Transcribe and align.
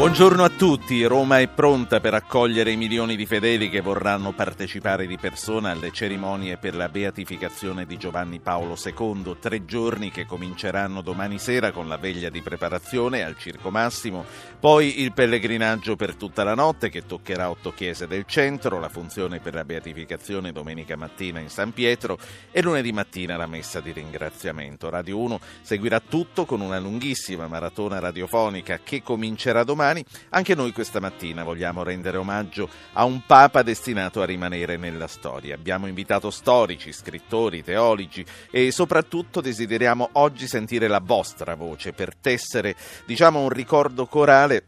Buongiorno 0.00 0.42
a 0.42 0.48
tutti, 0.48 1.04
Roma 1.04 1.40
è 1.40 1.48
pronta 1.48 2.00
per 2.00 2.14
accogliere 2.14 2.70
i 2.70 2.76
milioni 2.78 3.16
di 3.16 3.26
fedeli 3.26 3.68
che 3.68 3.82
vorranno 3.82 4.32
partecipare 4.32 5.06
di 5.06 5.18
persona 5.18 5.72
alle 5.72 5.92
cerimonie 5.92 6.56
per 6.56 6.74
la 6.74 6.88
beatificazione 6.88 7.84
di 7.84 7.98
Giovanni 7.98 8.40
Paolo 8.40 8.78
II, 8.82 9.36
tre 9.38 9.66
giorni 9.66 10.10
che 10.10 10.24
cominceranno 10.24 11.02
domani 11.02 11.38
sera 11.38 11.70
con 11.70 11.86
la 11.86 11.98
veglia 11.98 12.30
di 12.30 12.40
preparazione 12.40 13.22
al 13.22 13.36
Circo 13.36 13.70
Massimo, 13.70 14.24
poi 14.58 15.02
il 15.02 15.12
pellegrinaggio 15.12 15.96
per 15.96 16.14
tutta 16.14 16.44
la 16.44 16.54
notte 16.54 16.88
che 16.88 17.04
toccherà 17.04 17.50
otto 17.50 17.70
chiese 17.70 18.06
del 18.06 18.24
centro, 18.26 18.80
la 18.80 18.88
funzione 18.88 19.38
per 19.38 19.52
la 19.52 19.66
beatificazione 19.66 20.50
domenica 20.50 20.96
mattina 20.96 21.40
in 21.40 21.50
San 21.50 21.74
Pietro 21.74 22.18
e 22.50 22.62
lunedì 22.62 22.90
mattina 22.90 23.36
la 23.36 23.46
messa 23.46 23.80
di 23.80 23.92
ringraziamento. 23.92 24.88
Radio 24.88 25.18
1 25.18 25.40
seguirà 25.60 26.00
tutto 26.00 26.46
con 26.46 26.62
una 26.62 26.78
lunghissima 26.78 27.46
maratona 27.48 27.98
radiofonica 27.98 28.80
che 28.82 29.02
comincerà 29.02 29.62
domani 29.62 29.88
domani, 29.90 30.04
anche 30.30 30.54
noi 30.54 30.72
questa 30.72 31.00
mattina 31.00 31.42
vogliamo 31.42 31.82
rendere 31.82 32.16
omaggio 32.16 32.68
a 32.92 33.04
un 33.04 33.22
Papa 33.26 33.62
destinato 33.62 34.22
a 34.22 34.24
rimanere 34.24 34.76
nella 34.76 35.06
storia. 35.06 35.54
Abbiamo 35.54 35.86
invitato 35.86 36.30
storici, 36.30 36.92
scrittori, 36.92 37.62
teologi 37.62 38.24
e 38.50 38.70
soprattutto 38.70 39.40
desideriamo 39.40 40.10
oggi 40.12 40.46
sentire 40.46 40.88
la 40.88 41.00
vostra 41.02 41.54
voce 41.54 41.92
per 41.92 42.14
tessere, 42.16 42.76
diciamo, 43.04 43.40
un 43.40 43.50
ricordo 43.50 44.06
corale 44.06 44.66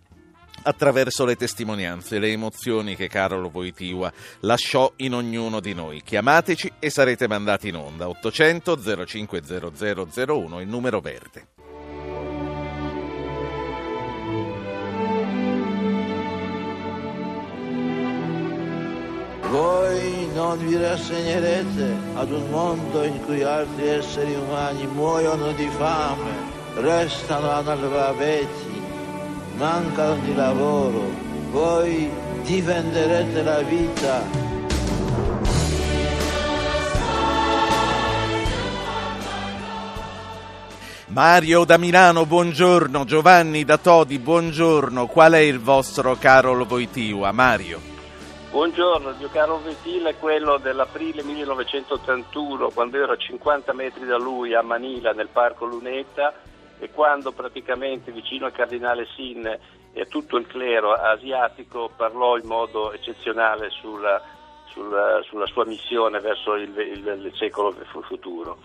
attraverso 0.64 1.24
le 1.24 1.34
testimonianze, 1.36 2.18
le 2.18 2.28
emozioni 2.28 2.94
che 2.94 3.08
Carolo 3.08 3.50
Voitiva 3.50 4.12
lasciò 4.40 4.92
in 4.96 5.14
ognuno 5.14 5.60
di 5.60 5.74
noi. 5.74 6.02
Chiamateci 6.02 6.74
e 6.78 6.90
sarete 6.90 7.26
mandati 7.26 7.68
in 7.68 7.76
onda. 7.76 8.08
800 8.08 9.04
0500 9.06 9.72
01 10.32 10.60
il 10.60 10.68
numero 10.68 11.00
verde. 11.00 11.61
Voi 19.52 20.30
non 20.32 20.56
vi 20.66 20.78
rassegnerete 20.78 21.94
ad 22.14 22.30
un 22.30 22.48
mondo 22.48 23.02
in 23.02 23.22
cui 23.22 23.42
altri 23.42 23.86
esseri 23.86 24.34
umani 24.34 24.86
muoiono 24.86 25.52
di 25.52 25.68
fame, 25.76 26.30
restano 26.76 27.50
analfabeti, 27.50 28.82
mancano 29.58 30.14
di 30.22 30.34
lavoro. 30.34 31.02
Voi 31.50 32.10
difenderete 32.44 33.42
la 33.42 33.60
vita 33.60 34.22
Mario 41.08 41.64
da 41.64 41.76
Milano, 41.76 42.24
buongiorno. 42.24 43.04
Giovanni 43.04 43.66
da 43.66 43.76
Todi, 43.76 44.18
buongiorno. 44.18 45.06
Qual 45.08 45.32
è 45.32 45.40
il 45.40 45.60
vostro 45.60 46.16
Carol 46.18 46.66
Voitiva? 46.66 47.30
Mario. 47.32 47.91
Buongiorno, 48.52 49.08
il 49.08 49.16
mio 49.16 49.30
caro 49.30 49.56
Vetila 49.60 50.10
è 50.10 50.18
quello 50.18 50.58
dell'aprile 50.58 51.22
1981, 51.22 52.68
quando 52.68 52.98
ero 52.98 53.12
a 53.12 53.16
50 53.16 53.72
metri 53.72 54.04
da 54.04 54.18
lui 54.18 54.52
a 54.52 54.60
Manila 54.60 55.12
nel 55.12 55.28
parco 55.28 55.64
Lunetta 55.64 56.34
e 56.78 56.90
quando 56.90 57.32
praticamente 57.32 58.12
vicino 58.12 58.44
al 58.44 58.52
cardinale 58.52 59.06
Sin 59.16 59.46
e 59.46 60.00
a 60.02 60.04
tutto 60.04 60.36
il 60.36 60.46
clero 60.46 60.92
asiatico 60.92 61.92
parlò 61.96 62.36
in 62.36 62.46
modo 62.46 62.92
eccezionale 62.92 63.70
sulla, 63.70 64.20
sulla, 64.66 65.22
sulla 65.22 65.46
sua 65.46 65.64
missione 65.64 66.20
verso 66.20 66.54
il, 66.54 66.76
il, 66.76 67.06
il 67.24 67.32
secolo 67.36 67.74
futuro. 68.02 68.58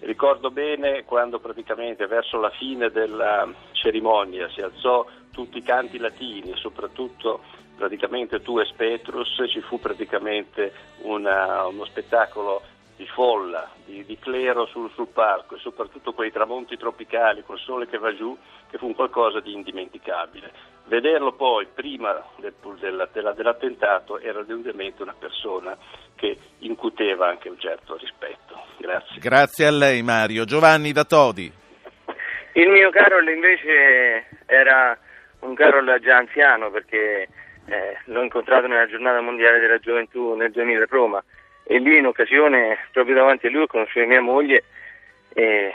Ricordo 0.00 0.50
bene 0.50 1.04
quando 1.06 1.38
praticamente 1.38 2.06
verso 2.06 2.38
la 2.38 2.50
fine 2.50 2.90
della 2.90 3.50
cerimonia 3.72 4.50
si 4.50 4.60
alzò 4.60 5.06
tutti 5.32 5.56
i 5.56 5.62
canti 5.62 5.96
latini 5.96 6.50
e 6.50 6.56
soprattutto 6.56 7.40
praticamente 7.80 8.42
tu 8.42 8.58
e 8.58 8.66
Spetrus 8.66 9.42
ci 9.48 9.62
fu 9.62 9.80
praticamente 9.80 10.70
una, 10.98 11.64
uno 11.64 11.86
spettacolo 11.86 12.60
di 12.94 13.06
folla, 13.06 13.70
di, 13.86 14.04
di 14.04 14.18
clero 14.18 14.66
sul, 14.66 14.90
sul, 14.92 15.08
palco 15.08 15.56
e 15.56 15.58
soprattutto 15.60 16.12
quei 16.12 16.30
tramonti 16.30 16.76
tropicali 16.76 17.42
col 17.42 17.58
sole 17.58 17.88
che 17.88 17.96
va 17.96 18.14
giù, 18.14 18.36
che 18.68 18.76
fu 18.76 18.84
un 18.84 18.94
qualcosa 18.94 19.40
di 19.40 19.54
indimenticabile. 19.54 20.52
Vederlo 20.84 21.32
poi 21.32 21.66
prima 21.72 22.22
del, 22.36 22.52
della, 22.78 23.08
della, 23.10 23.32
dell'attentato 23.32 24.18
era 24.18 24.40
ovviamente 24.40 25.00
una 25.00 25.14
persona 25.18 25.74
che 26.14 26.36
incuteva 26.58 27.28
anche 27.28 27.48
un 27.48 27.58
certo 27.58 27.96
rispetto. 27.96 28.60
Grazie. 28.76 29.18
Grazie 29.18 29.66
a 29.66 29.70
lei 29.70 30.02
Mario. 30.02 30.44
Giovanni 30.44 30.92
da 30.92 31.04
Todi. 31.04 31.50
Il 32.52 32.68
mio 32.68 32.90
Carol 32.90 33.26
invece 33.26 34.42
era 34.44 34.98
un 35.40 35.54
Carol 35.54 35.98
già 36.02 36.18
anziano 36.18 36.70
perché 36.70 37.28
eh, 37.66 37.98
l'ho 38.04 38.22
incontrato 38.22 38.66
nella 38.66 38.86
giornata 38.86 39.20
mondiale 39.20 39.60
della 39.60 39.78
gioventù 39.78 40.34
nel 40.34 40.50
2000 40.50 40.82
a 40.82 40.86
Roma 40.88 41.24
e 41.64 41.78
lì 41.78 41.98
in 41.98 42.06
occasione, 42.06 42.78
proprio 42.92 43.14
davanti 43.14 43.46
a 43.46 43.50
lui, 43.50 43.62
ho 43.62 43.66
conosciuto 43.66 44.06
mia 44.06 44.20
moglie 44.20 44.64
e 45.32 45.72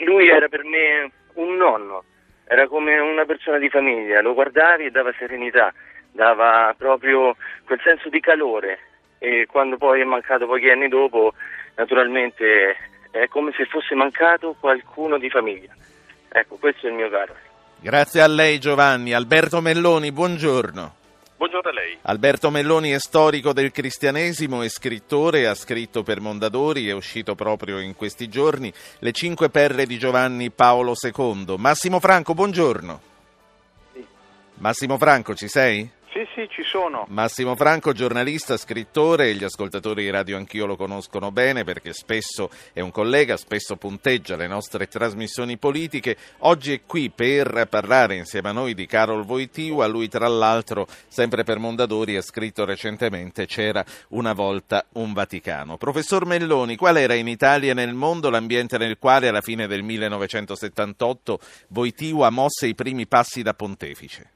lui 0.00 0.28
era 0.28 0.48
per 0.48 0.64
me 0.64 1.10
un 1.34 1.56
nonno, 1.56 2.04
era 2.46 2.66
come 2.68 2.98
una 2.98 3.24
persona 3.24 3.58
di 3.58 3.70
famiglia, 3.70 4.20
lo 4.20 4.34
guardavi 4.34 4.84
e 4.84 4.90
dava 4.90 5.12
serenità, 5.18 5.72
dava 6.12 6.74
proprio 6.76 7.34
quel 7.64 7.80
senso 7.82 8.08
di 8.08 8.20
calore 8.20 8.78
e 9.18 9.46
quando 9.46 9.76
poi 9.78 10.00
è 10.00 10.04
mancato 10.04 10.46
pochi 10.46 10.68
anni 10.68 10.88
dopo, 10.88 11.32
naturalmente 11.76 12.76
è 13.10 13.26
come 13.28 13.52
se 13.56 13.64
fosse 13.64 13.94
mancato 13.94 14.54
qualcuno 14.60 15.18
di 15.18 15.30
famiglia. 15.30 15.74
Ecco, 16.28 16.56
questo 16.56 16.86
è 16.86 16.90
il 16.90 16.96
mio 16.96 17.08
caro. 17.08 17.45
Grazie 17.78 18.22
a 18.22 18.26
lei 18.26 18.58
Giovanni. 18.58 19.12
Alberto 19.12 19.60
Melloni, 19.60 20.10
buongiorno. 20.10 20.94
Buongiorno 21.36 21.70
a 21.70 21.72
lei. 21.72 21.98
Alberto 22.02 22.50
Melloni 22.50 22.90
è 22.90 22.98
storico 22.98 23.52
del 23.52 23.70
cristianesimo 23.70 24.62
e 24.62 24.70
scrittore, 24.70 25.46
ha 25.46 25.54
scritto 25.54 26.02
per 26.02 26.20
Mondadori, 26.20 26.88
è 26.88 26.92
uscito 26.92 27.34
proprio 27.34 27.78
in 27.78 27.94
questi 27.94 28.28
giorni, 28.28 28.72
Le 29.00 29.12
cinque 29.12 29.50
perle 29.50 29.84
di 29.84 29.98
Giovanni 29.98 30.50
Paolo 30.50 30.94
II. 31.00 31.56
Massimo 31.58 32.00
Franco, 32.00 32.32
buongiorno. 32.32 33.00
Sì. 33.92 34.06
Massimo 34.54 34.96
Franco, 34.96 35.34
ci 35.34 35.46
sei? 35.46 35.88
Sì, 36.16 36.26
sì, 36.34 36.48
ci 36.48 36.62
sono. 36.62 37.04
Massimo 37.10 37.56
Franco, 37.56 37.92
giornalista, 37.92 38.56
scrittore, 38.56 39.34
gli 39.34 39.44
ascoltatori 39.44 40.04
di 40.04 40.08
radio 40.08 40.38
anch'io 40.38 40.64
lo 40.64 40.74
conoscono 40.74 41.30
bene 41.30 41.62
perché 41.62 41.92
spesso 41.92 42.48
è 42.72 42.80
un 42.80 42.90
collega, 42.90 43.36
spesso 43.36 43.76
punteggia 43.76 44.34
le 44.34 44.46
nostre 44.46 44.88
trasmissioni 44.88 45.58
politiche. 45.58 46.16
Oggi 46.38 46.72
è 46.72 46.80
qui 46.86 47.10
per 47.10 47.66
parlare 47.68 48.16
insieme 48.16 48.48
a 48.48 48.52
noi 48.52 48.72
di 48.72 48.86
Carol 48.86 49.26
Voitiva, 49.26 49.86
lui 49.86 50.08
tra 50.08 50.26
l'altro, 50.26 50.86
sempre 51.06 51.44
per 51.44 51.58
Mondadori, 51.58 52.16
ha 52.16 52.22
scritto 52.22 52.64
recentemente 52.64 53.44
C'era 53.44 53.84
una 54.08 54.32
volta 54.32 54.86
un 54.94 55.12
Vaticano. 55.12 55.76
Professor 55.76 56.24
Melloni, 56.24 56.76
qual 56.76 56.96
era 56.96 57.12
in 57.12 57.28
Italia 57.28 57.72
e 57.72 57.74
nel 57.74 57.92
mondo 57.92 58.30
l'ambiente 58.30 58.78
nel 58.78 58.96
quale 58.96 59.28
alla 59.28 59.42
fine 59.42 59.66
del 59.66 59.82
1978 59.82 61.38
Voitiva 61.68 62.30
mosse 62.30 62.68
i 62.68 62.74
primi 62.74 63.06
passi 63.06 63.42
da 63.42 63.52
pontefice? 63.52 64.35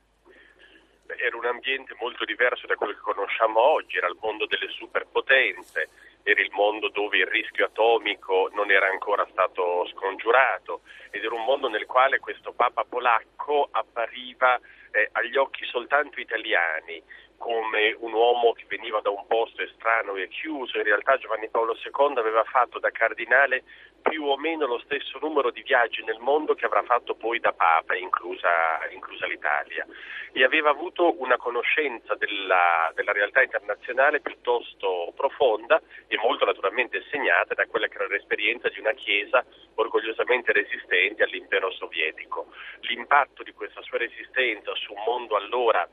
Era 1.21 1.37
un 1.37 1.45
ambiente 1.45 1.95
molto 2.01 2.25
diverso 2.25 2.67
da 2.67 2.77
quello 2.77 2.95
che 2.95 3.01
conosciamo 3.01 3.61
oggi, 3.61 3.97
era 3.97 4.09
il 4.09 4.17
mondo 4.21 4.47
delle 4.47 4.69
superpotenze, 4.71 5.89
era 6.23 6.41
il 6.41 6.51
mondo 6.53 6.89
dove 6.89 7.19
il 7.19 7.27
rischio 7.27 7.67
atomico 7.67 8.51
non 8.53 8.71
era 8.71 8.87
ancora 8.89 9.27
stato 9.31 9.87
scongiurato 9.93 10.83
ed 11.11 11.25
era 11.25 11.35
un 11.35 11.45
mondo 11.45 11.69
nel 11.69 11.87
quale 11.87 12.19
questo 12.19 12.53
Papa 12.53 12.85
polacco 12.85 13.69
appariva 13.71 14.59
eh, 14.91 15.09
agli 15.13 15.37
occhi 15.37 15.65
soltanto 15.65 16.21
italiani 16.21 17.03
come 17.41 17.97
un 18.01 18.13
uomo 18.13 18.53
che 18.53 18.67
veniva 18.69 19.01
da 19.01 19.09
un 19.09 19.27
posto 19.27 19.63
estraneo 19.63 20.15
e 20.17 20.29
chiuso, 20.29 20.77
in 20.77 20.85
realtà 20.85 21.17
Giovanni 21.17 21.49
Paolo 21.49 21.75
II 21.75 22.19
aveva 22.19 22.45
fatto 22.45 22.79
da 22.79 22.91
cardinale 22.91 23.65
più 24.03 24.25
o 24.25 24.37
meno 24.37 24.67
lo 24.67 24.79
stesso 24.81 25.19
numero 25.23 25.51
di 25.51 25.63
viaggi 25.63 26.05
nel 26.05 26.19
mondo 26.19 26.55
che 26.55 26.67
avrà 26.67 26.83
fatto 26.83 27.15
poi 27.15 27.41
da 27.41 27.53
Papa, 27.53 27.97
inclusa, 27.97 28.49
inclusa 28.91 29.27
l'Italia, 29.27 29.87
e 30.33 30.45
aveva 30.45 30.69
avuto 30.69 31.19
una 31.19 31.39
conoscenza 31.39 32.15
della, 32.15 32.93
della, 32.95 33.13
realtà 33.13 33.43
internazionale 33.43 34.21
piuttosto 34.21 35.11
profonda 35.17 35.81
e 36.09 36.19
molto 36.19 36.45
naturalmente 36.45 37.03
segnata 37.11 37.55
da 37.55 37.67
quella 37.67 37.89
che 37.89 37.97
era 37.97 38.07
l'esperienza 38.07 38.69
di 38.69 38.81
una 38.81 38.93
Chiesa 38.93 39.43
orgogliosamente 39.77 40.53
resistente 40.53 41.23
all'impero 41.23 41.71
sovietico. 41.73 42.49
L'impatto 42.81 43.43
di 43.43 43.53
questa 43.53 43.81
sua 43.81 43.97
resistenza 43.97 44.75
su 44.75 44.93
un 44.93 45.03
mondo 45.07 45.37
allora 45.37 45.89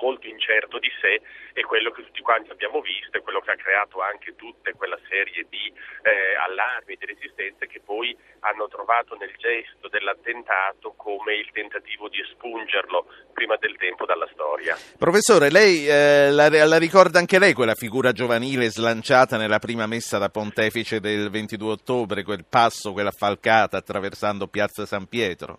molto 0.00 0.26
incerto 0.26 0.78
di 0.78 0.90
sé 1.00 1.20
e 1.52 1.62
quello 1.62 1.90
che 1.90 2.04
tutti 2.04 2.22
quanti 2.22 2.50
abbiamo 2.50 2.80
visto 2.80 3.16
e 3.16 3.20
quello 3.20 3.40
che 3.40 3.50
ha 3.50 3.56
creato 3.56 4.00
anche 4.00 4.34
tutta 4.36 4.70
quella 4.72 4.98
serie 5.08 5.46
di 5.48 5.72
eh, 6.02 6.36
allarmi 6.46 6.94
e 6.94 6.96
di 6.98 7.06
resistenze 7.06 7.66
che 7.66 7.80
poi 7.84 8.16
hanno 8.40 8.68
trovato 8.68 9.16
nel 9.16 9.34
gesto 9.36 9.88
dell'attentato 9.88 10.94
come 10.96 11.34
il 11.34 11.50
tentativo 11.52 12.08
di 12.08 12.20
espungerlo 12.20 13.06
prima 13.32 13.56
del 13.56 13.76
tempo 13.76 14.04
dalla 14.04 14.28
storia. 14.32 14.76
Professore, 14.98 15.50
lei 15.50 15.88
eh, 15.88 16.30
la, 16.30 16.48
la, 16.48 16.78
ricorda 16.78 17.18
anche 17.18 17.38
lei 17.38 17.54
quella 17.54 17.74
figura 17.74 18.12
giovanile 18.12 18.70
slanciata 18.70 19.36
nella 19.36 19.58
prima 19.58 19.86
messa 19.86 20.18
da 20.18 20.28
pontefice 20.28 21.00
del 21.00 21.30
22 21.30 21.72
ottobre, 21.72 22.22
quel 22.22 22.44
passo, 22.48 22.92
quella 22.92 23.10
falcata 23.10 23.78
attraversando 23.78 24.46
Piazza 24.46 24.86
San 24.86 25.06
Pietro? 25.06 25.58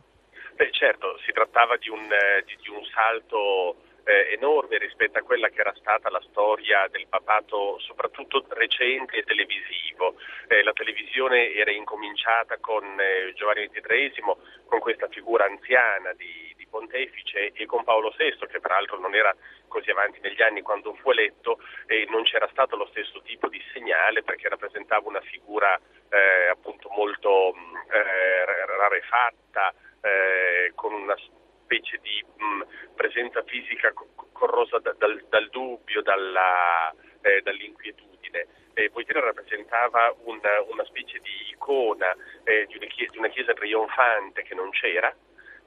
Beh, 0.56 0.72
certo, 0.72 0.99
trattava 1.40 1.78
di 1.78 1.88
un, 1.88 2.12
eh, 2.12 2.44
di, 2.46 2.58
di 2.62 2.70
un 2.70 2.84
salto 2.86 3.78
eh, 4.04 4.34
enorme 4.34 4.78
rispetto 4.78 5.20
a 5.20 5.22
quella 5.22 5.48
che 5.50 5.62
era 5.62 5.74
stata 5.78 6.10
la 6.10 6.22
storia 6.30 6.88
del 6.90 7.08
papato, 7.08 7.80
soprattutto 7.80 8.44
recente 8.50 9.18
e 9.18 9.24
televisivo. 9.24 10.16
Eh, 10.48 10.64
la 10.64 10.74
televisione 10.74 11.54
era 11.54 11.72
incominciata 11.72 12.58
con 12.60 12.84
eh, 13.00 13.32
Giovanni 13.36 13.70
XXIII, 13.70 14.36
con 14.66 14.80
questa 14.80 15.08
figura 15.08 15.46
anziana 15.46 16.12
di, 16.14 16.54
di, 16.58 16.68
pontefice 16.68 17.52
e 17.54 17.66
con 17.66 17.84
Paolo 17.84 18.14
VI, 18.18 18.48
che 18.48 18.60
peraltro 18.60 19.00
non 19.00 19.16
era 19.16 19.34
così 19.68 19.92
avanti 19.92 20.20
negli 20.22 20.42
anni 20.42 20.62
quando 20.62 20.94
fu 20.96 21.12
eletto 21.12 21.60
e 21.88 22.06
non 22.10 22.24
c'era 22.24 22.48
stato 22.52 22.76
lo 22.76 22.88
stesso 22.88 23.22
tipo 23.22 23.48
di 23.48 23.62
segnale 23.74 24.24
perché 24.24 24.50
rappresentava 24.50 25.08
una 25.08 25.22
figura 25.22 25.80
eh, 26.10 26.48
appunto 26.50 26.90
molto 26.90 27.54
eh, 27.92 28.46
rarefatta, 28.78 29.74
eh, 30.02 30.72
con 30.76 30.94
una 30.94 31.16
specie 31.64 32.00
di 32.02 32.24
mh, 32.38 32.44
mm, 32.44 32.62
presenza 32.96 33.44
fisica 33.44 33.94
corrosa 34.32 34.80
da, 34.80 34.94
dal, 34.98 35.24
dal, 35.30 35.50
dubbio, 35.50 36.02
dalla, 36.02 36.94
eh, 37.22 37.42
dall'inquietudine. 37.42 38.48
Eh, 38.74 38.90
poiché 38.90 39.14
rappresentava 39.14 40.16
una, 40.24 40.62
una, 40.70 40.86
specie 40.86 41.20
di 41.20 41.50
icona 41.52 42.16
eh, 42.44 42.66
di, 42.68 42.78
una 42.78 42.86
chiesa, 42.86 43.12
di 43.12 43.18
una 43.18 43.28
chiesa 43.28 43.54
trionfante 43.54 44.44
che 44.44 44.56
non 44.56 44.70
c'era, 44.70 45.14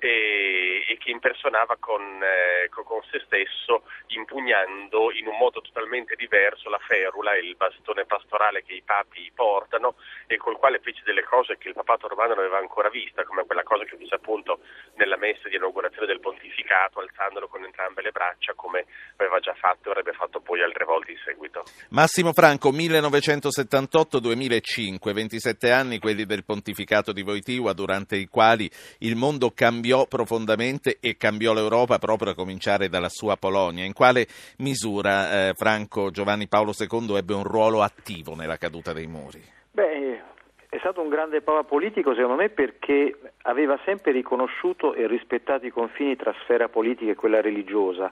e, 0.03 0.85
e 0.89 0.99
che 0.99 1.13
impersonava 1.13 1.77
con, 1.79 2.03
eh, 2.21 2.69
con, 2.71 2.85
se 3.09 3.23
stesso 3.25 3.85
impugnando 4.09 5.13
in 5.13 5.29
un 5.29 5.39
modo 5.39 5.61
totalmente 5.61 6.17
diverso 6.17 6.69
la 6.69 6.79
ferula, 6.79 7.37
il 7.37 7.55
bastone 7.55 8.05
pastorale 8.05 8.65
che 8.65 8.75
i 8.75 8.83
papi 8.85 9.31
portano 9.33 9.95
e 10.27 10.39
col 10.39 10.59
quale 10.59 10.81
fece 10.81 11.03
delle 11.05 11.23
cose 11.23 11.57
che 11.57 11.69
il 11.69 11.75
papato 11.75 12.09
romano 12.09 12.35
non 12.35 12.41
aveva 12.41 12.59
ancora 12.59 12.89
vista, 12.89 13.23
come 13.23 13.47
quella 13.47 13.63
cosa 13.63 13.85
che 13.85 13.97
fece 13.97 14.17
appunto 14.17 14.59
nella 14.97 15.17
messa 15.17 15.49
di 15.49 15.55
inaugurazione 15.55 16.07
del 16.07 16.19
pontificato, 16.19 16.99
alzandolo 16.99 17.47
con 17.47 17.63
entrambe 17.63 18.03
le 18.03 18.11
braccia 18.11 18.55
come 18.55 18.87
aveva 19.17 19.39
già 19.39 19.55
fatto 19.55 19.87
e 19.87 19.91
avrebbe 19.93 20.15
fatto 20.15 20.41
poi 20.41 20.63
altre 20.63 20.85
volte 20.85 21.13
in 21.13 21.19
seguito. 21.25 21.63
Massimo 21.91 22.33
Franco, 22.33 22.73
1978-2005, 22.73 25.13
27 25.13 25.71
anni 25.71 26.01
quelli 26.01 26.25
del 26.25 26.43
pontificato 26.45 27.13
di 27.13 27.23
Voitiva 27.23 27.73
durante 27.73 28.17
i 28.17 28.27
quali 28.27 28.69
il 28.99 29.15
mondo 29.15 29.53
cambiò 29.55 29.92
cambiò 29.93 30.07
profondamente 30.07 30.97
e 31.01 31.17
cambiò 31.19 31.53
l'Europa 31.53 31.99
proprio 31.99 32.33
a 32.33 32.35
cominciare 32.35 32.89
dalla 32.89 33.11
sua 33.11 33.37
Polonia. 33.37 33.85
In 33.85 33.93
quale 33.93 34.27
misura 34.59 35.49
eh, 35.49 35.55
Franco 35.55 36.11
Giovanni 36.11 36.49
Paolo 36.49 36.73
II 36.77 37.17
ebbe 37.17 37.35
un 37.35 37.45
ruolo 37.45 37.83
attivo 37.83 38.35
nella 38.35 38.57
caduta 38.57 38.95
dei 38.95 39.07
muri? 39.07 39.43
Beh, 39.71 40.23
è 40.71 40.79
stato 40.79 41.03
un 41.03 41.11
grande 41.11 41.43
papa 41.43 41.65
politico 41.65 42.15
secondo 42.15 42.37
me 42.37 42.49
perché 42.49 43.19
aveva 43.43 43.79
sempre 43.85 44.13
riconosciuto 44.13 44.95
e 44.95 45.07
rispettato 45.07 45.67
i 45.67 45.71
confini 45.71 46.17
tra 46.17 46.35
sfera 46.43 46.69
politica 46.69 47.11
e 47.11 47.15
quella 47.15 47.43
religiosa 47.43 48.11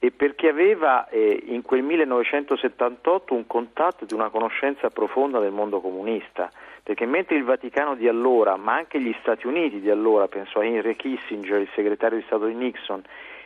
e 0.00 0.10
perché 0.10 0.48
aveva 0.48 1.08
eh, 1.08 1.44
in 1.46 1.62
quel 1.62 1.82
1978 1.82 3.34
un 3.34 3.46
contatto 3.46 4.04
di 4.04 4.14
una 4.14 4.30
conoscenza 4.30 4.90
profonda 4.90 5.38
del 5.38 5.52
mondo 5.52 5.80
comunista 5.80 6.50
perché 6.84 7.06
mentre 7.06 7.36
il 7.36 7.44
Vaticano 7.44 7.94
di 7.94 8.06
allora, 8.06 8.56
ma 8.56 8.74
anche 8.74 9.00
gli 9.00 9.16
Stati 9.20 9.46
Uniti 9.46 9.80
di 9.80 9.88
allora, 9.88 10.28
penso 10.28 10.58
a 10.58 10.66
Henry 10.66 10.94
Kissinger, 10.96 11.62
il 11.62 11.68
segretario 11.74 12.18
di 12.18 12.24
Stato 12.24 12.44
di 12.44 12.54
Nixon, 12.54 13.02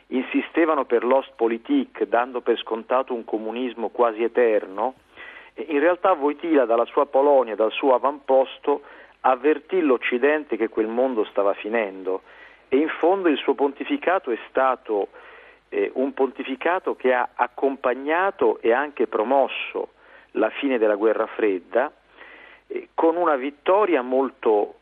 insistevano 0.09 0.85
per 0.87 1.05
l'Ostpolitik 1.05 2.03
dando 2.07 2.41
per 2.41 2.59
scontato 2.59 3.15
un 3.15 3.25
comunismo 3.25 3.91
quasi 3.91 4.25
eterno, 4.25 4.95
in 5.55 5.79
realtà 5.79 6.13
Wojtyla 6.13 6.65
dalla 6.65 6.85
sua 6.87 7.07
Polonia, 7.07 7.55
dal 7.55 7.71
suo 7.71 7.95
avamposto, 7.95 8.83
avvertì 9.21 9.83
l'Occidente 9.83 10.57
che 10.57 10.69
quel 10.69 10.89
mondo 10.89 11.25
stava 11.25 11.55
finendo. 11.55 12.23
E 12.69 12.77
in 12.77 12.89
fondo 12.89 13.29
il 13.29 13.39
suo 13.39 13.55
pontificato 13.55 14.33
è 14.33 14.39
stato 14.49 15.09
eh, 15.69 15.93
un 15.95 16.13
pontificato 16.13 16.97
che 16.97 17.15
ha 17.15 17.29
accompagnato 17.35 18.59
e 18.61 18.73
anche 18.73 19.07
promosso 19.07 19.91
la 20.33 20.51
fine 20.51 20.77
della 20.77 20.97
guerra 20.97 21.27
fredda 21.27 21.93
con 22.95 23.17
una 23.17 23.37
vittoria 23.37 24.03
molto 24.03 24.75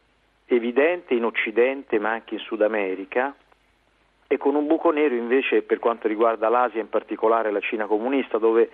evidente 0.46 1.14
in 1.14 1.24
Occidente 1.24 1.98
ma 1.98 2.10
anche 2.10 2.34
in 2.34 2.40
Sud 2.40 2.62
America 2.62 3.34
e 4.28 4.36
con 4.38 4.54
un 4.54 4.66
buco 4.66 4.90
nero 4.90 5.14
invece 5.14 5.62
per 5.62 5.78
quanto 5.78 6.08
riguarda 6.08 6.48
l'Asia, 6.48 6.80
in 6.80 6.88
particolare 6.88 7.52
la 7.52 7.60
Cina 7.60 7.86
comunista, 7.86 8.38
dove 8.38 8.70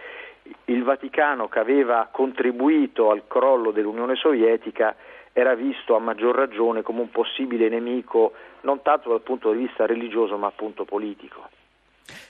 il 0.67 0.83
Vaticano 0.83 1.49
che 1.49 1.59
aveva 1.59 2.09
contribuito 2.11 3.11
al 3.11 3.27
crollo 3.27 3.71
dell'Unione 3.71 4.17
Sovietica 4.17 4.97
era 5.33 5.55
visto 5.55 5.95
a 5.95 5.99
maggior 5.99 6.35
ragione 6.35 6.83
come 6.83 7.01
un 7.01 7.11
possibile 7.11 7.69
nemico 7.69 8.33
non 8.63 8.83
tanto 8.83 9.11
dal 9.11 9.23
punto 9.23 9.53
di 9.53 9.65
vista 9.65 9.87
religioso 9.87 10.37
ma 10.37 10.47
appunto 10.47 10.85
politico. 10.85 11.49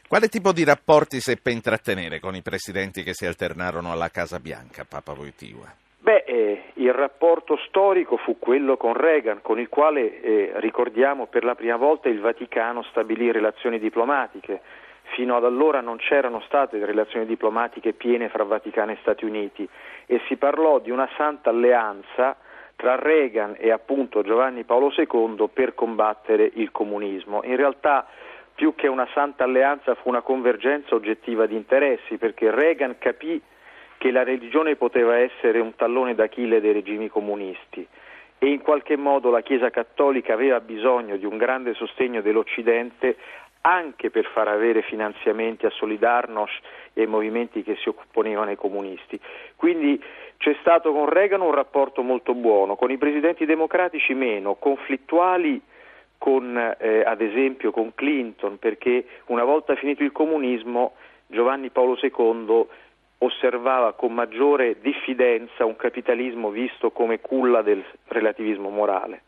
Quale 0.06 0.28
tipo 0.28 0.52
di 0.52 0.62
rapporti 0.64 1.20
seppe 1.20 1.52
intrattenere 1.52 2.20
con 2.20 2.34
i 2.34 2.42
presidenti 2.42 3.02
che 3.02 3.14
si 3.14 3.24
alternarono 3.24 3.90
alla 3.90 4.10
Casa 4.10 4.38
Bianca, 4.38 4.84
Papa 4.84 5.12
Wojtyła? 5.12 5.74
Beh, 6.02 6.24
eh, 6.26 6.62
il 6.74 6.92
rapporto 6.92 7.56
storico 7.68 8.16
fu 8.16 8.36
quello 8.36 8.76
con 8.76 8.92
Reagan, 8.92 9.40
con 9.40 9.60
il 9.60 9.68
quale, 9.68 10.20
eh, 10.20 10.52
ricordiamo, 10.56 11.26
per 11.26 11.44
la 11.44 11.54
prima 11.54 11.76
volta 11.76 12.08
il 12.08 12.18
Vaticano 12.18 12.82
stabilì 12.90 13.30
relazioni 13.30 13.78
diplomatiche. 13.78 14.62
Fino 15.14 15.36
ad 15.36 15.44
allora 15.44 15.80
non 15.80 15.98
c'erano 15.98 16.40
state 16.40 16.84
relazioni 16.84 17.24
diplomatiche 17.24 17.92
piene 17.92 18.28
fra 18.30 18.42
Vaticano 18.42 18.90
e 18.90 18.98
Stati 19.00 19.24
Uniti 19.24 19.68
e 20.06 20.20
si 20.26 20.34
parlò 20.34 20.80
di 20.80 20.90
una 20.90 21.08
santa 21.16 21.50
alleanza 21.50 22.36
tra 22.74 22.96
Reagan 22.96 23.54
e 23.56 23.70
appunto 23.70 24.22
Giovanni 24.22 24.64
Paolo 24.64 24.92
II 24.96 25.48
per 25.52 25.76
combattere 25.76 26.50
il 26.54 26.72
comunismo. 26.72 27.44
In 27.44 27.54
realtà 27.54 28.08
più 28.56 28.74
che 28.74 28.88
una 28.88 29.06
santa 29.14 29.44
alleanza 29.44 29.94
fu 29.94 30.08
una 30.08 30.22
convergenza 30.22 30.96
oggettiva 30.96 31.46
di 31.46 31.54
interessi 31.54 32.16
perché 32.16 32.50
Reagan 32.50 32.96
capì 32.98 33.40
che 34.02 34.10
la 34.10 34.24
religione 34.24 34.74
poteva 34.74 35.16
essere 35.16 35.60
un 35.60 35.76
tallone 35.76 36.16
d'Achille 36.16 36.60
dei 36.60 36.72
regimi 36.72 37.06
comunisti 37.06 37.86
e 38.36 38.46
in 38.48 38.60
qualche 38.60 38.96
modo 38.96 39.30
la 39.30 39.42
Chiesa 39.42 39.70
cattolica 39.70 40.32
aveva 40.32 40.58
bisogno 40.58 41.16
di 41.16 41.24
un 41.24 41.36
grande 41.36 41.72
sostegno 41.74 42.20
dell'Occidente 42.20 43.14
anche 43.60 44.10
per 44.10 44.24
far 44.34 44.48
avere 44.48 44.82
finanziamenti 44.82 45.66
a 45.66 45.70
Solidarnosc 45.70 46.58
e 46.94 47.02
ai 47.02 47.06
movimenti 47.06 47.62
che 47.62 47.76
si 47.76 47.88
opponevano 47.90 48.50
ai 48.50 48.56
comunisti. 48.56 49.20
Quindi 49.54 50.02
c'è 50.38 50.56
stato 50.58 50.92
con 50.92 51.08
Reagan 51.08 51.40
un 51.40 51.54
rapporto 51.54 52.02
molto 52.02 52.34
buono, 52.34 52.74
con 52.74 52.90
i 52.90 52.98
presidenti 52.98 53.46
democratici 53.46 54.14
meno, 54.14 54.54
conflittuali 54.54 55.62
con 56.18 56.56
eh, 56.56 57.04
ad 57.04 57.20
esempio 57.20 57.70
con 57.70 57.94
Clinton, 57.94 58.58
perché 58.58 59.06
una 59.26 59.44
volta 59.44 59.76
finito 59.76 60.02
il 60.02 60.10
comunismo 60.10 60.94
Giovanni 61.28 61.70
Paolo 61.70 61.96
II 62.00 62.66
osservava 63.24 63.94
con 63.94 64.12
maggiore 64.12 64.78
diffidenza 64.80 65.64
un 65.64 65.76
capitalismo 65.76 66.50
visto 66.50 66.90
come 66.90 67.20
culla 67.20 67.62
del 67.62 67.84
relativismo 68.06 68.68
morale. 68.68 69.22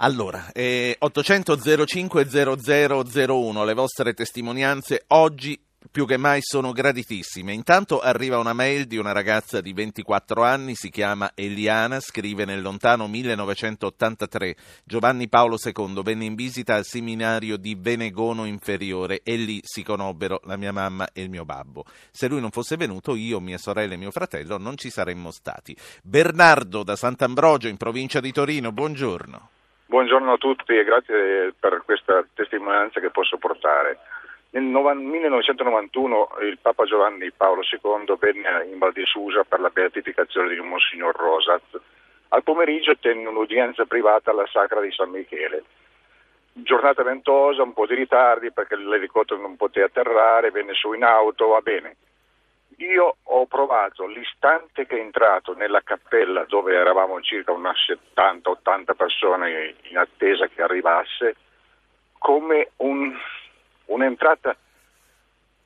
Allora, 0.00 0.52
eh, 0.52 0.94
800 0.98 1.56
05 1.86 2.26
0001, 2.26 3.64
le 3.64 3.74
vostre 3.74 4.14
testimonianze 4.14 5.04
oggi 5.08 5.58
più 5.90 6.06
che 6.06 6.16
mai 6.16 6.40
sono 6.42 6.72
graditissime. 6.72 7.52
Intanto 7.52 8.00
arriva 8.00 8.38
una 8.38 8.52
mail 8.52 8.86
di 8.86 8.96
una 8.96 9.12
ragazza 9.12 9.60
di 9.60 9.72
24 9.72 10.42
anni, 10.42 10.74
si 10.74 10.90
chiama 10.90 11.30
Eliana, 11.34 12.00
scrive 12.00 12.44
nel 12.44 12.60
lontano 12.60 13.06
1983. 13.06 14.56
Giovanni 14.84 15.28
Paolo 15.28 15.56
II 15.62 16.02
venne 16.02 16.24
in 16.24 16.34
visita 16.34 16.74
al 16.74 16.84
seminario 16.84 17.56
di 17.56 17.76
Venegono 17.78 18.44
Inferiore 18.44 19.20
e 19.22 19.36
lì 19.36 19.60
si 19.62 19.82
conobbero 19.82 20.40
la 20.44 20.56
mia 20.56 20.72
mamma 20.72 21.08
e 21.12 21.22
il 21.22 21.30
mio 21.30 21.44
babbo. 21.44 21.84
Se 22.10 22.28
lui 22.28 22.40
non 22.40 22.50
fosse 22.50 22.76
venuto, 22.76 23.14
io, 23.14 23.40
mia 23.40 23.58
sorella 23.58 23.94
e 23.94 23.98
mio 23.98 24.10
fratello 24.10 24.58
non 24.58 24.76
ci 24.76 24.90
saremmo 24.90 25.30
stati. 25.30 25.76
Bernardo 26.02 26.82
da 26.82 26.96
Sant'Ambrogio 26.96 27.68
in 27.68 27.76
provincia 27.76 28.20
di 28.20 28.32
Torino, 28.32 28.72
buongiorno. 28.72 29.50
Buongiorno 29.86 30.34
a 30.34 30.36
tutti 30.36 30.76
e 30.76 30.84
grazie 30.84 31.54
per 31.58 31.82
questa 31.86 32.22
testimonianza 32.34 33.00
che 33.00 33.10
posso 33.10 33.38
portare. 33.38 33.98
Nel 34.50 34.62
1991 34.62 36.38
il 36.40 36.58
Papa 36.58 36.84
Giovanni 36.84 37.30
Paolo 37.32 37.60
II 37.60 38.16
venne 38.18 38.66
in 38.70 38.78
Val 38.78 38.92
di 38.92 39.04
Susa 39.04 39.44
per 39.44 39.60
la 39.60 39.68
beatificazione 39.68 40.48
di 40.48 40.60
Monsignor 40.60 41.14
Rosat. 41.14 41.80
Al 42.28 42.42
pomeriggio 42.42 42.96
tenne 42.96 43.28
un'udienza 43.28 43.84
privata 43.84 44.30
alla 44.30 44.46
Sacra 44.46 44.80
di 44.80 44.90
San 44.90 45.10
Michele. 45.10 45.64
giornata 46.52 47.02
ventosa, 47.02 47.62
un 47.62 47.74
po' 47.74 47.86
di 47.86 47.94
ritardi 47.94 48.50
perché 48.50 48.74
l'elicottero 48.74 49.40
non 49.40 49.56
poteva 49.56 49.86
atterrare, 49.86 50.50
venne 50.50 50.72
su 50.74 50.92
in 50.92 51.04
auto, 51.04 51.48
va 51.48 51.60
bene. 51.60 51.96
Io 52.78 53.16
ho 53.22 53.46
provato 53.46 54.06
l'istante 54.06 54.86
che 54.86 54.96
è 54.96 55.00
entrato 55.00 55.54
nella 55.54 55.82
cappella 55.82 56.44
dove 56.44 56.74
eravamo 56.74 57.20
circa 57.20 57.52
unas 57.52 57.76
70-80 58.14 58.96
persone 58.96 59.74
in 59.82 59.98
attesa 59.98 60.46
che 60.46 60.62
arrivasse, 60.62 61.36
come 62.18 62.70
un, 62.76 63.16
un'entrata 63.88 64.56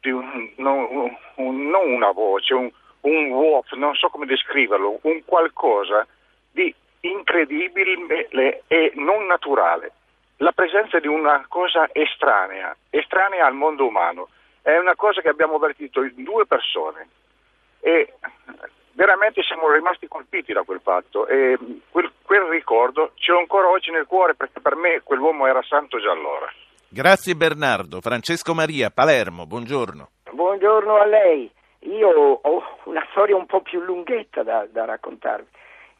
di 0.00 0.10
un, 0.10 0.52
non, 0.56 1.16
un, 1.36 1.68
non 1.68 1.92
una 1.92 2.10
voce, 2.10 2.54
un, 2.54 2.70
un 3.02 3.30
woof, 3.30 3.72
non 3.72 3.94
so 3.94 4.08
come 4.08 4.26
descriverlo, 4.26 4.98
un 5.02 5.24
qualcosa 5.24 6.06
di 6.50 6.74
incredibile 7.00 8.62
e 8.66 8.92
non 8.96 9.26
naturale. 9.26 9.92
La 10.38 10.52
presenza 10.52 10.98
di 10.98 11.06
una 11.06 11.44
cosa 11.48 11.88
estranea, 11.92 12.76
estranea 12.90 13.46
al 13.46 13.54
mondo 13.54 13.86
umano, 13.86 14.28
è 14.62 14.76
una 14.76 14.96
cosa 14.96 15.20
che 15.20 15.28
abbiamo 15.28 15.54
avvertito 15.54 16.02
in 16.02 16.24
due 16.24 16.46
persone 16.46 17.08
e 17.80 18.14
veramente 18.92 19.42
siamo 19.42 19.70
rimasti 19.70 20.06
colpiti 20.06 20.52
da 20.52 20.62
quel 20.62 20.80
fatto 20.80 21.26
e 21.26 21.56
quel, 21.90 22.10
quel 22.22 22.42
ricordo 22.42 23.12
ce 23.16 23.32
l'ho 23.32 23.38
ancora 23.38 23.68
oggi 23.68 23.90
nel 23.90 24.06
cuore 24.06 24.34
perché 24.34 24.60
per 24.60 24.76
me 24.76 25.00
quell'uomo 25.02 25.46
era 25.46 25.62
santo 25.62 26.00
già 26.00 26.10
allora. 26.10 26.52
Grazie 26.94 27.34
Bernardo. 27.34 28.02
Francesco 28.02 28.52
Maria, 28.52 28.90
Palermo, 28.90 29.46
buongiorno. 29.46 30.10
Buongiorno 30.30 30.96
a 30.96 31.06
lei. 31.06 31.50
Io 31.84 32.10
ho 32.10 32.62
una 32.84 33.02
storia 33.12 33.34
un 33.34 33.46
po' 33.46 33.62
più 33.62 33.80
lunghetta 33.80 34.42
da, 34.42 34.68
da 34.70 34.84
raccontarvi. 34.84 35.48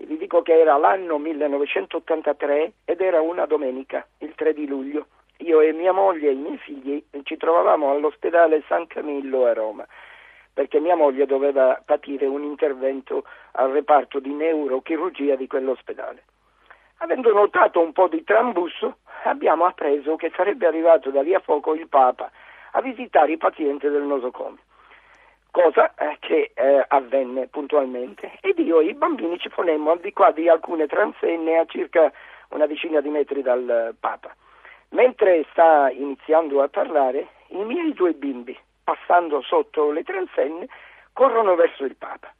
Vi 0.04 0.18
dico 0.18 0.42
che 0.42 0.52
era 0.52 0.76
l'anno 0.76 1.16
1983 1.16 2.72
ed 2.84 3.00
era 3.00 3.22
una 3.22 3.46
domenica, 3.46 4.06
il 4.18 4.34
3 4.34 4.52
di 4.52 4.66
luglio. 4.66 5.06
Io 5.38 5.62
e 5.62 5.72
mia 5.72 5.92
moglie 5.92 6.28
e 6.28 6.32
i 6.32 6.37
miei 6.37 6.58
figli 6.58 7.02
ci 7.22 7.38
trovavamo 7.38 7.90
all'ospedale 7.90 8.62
San 8.68 8.87
Camillo 8.87 9.46
a 9.46 9.54
Roma 9.54 9.87
perché 10.52 10.78
mia 10.78 10.94
moglie 10.94 11.25
doveva 11.25 11.80
patire 11.82 12.26
un 12.26 12.42
intervento 12.42 13.25
al 13.52 13.70
reparto 13.70 14.20
di 14.20 14.34
neurochirurgia 14.34 15.37
di 15.37 15.46
quell'ospedale. 15.46 16.25
Avendo 17.02 17.32
notato 17.32 17.80
un 17.80 17.92
po' 17.92 18.06
di 18.06 18.23
trambusto, 18.23 18.99
abbiamo 19.25 19.64
appreso 19.64 20.14
che 20.14 20.30
sarebbe 20.37 20.66
arrivato 20.66 21.11
da 21.11 21.21
lì 21.21 21.35
a 21.35 21.40
poco 21.40 21.75
il 21.75 21.88
Papa 21.88 22.30
a 22.73 22.80
visitare 22.80 23.32
i 23.32 23.37
pazienti 23.37 23.88
del 23.88 24.02
nosocomio 24.02 24.61
cosa 25.52 25.92
eh, 25.97 26.16
che 26.18 26.52
eh, 26.54 26.85
avvenne 26.88 27.47
puntualmente 27.47 28.38
ed 28.40 28.59
io 28.59 28.80
e 28.80 28.87
i 28.87 28.94
bambini 28.94 29.38
ci 29.38 29.50
ponemmo 29.50 29.90
al 29.90 30.00
di 30.00 30.12
qua 30.12 30.32
di 30.32 30.49
alcune 30.49 30.87
transenne 30.87 31.59
a 31.59 31.66
circa 31.66 32.11
una 32.49 32.66
decina 32.66 33.00
di 33.00 33.11
metri 33.11 33.42
dal 33.42 33.68
eh, 33.68 33.94
Papa. 34.00 34.35
Mentre 34.90 35.44
sta 35.50 35.90
iniziando 35.90 36.62
a 36.62 36.68
parlare, 36.68 37.28
i 37.49 37.62
miei 37.64 37.92
due 37.92 38.14
bimbi, 38.14 38.59
passando 38.82 39.42
sotto 39.42 39.90
le 39.90 40.02
transenne, 40.02 40.66
corrono 41.12 41.54
verso 41.54 41.85
il 41.85 41.97
Papa. 41.97 42.32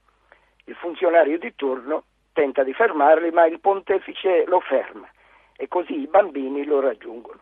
Il 0.64 0.75
funzionario 0.75 1.38
di 1.38 1.54
turno 1.54 2.04
tenta 2.33 2.62
di 2.62 2.73
fermarli, 2.73 3.31
ma 3.31 3.47
il 3.47 3.61
pontefice 3.61 4.45
lo 4.47 4.61
ferma 4.61 5.09
e 5.57 5.69
così 5.69 6.01
i 6.01 6.07
bambini 6.07 6.65
lo 6.65 6.81
raggiungono. 6.81 7.41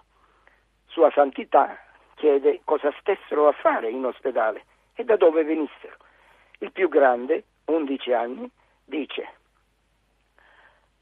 Sua 0.87 1.11
Santità 1.13 1.79
chiede 2.15 2.61
cosa 2.65 2.93
stessero 2.99 3.49
a 3.49 3.53
fare 3.53 3.89
in 3.89 4.05
ospedale 4.05 4.65
e 4.95 5.05
da 5.05 5.17
dove 5.17 5.45
venissero. 5.45 5.97
Il 6.59 6.73
più 6.73 6.89
grande, 6.89 7.45
11 7.67 8.13
anni, 8.13 8.51
dice 8.85 9.35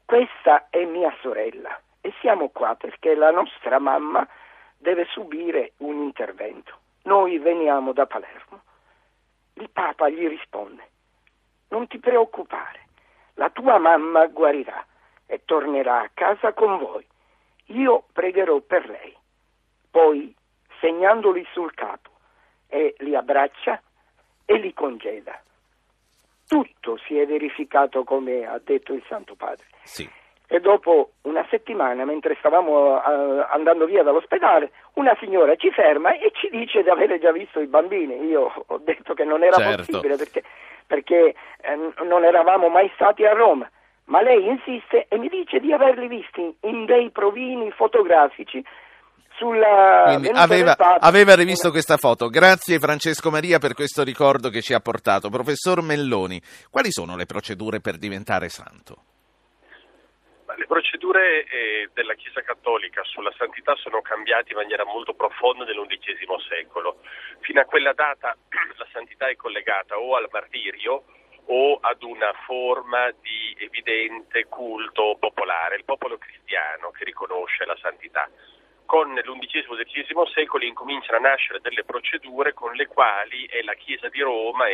questa 0.05 0.69
è 0.69 0.83
mia 0.85 1.13
sorella 1.21 1.79
e 2.01 2.11
siamo 2.19 2.49
qua 2.49 2.75
perché 2.75 3.13
la 3.13 3.29
nostra 3.29 3.77
mamma 3.77 4.27
deve 4.77 5.05
subire 5.05 5.73
un 5.77 6.01
intervento. 6.01 6.77
Noi 7.03 7.37
veniamo 7.37 7.91
da 7.93 8.07
Palermo. 8.07 8.61
Il 9.53 9.69
Papa 9.69 10.09
gli 10.09 10.27
risponde 10.27 10.87
non 11.69 11.87
ti 11.87 11.99
preoccupare, 11.99 12.87
la 13.39 13.49
tua 13.49 13.77
mamma 13.77 14.27
guarirà 14.27 14.85
e 15.25 15.41
tornerà 15.45 16.01
a 16.01 16.09
casa 16.13 16.51
con 16.51 16.77
voi. 16.77 17.07
Io 17.67 18.03
pregherò 18.11 18.59
per 18.59 18.89
lei. 18.89 19.15
Poi, 19.89 20.35
segnandoli 20.81 21.47
sul 21.53 21.73
capo 21.73 22.09
e 22.67 22.95
li 22.99 23.15
abbraccia, 23.15 23.81
e 24.43 24.57
li 24.57 24.73
congeda. 24.73 25.41
Tutto 26.47 26.97
si 26.97 27.17
è 27.17 27.25
verificato 27.25 28.03
come 28.03 28.45
ha 28.45 28.59
detto 28.59 28.93
il 28.93 29.03
Santo 29.07 29.35
Padre. 29.35 29.67
Sì. 29.83 30.09
E 30.51 30.59
dopo 30.59 31.11
una 31.23 31.45
settimana, 31.47 32.05
mentre 32.05 32.35
stavamo 32.39 32.95
uh, 32.95 33.45
andando 33.51 33.85
via 33.85 34.01
dall'ospedale, 34.01 34.71
una 34.93 35.15
signora 35.19 35.55
ci 35.55 35.69
ferma 35.69 36.17
e 36.17 36.31
ci 36.33 36.49
dice 36.49 36.81
di 36.81 36.89
avere 36.89 37.19
già 37.19 37.31
visto 37.31 37.59
i 37.59 37.67
bambini. 37.67 38.25
Io 38.25 38.51
ho 38.65 38.77
detto 38.79 39.13
che 39.13 39.25
non 39.25 39.43
era 39.43 39.57
certo. 39.57 39.85
possibile 39.85 40.15
perché, 40.15 40.43
perché 40.87 41.35
eh, 41.61 42.03
non 42.03 42.23
eravamo 42.23 42.67
mai 42.67 42.89
stati 42.95 43.25
a 43.25 43.33
Roma. 43.33 43.69
Ma 44.05 44.21
lei 44.23 44.47
insiste 44.47 45.05
e 45.07 45.19
mi 45.19 45.27
dice 45.27 45.59
di 45.59 45.71
averli 45.71 46.07
visti 46.07 46.57
in 46.61 46.85
dei 46.85 47.11
provini 47.11 47.69
fotografici 47.69 48.65
aveva, 50.33 50.75
aveva, 50.99 51.35
rivisto 51.35 51.71
questa 51.71 51.97
foto. 51.97 52.27
Grazie 52.27 52.79
Francesco 52.79 53.29
Maria 53.29 53.59
per 53.59 53.73
questo 53.73 54.03
ricordo 54.03 54.49
che 54.49 54.61
ci 54.61 54.73
ha 54.73 54.79
portato. 54.79 55.29
Professor 55.29 55.81
Melloni, 55.81 56.41
quali 56.69 56.91
sono 56.91 57.15
le 57.15 57.25
procedure 57.25 57.79
per 57.79 57.97
diventare 57.97 58.49
santo? 58.49 59.03
Le 60.59 60.67
procedure 60.67 61.45
eh, 61.45 61.89
della 61.93 62.15
Chiesa 62.15 62.41
Cattolica 62.41 63.01
sulla 63.05 63.31
santità 63.37 63.77
sono 63.77 64.01
cambiate 64.01 64.51
in 64.51 64.57
maniera 64.57 64.83
molto 64.83 65.13
profonda 65.13 65.63
nell'undicesimo 65.63 66.37
secolo. 66.37 66.99
Fino 67.39 67.61
a 67.61 67.63
quella 67.63 67.93
data 67.93 68.35
la 68.75 68.87
santità 68.91 69.29
è 69.29 69.37
collegata 69.37 69.97
o 69.97 70.17
al 70.17 70.27
martirio 70.29 71.05
o 71.45 71.77
ad 71.79 72.03
una 72.03 72.33
forma 72.45 73.09
di 73.21 73.55
evidente 73.57 74.47
culto 74.47 75.15
popolare, 75.17 75.77
il 75.77 75.85
popolo 75.85 76.17
cristiano 76.17 76.91
che 76.91 77.05
riconosce 77.05 77.63
la 77.63 77.77
santità 77.81 78.29
con 78.85 79.17
l'undicesimo 79.23 79.77
e 79.77 79.85
XII 79.85 80.03
secolo 80.33 80.65
incominciano 80.65 81.19
a 81.19 81.29
nascere 81.29 81.61
delle 81.61 81.85
procedure 81.85 82.53
con 82.53 82.73
le 82.73 82.87
quali 82.87 83.45
è 83.45 83.61
la 83.61 83.75
Chiesa 83.75 84.09
di 84.09 84.19
Roma 84.19 84.67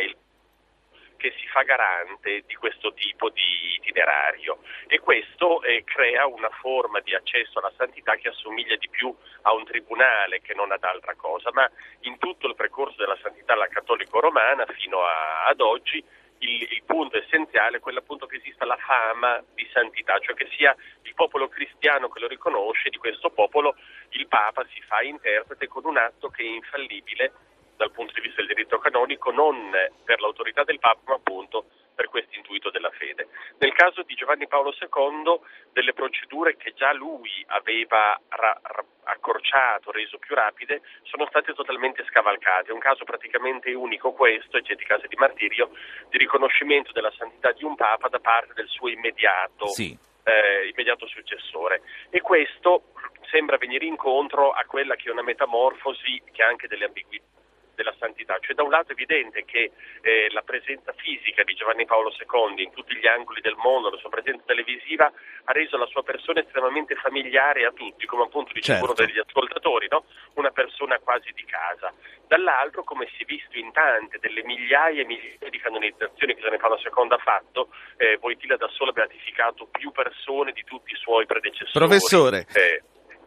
che 1.16 1.32
si 1.38 1.46
fa 1.48 1.62
garante 1.62 2.44
di 2.46 2.54
questo 2.54 2.92
tipo 2.94 3.30
di 3.30 3.74
itinerario. 3.76 4.58
E 4.86 4.98
questo 5.00 5.62
eh, 5.62 5.82
crea 5.84 6.26
una 6.26 6.50
forma 6.50 7.00
di 7.00 7.14
accesso 7.14 7.58
alla 7.58 7.72
santità 7.76 8.14
che 8.16 8.28
assomiglia 8.28 8.76
di 8.76 8.88
più 8.88 9.14
a 9.42 9.52
un 9.52 9.64
tribunale 9.64 10.40
che 10.40 10.54
non 10.54 10.72
ad 10.72 10.84
altra 10.84 11.14
cosa, 11.14 11.50
ma 11.52 11.68
in 12.00 12.18
tutto 12.18 12.46
il 12.46 12.54
percorso 12.54 12.96
della 12.96 13.18
santità 13.22 13.54
alla 13.54 13.68
cattolico 13.68 14.20
romana 14.20 14.64
fino 14.66 15.02
a, 15.02 15.46
ad 15.46 15.60
oggi 15.60 16.04
il, 16.38 16.62
il, 16.70 16.82
punto 16.84 17.16
essenziale 17.16 17.78
è 17.78 17.80
quello 17.80 18.00
appunto 18.00 18.26
che 18.26 18.36
esista 18.36 18.64
la 18.64 18.76
fama 18.76 19.42
di 19.54 19.66
santità, 19.72 20.18
cioè 20.18 20.34
che 20.34 20.48
sia 20.56 20.74
il 21.02 21.14
popolo 21.14 21.48
cristiano 21.48 22.08
che 22.08 22.20
lo 22.20 22.26
riconosce, 22.26 22.90
di 22.90 22.98
questo 22.98 23.30
popolo 23.30 23.76
il 24.10 24.26
Papa 24.26 24.66
si 24.72 24.80
fa 24.82 25.02
interprete 25.02 25.66
con 25.66 25.84
un 25.86 25.96
atto 25.96 26.28
che 26.28 26.42
è 26.42 26.46
infallibile 26.46 27.32
dal 27.76 27.92
punto 27.92 28.12
di 28.14 28.20
vista 28.20 28.42
del 28.42 28.54
diritto 28.54 28.78
canonico, 28.78 29.30
non 29.30 29.70
per 30.04 30.20
l'autorità 30.20 30.64
del 30.64 30.78
Papa, 30.78 31.00
ma 31.06 31.14
appunto 31.14 31.66
per 31.96 32.08
questo 32.08 32.36
intuito 32.36 32.70
della 32.70 32.90
fede. 32.90 33.28
Nel 33.58 33.72
caso 33.72 34.02
di 34.02 34.14
Giovanni 34.14 34.46
Paolo 34.46 34.72
II, 34.78 35.40
delle 35.72 35.94
procedure 35.94 36.56
che 36.56 36.74
già 36.74 36.92
lui 36.92 37.42
aveva 37.48 38.20
ra- 38.28 38.60
ra- 38.62 38.84
accorciato, 39.04 39.90
reso 39.90 40.18
più 40.18 40.34
rapide, 40.34 40.82
sono 41.02 41.26
state 41.26 41.54
totalmente 41.54 42.04
scavalcate. 42.04 42.68
È 42.68 42.72
un 42.72 42.80
caso 42.80 43.04
praticamente 43.04 43.72
unico 43.72 44.12
questo, 44.12 44.58
e 44.58 44.62
c'è 44.62 44.74
di 44.74 44.84
caso 44.84 45.06
di 45.06 45.16
martirio, 45.16 45.70
di 46.10 46.18
riconoscimento 46.18 46.92
della 46.92 47.12
santità 47.16 47.52
di 47.52 47.64
un 47.64 47.74
Papa 47.74 48.08
da 48.08 48.20
parte 48.20 48.52
del 48.52 48.68
suo 48.68 48.88
immediato. 48.88 49.66
Sì. 49.68 49.98
Eh, 50.28 50.70
immediato 50.70 51.06
successore 51.06 51.82
e 52.10 52.20
questo 52.20 52.90
sembra 53.30 53.58
venire 53.58 53.86
incontro 53.86 54.50
a 54.50 54.64
quella 54.64 54.96
che 54.96 55.08
è 55.08 55.12
una 55.12 55.22
metamorfosi 55.22 56.20
che 56.32 56.42
ha 56.42 56.48
anche 56.48 56.66
delle 56.66 56.86
ambiguità 56.86 57.35
della 57.76 57.94
santità. 58.00 58.38
Cioè 58.40 58.56
da 58.56 58.64
un 58.64 58.70
lato 58.70 58.88
è 58.88 58.92
evidente 58.92 59.44
che 59.44 59.70
eh, 60.00 60.28
la 60.30 60.42
presenza 60.42 60.92
fisica 60.96 61.44
di 61.44 61.54
Giovanni 61.54 61.84
Paolo 61.84 62.10
II 62.10 62.62
in 62.62 62.72
tutti 62.72 62.96
gli 62.96 63.06
angoli 63.06 63.40
del 63.40 63.54
mondo, 63.56 63.90
la 63.90 63.98
sua 63.98 64.10
presenza 64.10 64.42
televisiva, 64.46 65.12
ha 65.44 65.52
reso 65.52 65.76
la 65.76 65.86
sua 65.86 66.02
persona 66.02 66.40
estremamente 66.40 66.96
familiare 66.96 67.64
a 67.64 67.72
tutti, 67.72 68.06
come 68.06 68.24
appunto 68.24 68.52
dice 68.52 68.72
certo. 68.72 68.84
uno 68.84 68.94
degli 68.94 69.18
ascoltatori, 69.18 69.86
no? 69.88 70.04
una 70.34 70.50
persona 70.50 70.98
quasi 70.98 71.30
di 71.32 71.44
casa. 71.44 71.92
Dall'altro, 72.26 72.82
come 72.82 73.06
si 73.16 73.22
è 73.22 73.24
visto 73.24 73.56
in 73.56 73.70
tante 73.70 74.18
delle 74.18 74.42
migliaia 74.42 75.02
e 75.02 75.04
migliaia 75.04 75.50
di 75.50 75.58
canonizzazioni 75.58 76.34
che 76.34 76.40
Giovanni 76.40 76.58
Paolo 76.58 76.80
II 76.82 77.08
ha 77.10 77.18
fatto, 77.18 77.68
eh, 77.98 78.16
Voitila 78.16 78.56
da 78.56 78.68
solo 78.68 78.90
ha 78.90 78.94
beatificato 78.94 79.66
più 79.70 79.92
persone 79.92 80.50
di 80.52 80.64
tutti 80.64 80.92
i 80.92 80.96
suoi 80.96 81.26
predecessori. 81.26 81.86
Professore. 81.86 82.46
Eh, 82.52 82.82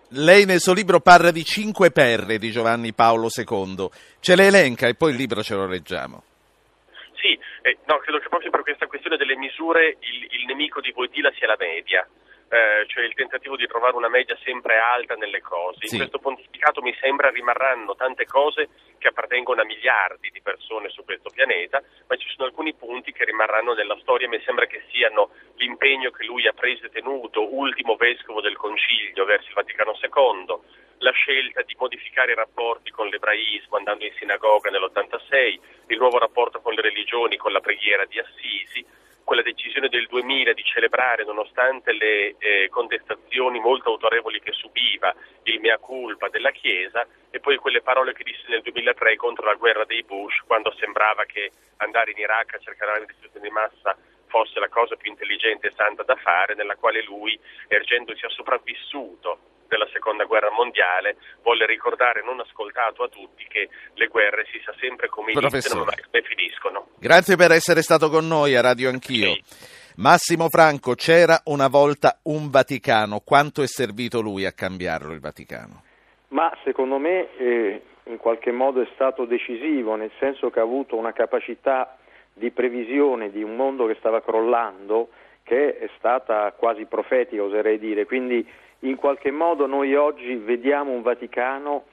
lei 0.09 0.45
nel 0.45 0.59
suo 0.59 0.73
libro 0.73 0.99
parla 0.99 1.31
di 1.31 1.43
cinque 1.43 1.91
perle 1.91 2.37
di 2.37 2.51
Giovanni 2.51 2.93
Paolo 2.93 3.27
II, 3.29 3.89
ce 4.19 4.35
le 4.35 4.47
elenca 4.47 4.87
e 4.87 4.95
poi 4.95 5.11
il 5.11 5.17
libro 5.17 5.43
ce 5.43 5.55
lo 5.55 5.67
leggiamo. 5.67 6.23
Sì, 7.15 7.37
eh, 7.61 7.77
no, 7.85 7.99
credo 7.99 8.19
che 8.19 8.29
proprio 8.29 8.49
per 8.49 8.61
questa 8.61 8.87
questione 8.87 9.17
delle 9.17 9.35
misure 9.35 9.97
il, 9.99 10.27
il 10.39 10.45
nemico 10.45 10.81
di 10.81 10.91
Voitila 10.91 11.31
sia 11.37 11.47
la 11.47 11.57
media. 11.59 12.07
Eh, 12.49 12.85
cioè 12.87 13.03
il 13.03 13.13
tentativo 13.13 13.55
di 13.55 13.67
trovare 13.67 13.95
una 13.95 14.09
media 14.09 14.37
sempre 14.43 14.77
alta 14.79 15.13
nelle 15.15 15.39
cose. 15.41 15.85
Sì. 15.85 15.95
In 15.95 16.01
questo 16.01 16.17
pontificato 16.17 16.81
mi 16.81 16.95
sembra 16.99 17.29
rimarranno 17.29 17.95
tante 17.95 18.25
cose 18.25 18.69
che 18.97 19.07
appartengono 19.07 19.61
a 19.61 19.65
miliardi 19.65 20.29
di 20.31 20.41
persone 20.41 20.89
su 20.89 21.05
questo 21.05 21.29
pianeta, 21.29 21.81
ma 22.07 22.15
ci 22.15 22.27
sono 22.29 22.47
alcuni 22.47 22.73
punti 22.73 23.11
che 23.11 23.23
rimarranno 23.23 23.73
nella 23.73 23.97
storia 24.01 24.25
e 24.25 24.29
mi 24.29 24.41
sembra 24.43 24.65
che 24.65 24.83
siano 24.89 25.29
l'impegno 25.55 26.09
che 26.09 26.25
lui 26.25 26.47
ha 26.47 26.53
preso 26.53 26.85
e 26.85 26.89
tenuto, 26.89 27.53
ultimo 27.53 27.95
vescovo 27.95 28.41
del 28.41 28.57
Concilio 28.57 29.25
verso 29.25 29.47
il 29.47 29.53
Vaticano 29.53 29.93
II, 30.01 30.57
la 30.99 31.11
scelta 31.11 31.61
di 31.61 31.75
modificare 31.77 32.31
i 32.31 32.35
rapporti 32.35 32.91
con 32.91 33.07
l'ebraismo 33.07 33.77
andando 33.77 34.03
in 34.05 34.13
sinagoga 34.17 34.69
nell'86, 34.69 35.59
il 35.87 35.97
nuovo 35.97 36.17
rapporto 36.17 36.59
con 36.61 36.73
le 36.73 36.81
religioni, 36.81 37.37
con 37.37 37.51
la 37.51 37.61
preghiera 37.61 38.05
di 38.05 38.19
Assisi, 38.19 38.85
quella 39.29 39.43
decisione 39.43 39.89
del 39.89 40.07
2000 40.07 40.53
di 40.53 40.63
celebrare, 40.63 41.23
nonostante 41.23 41.93
le 41.93 42.35
eh, 42.39 42.67
contestazioni 42.71 43.59
molto 43.59 43.91
autorevoli 43.91 44.39
che 44.39 44.53
subiva, 44.53 45.13
il 45.43 45.59
mea 45.59 45.77
culpa 45.77 46.29
della 46.29 46.49
Chiesa, 46.49 47.05
e 47.29 47.39
poi 47.39 47.57
quelle 47.57 47.83
parole 47.83 48.13
che 48.13 48.23
disse 48.23 48.45
nel 48.47 48.63
2003 48.63 49.17
contro 49.17 49.45
la 49.45 49.53
guerra 49.53 49.85
dei 49.85 50.01
Bush, 50.01 50.39
quando 50.47 50.73
sembrava 50.79 51.25
che 51.25 51.51
andare 51.77 52.09
in 52.09 52.17
Iraq 52.17 52.55
a 52.55 52.57
cercare 52.57 52.97
la 52.97 53.05
distruzione 53.05 53.47
di 53.47 53.53
massa 53.53 53.95
fosse 54.25 54.59
la 54.59 54.67
cosa 54.67 54.95
più 54.95 55.11
intelligente 55.11 55.67
e 55.67 55.73
santa 55.75 56.01
da 56.01 56.15
fare, 56.15 56.55
nella 56.55 56.75
quale 56.75 57.03
lui, 57.03 57.39
ergendosi 57.67 58.25
a 58.25 58.29
sopravvissuto 58.29 59.58
della 59.69 59.87
seconda 59.93 60.25
guerra 60.25 60.51
mondiale, 60.51 61.15
volle 61.43 61.65
ricordare, 61.65 62.21
non 62.23 62.41
ascoltato 62.41 63.03
a 63.03 63.07
tutti, 63.07 63.45
che 63.47 63.69
le 63.93 64.07
guerre 64.07 64.45
si 64.51 64.59
sa 64.65 64.73
sempre 64.79 65.07
come 65.07 65.31
iniziano 65.31 65.85
come 65.85 66.21
finiscono. 66.23 66.87
Grazie 66.97 67.37
per 67.37 67.51
essere 67.51 67.81
stato 67.81 68.09
con 68.09 68.27
noi 68.27 68.55
a 68.55 68.61
Radio 68.61 68.89
Anch'io. 68.89 69.33
Sì. 69.33 69.77
Massimo 69.97 70.49
Franco, 70.49 70.95
c'era 70.95 71.41
una 71.45 71.67
volta 71.67 72.19
un 72.23 72.49
Vaticano, 72.49 73.21
quanto 73.23 73.61
è 73.61 73.67
servito 73.67 74.21
lui 74.21 74.45
a 74.45 74.51
cambiarlo 74.51 75.13
il 75.13 75.19
Vaticano? 75.19 75.83
Ma 76.29 76.51
secondo 76.63 76.97
me 76.97 77.27
eh, 77.37 77.81
in 78.05 78.17
qualche 78.17 78.51
modo 78.51 78.81
è 78.81 78.87
stato 78.93 79.25
decisivo, 79.25 79.95
nel 79.95 80.11
senso 80.19 80.49
che 80.49 80.59
ha 80.59 80.63
avuto 80.63 80.95
una 80.95 81.13
capacità 81.13 81.97
di 82.33 82.49
previsione 82.51 83.29
di 83.29 83.43
un 83.43 83.55
mondo 83.55 83.85
che 83.85 83.95
stava 83.99 84.21
crollando 84.21 85.09
che 85.43 85.79
è 85.79 85.89
stata 85.97 86.53
quasi 86.55 86.85
profetica, 86.85 87.41
oserei 87.41 87.79
dire. 87.79 88.05
Quindi 88.05 88.47
in 88.79 88.95
qualche 88.95 89.31
modo 89.31 89.65
noi 89.65 89.95
oggi 89.95 90.35
vediamo 90.35 90.91
un 90.91 91.01
Vaticano 91.01 91.85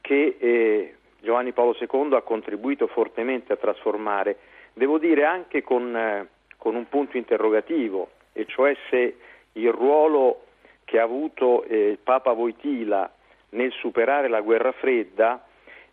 che 0.00 0.36
eh, 0.38 0.94
Giovanni 1.20 1.52
Paolo 1.52 1.76
II 1.78 2.14
ha 2.14 2.22
contribuito 2.22 2.86
fortemente 2.86 3.52
a 3.52 3.56
trasformare, 3.56 4.38
devo 4.74 4.98
dire 4.98 5.24
anche 5.24 5.62
con, 5.62 5.96
eh, 5.96 6.28
con 6.56 6.74
un 6.74 6.88
punto 6.88 7.16
interrogativo, 7.16 8.10
e 8.32 8.46
cioè 8.46 8.76
se 8.90 9.16
il 9.52 9.72
ruolo 9.72 10.44
che 10.84 10.98
ha 10.98 11.02
avuto 11.02 11.64
eh, 11.64 11.98
Papa 12.02 12.32
Voitila 12.32 13.10
nel 13.50 13.72
superare 13.72 14.28
la 14.28 14.40
guerra 14.40 14.72
fredda 14.72 15.44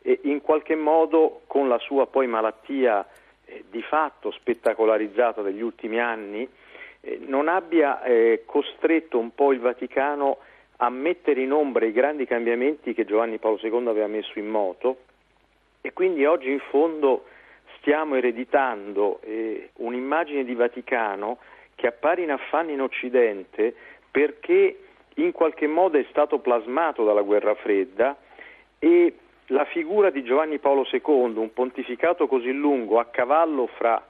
e 0.01 0.20
in 0.24 0.42
qualche 0.42 0.75
modo 0.75 1.42
con 1.48 1.68
la 1.68 1.80
sua 1.80 2.06
poi 2.08 2.27
malattia 2.27 3.06
eh, 3.46 3.63
di 3.70 3.82
fatto 3.82 4.32
spettacolarizzata 4.32 5.42
degli 5.42 5.62
ultimi 5.62 6.00
anni 6.00 6.48
non 7.27 7.47
abbia 7.47 8.01
eh, 8.03 8.43
costretto 8.45 9.17
un 9.17 9.33
po' 9.33 9.51
il 9.51 9.59
Vaticano 9.59 10.38
a 10.77 10.89
mettere 10.89 11.41
in 11.41 11.51
ombra 11.51 11.85
i 11.85 11.91
grandi 11.91 12.25
cambiamenti 12.25 12.93
che 12.93 13.05
Giovanni 13.05 13.38
Paolo 13.38 13.59
II 13.62 13.88
aveva 13.88 14.07
messo 14.07 14.39
in 14.39 14.47
moto 14.47 14.97
e 15.81 15.93
quindi 15.93 16.25
oggi 16.25 16.50
in 16.50 16.59
fondo 16.69 17.25
stiamo 17.77 18.15
ereditando 18.15 19.19
eh, 19.21 19.69
un'immagine 19.75 20.43
di 20.43 20.55
Vaticano 20.55 21.38
che 21.75 21.88
appare 21.88 22.24
in 22.24 22.31
affanno 22.31 22.71
in 22.71 22.81
Occidente 22.81 23.74
perché 24.09 24.79
in 25.15 25.31
qualche 25.31 25.67
modo 25.67 25.97
è 25.97 26.05
stato 26.09 26.39
plasmato 26.39 27.03
dalla 27.03 27.21
guerra 27.21 27.53
fredda 27.55 28.17
e 28.79 29.13
la 29.47 29.65
figura 29.65 30.09
di 30.09 30.24
Giovanni 30.24 30.57
Paolo 30.57 30.85
II, 30.91 31.38
un 31.38 31.53
pontificato 31.53 32.27
così 32.27 32.51
lungo 32.51 33.00
a 33.00 33.05
cavallo 33.05 33.67
fra 33.67 34.03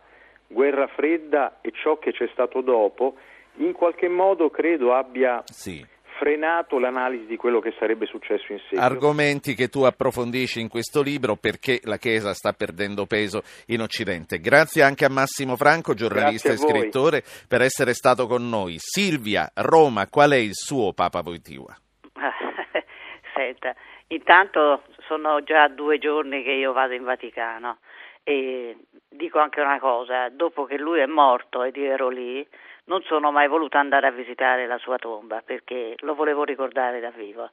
guerra 0.56 0.88
fredda 0.88 1.58
e 1.60 1.72
ciò 1.74 2.00
che 2.00 2.14
c'è 2.14 2.30
stato 2.32 2.62
dopo, 2.62 3.16
in 3.58 3.74
qualche 3.74 4.08
modo 4.08 4.50
credo 4.50 4.94
abbia 4.96 5.44
Sì. 5.46 5.86
frenato 6.18 6.80
l'analisi 6.80 7.26
di 7.26 7.36
quello 7.36 7.60
che 7.60 7.74
sarebbe 7.78 8.06
successo 8.06 8.54
in 8.54 8.60
seguito. 8.60 8.80
Argomenti 8.82 9.54
che 9.54 9.68
tu 9.68 9.82
approfondisci 9.84 10.62
in 10.62 10.70
questo 10.70 11.02
libro 11.02 11.36
perché 11.36 11.82
la 11.84 11.98
Chiesa 11.98 12.34
sta 12.34 12.54
perdendo 12.54 13.06
peso 13.06 13.42
in 13.68 13.82
Occidente. 13.82 14.40
Grazie 14.40 14.82
anche 14.82 15.04
a 15.04 15.10
Massimo 15.10 15.58
Franco, 15.58 15.94
giornalista 15.94 16.54
e 16.54 16.58
scrittore, 16.58 17.22
per 17.50 17.60
essere 17.62 17.94
stato 17.94 18.28
con 18.28 18.48
noi. 18.48 18.76
Silvia, 18.78 19.52
Roma, 19.56 20.08
qual 20.08 20.32
è 20.32 20.38
il 20.38 20.54
suo 20.54 20.94
Papa 20.94 21.22
Voitiva? 21.22 21.76
Senta, 23.36 23.76
intanto 24.08 24.84
sono 25.08 25.44
già 25.44 25.68
due 25.68 25.98
giorni 25.98 26.44
che 26.44 26.52
io 26.52 26.72
vado 26.72 26.94
in 26.94 27.04
Vaticano 27.04 27.80
e 28.28 28.76
dico 29.08 29.38
anche 29.38 29.62
una 29.62 29.80
cosa, 29.80 30.30
dopo 30.30 30.66
che 30.66 30.80
lui 30.80 31.00
è 31.00 31.06
morto 31.06 31.62
ed 31.62 31.76
io 31.76 31.92
ero 31.92 32.10
lì, 32.10 32.46
non 32.86 33.04
sono 33.04 33.32
mai 33.32 33.48
voluta 33.48 33.78
andare 33.78 34.08
a 34.08 34.12
visitare 34.12 34.66
la 34.66 34.80
sua 34.80 34.98
tomba 34.98 35.44
perché 35.46 35.94
lo 36.00 36.16
volevo 36.16 36.44
ricordare 36.44 37.00
da 37.00 37.12
vivo. 37.12 37.52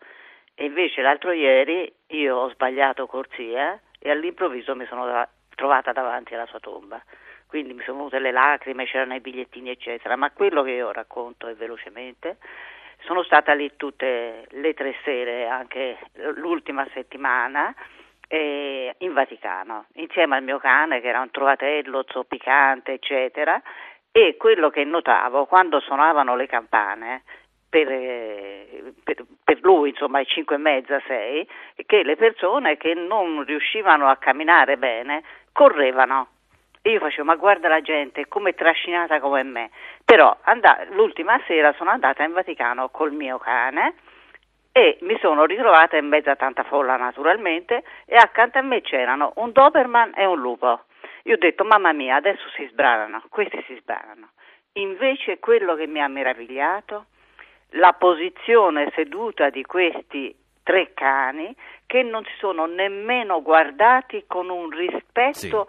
E 0.54 0.64
invece 0.64 1.02
l'altro 1.02 1.32
ieri 1.32 1.92
io 2.08 2.36
ho 2.36 2.48
sbagliato 2.50 3.06
corsia 3.06 3.78
e 3.98 4.10
all'improvviso 4.10 4.74
mi 4.74 4.86
sono 4.86 5.28
trovata 5.54 5.92
davanti 5.92 6.34
alla 6.34 6.46
sua 6.46 6.58
tomba. 6.58 7.02
Quindi 7.46 7.74
mi 7.74 7.82
sono 7.82 7.98
venute 7.98 8.18
le 8.18 8.32
lacrime, 8.32 8.86
c'erano 8.86 9.14
i 9.14 9.20
bigliettini 9.20 9.68
eccetera, 9.68 10.16
ma 10.16 10.30
quello 10.30 10.62
che 10.62 10.70
io 10.70 10.90
racconto 10.90 11.48
è 11.48 11.54
velocemente 11.54 12.38
sono 13.04 13.22
stata 13.24 13.52
lì 13.52 13.72
tutte 13.76 14.46
le 14.48 14.74
tre 14.74 14.94
sere, 15.04 15.46
anche 15.48 15.98
l'ultima 16.36 16.86
settimana, 16.92 17.74
eh, 18.32 18.94
in 18.98 19.12
Vaticano, 19.12 19.84
insieme 19.96 20.36
al 20.36 20.42
mio 20.42 20.56
cane 20.56 21.02
che 21.02 21.08
era 21.08 21.20
un 21.20 21.30
trovatello 21.30 22.02
zoppicante, 22.08 22.92
eccetera, 22.92 23.60
e 24.10 24.36
quello 24.38 24.70
che 24.70 24.84
notavo 24.84 25.44
quando 25.44 25.80
suonavano 25.80 26.34
le 26.34 26.46
campane 26.46 27.24
per, 27.68 27.88
per- 29.04 29.24
per 29.44 29.58
lui, 29.60 29.90
insomma, 29.90 30.16
alle 30.18 30.26
5 30.26 30.54
e 30.54 30.58
mezza, 30.58 31.02
6, 31.06 31.48
che 31.84 32.02
le 32.04 32.16
persone 32.16 32.78
che 32.78 32.94
non 32.94 33.44
riuscivano 33.44 34.08
a 34.08 34.16
camminare 34.16 34.78
bene 34.78 35.22
correvano. 35.52 36.28
Io 36.84 37.00
facevo, 37.00 37.24
ma 37.24 37.36
guarda 37.36 37.68
la 37.68 37.82
gente, 37.82 38.28
come 38.28 38.54
trascinata 38.54 39.20
come 39.20 39.42
me. 39.42 39.70
Però 40.06 40.34
and- 40.44 40.88
l'ultima 40.92 41.38
sera 41.46 41.74
sono 41.74 41.90
andata 41.90 42.24
in 42.24 42.32
Vaticano 42.32 42.88
col 42.88 43.12
mio 43.12 43.36
cane 43.36 43.94
e 44.72 44.98
mi 45.02 45.18
sono 45.20 45.44
ritrovata 45.44 45.96
in 45.98 46.06
mezzo 46.06 46.30
a 46.30 46.36
tanta 46.36 46.64
folla 46.64 46.96
naturalmente 46.96 47.84
e 48.06 48.16
accanto 48.16 48.58
a 48.58 48.62
me 48.62 48.80
c'erano 48.80 49.32
un 49.36 49.52
Doberman 49.52 50.12
e 50.16 50.24
un 50.24 50.40
lupo. 50.40 50.84
Io 51.24 51.34
ho 51.34 51.38
detto, 51.38 51.64
mamma 51.64 51.92
mia, 51.92 52.16
adesso 52.16 52.48
si 52.56 52.66
sbranano, 52.70 53.22
questi 53.28 53.62
si 53.66 53.76
sbranano. 53.80 54.30
Invece 54.74 55.38
quello 55.38 55.74
che 55.74 55.86
mi 55.86 56.00
ha 56.00 56.08
meravigliato, 56.08 57.06
la 57.72 57.92
posizione 57.92 58.90
seduta 58.94 59.50
di 59.50 59.62
questi 59.62 60.34
tre 60.62 60.92
cani 60.94 61.54
che 61.86 62.02
non 62.02 62.24
si 62.24 62.32
sono 62.38 62.66
nemmeno 62.66 63.42
guardati 63.42 64.24
con 64.26 64.48
un 64.48 64.70
rispetto 64.70 65.68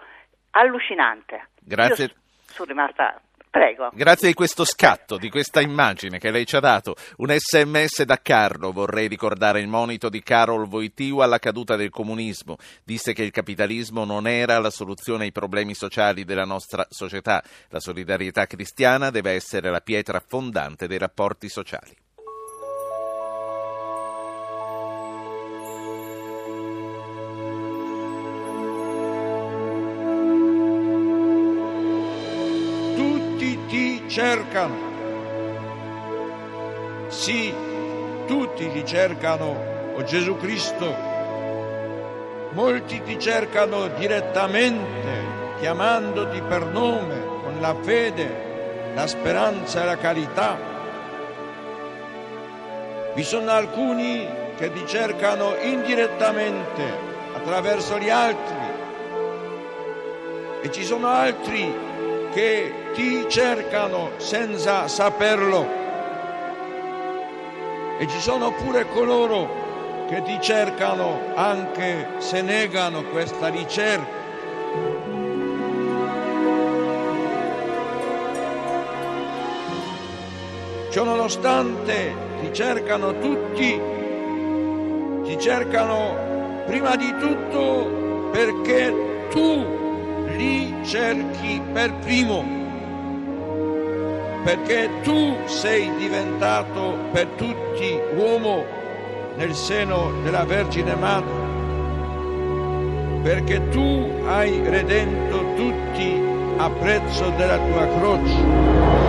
allucinante. 0.51 1.49
Grazie. 1.59 2.05
Io 2.05 2.11
sono 2.45 2.69
rimasta, 2.69 3.19
prego. 3.53 3.91
Grazie 3.93 4.29
di 4.29 4.33
questo 4.33 4.65
scatto, 4.65 5.17
di 5.17 5.29
questa 5.29 5.61
immagine 5.61 6.17
che 6.17 6.31
lei 6.31 6.43
ci 6.43 6.55
ha 6.55 6.59
dato. 6.59 6.95
Un 7.17 7.31
sms 7.37 8.01
da 8.01 8.17
Carlo, 8.19 8.71
vorrei 8.71 9.07
ricordare 9.07 9.59
il 9.59 9.67
monito 9.67 10.09
di 10.09 10.23
Karol 10.23 10.67
Wojtyła 10.67 11.25
alla 11.25 11.37
caduta 11.37 11.75
del 11.75 11.91
comunismo. 11.91 12.57
Disse 12.83 13.13
che 13.13 13.21
il 13.21 13.29
capitalismo 13.29 14.05
non 14.05 14.25
era 14.25 14.57
la 14.57 14.71
soluzione 14.71 15.25
ai 15.25 15.31
problemi 15.31 15.75
sociali 15.75 16.23
della 16.23 16.45
nostra 16.45 16.87
società. 16.89 17.43
La 17.69 17.79
solidarietà 17.79 18.47
cristiana 18.47 19.11
deve 19.11 19.33
essere 19.33 19.69
la 19.69 19.81
pietra 19.81 20.19
fondante 20.25 20.87
dei 20.87 20.97
rapporti 20.97 21.47
sociali. 21.47 21.95
Cercano. 34.13 34.75
Sì, 37.07 37.51
tutti 38.27 38.71
ti 38.71 38.85
cercano, 38.85 39.55
o 39.95 40.03
Gesù 40.03 40.37
Cristo. 40.37 40.95
Molti 42.51 43.01
ti 43.01 43.17
cercano 43.17 43.87
direttamente, 43.87 45.57
chiamandoti 45.57 46.41
per 46.41 46.63
nome, 46.67 47.23
con 47.41 47.57
la 47.59 47.75
fede, 47.81 48.91
la 48.93 49.07
speranza 49.07 49.81
e 49.81 49.85
la 49.85 49.97
carità. 49.97 50.57
Vi 53.15 53.23
sono 53.23 53.49
alcuni 53.49 54.27
che 54.57 54.71
ti 54.71 54.85
cercano 54.85 55.55
indirettamente, 55.59 56.83
attraverso 57.33 57.97
gli 57.97 58.11
altri, 58.11 58.61
e 60.61 60.71
ci 60.71 60.83
sono 60.83 61.07
altri 61.07 61.92
che 62.33 62.73
ti 62.93 63.25
cercano 63.29 64.11
senza 64.17 64.87
saperlo. 64.87 65.81
e 67.99 68.07
ci 68.07 68.19
sono 68.19 68.51
pure 68.53 68.87
coloro 68.89 69.61
che 70.09 70.23
ti 70.23 70.37
cercano 70.41 71.19
anche 71.35 72.07
se 72.17 72.41
negano 72.41 73.03
questa 73.03 73.47
ricerca. 73.47 74.21
Ciononostante 80.89 82.15
ti 82.41 82.53
cercano 82.53 83.17
tutti, 83.19 83.81
ti 85.23 85.39
cercano 85.39 86.63
prima 86.65 86.95
di 86.95 87.13
tutto 87.17 88.29
perché 88.31 88.93
tu 89.29 89.82
li 90.35 90.73
cerchi 90.83 91.61
per 91.71 91.93
primo, 91.95 92.43
perché 94.43 94.89
tu 95.03 95.35
sei 95.45 95.93
diventato 95.97 96.97
per 97.11 97.27
tutti 97.35 97.99
uomo 98.15 98.63
nel 99.35 99.53
seno 99.53 100.11
della 100.23 100.43
Vergine 100.43 100.95
Madre, 100.95 101.51
perché 103.23 103.69
tu 103.69 104.09
hai 104.25 104.61
redento 104.63 105.53
tutti 105.55 106.21
a 106.57 106.69
prezzo 106.69 107.29
della 107.37 107.57
tua 107.57 107.87
croce. 107.97 109.02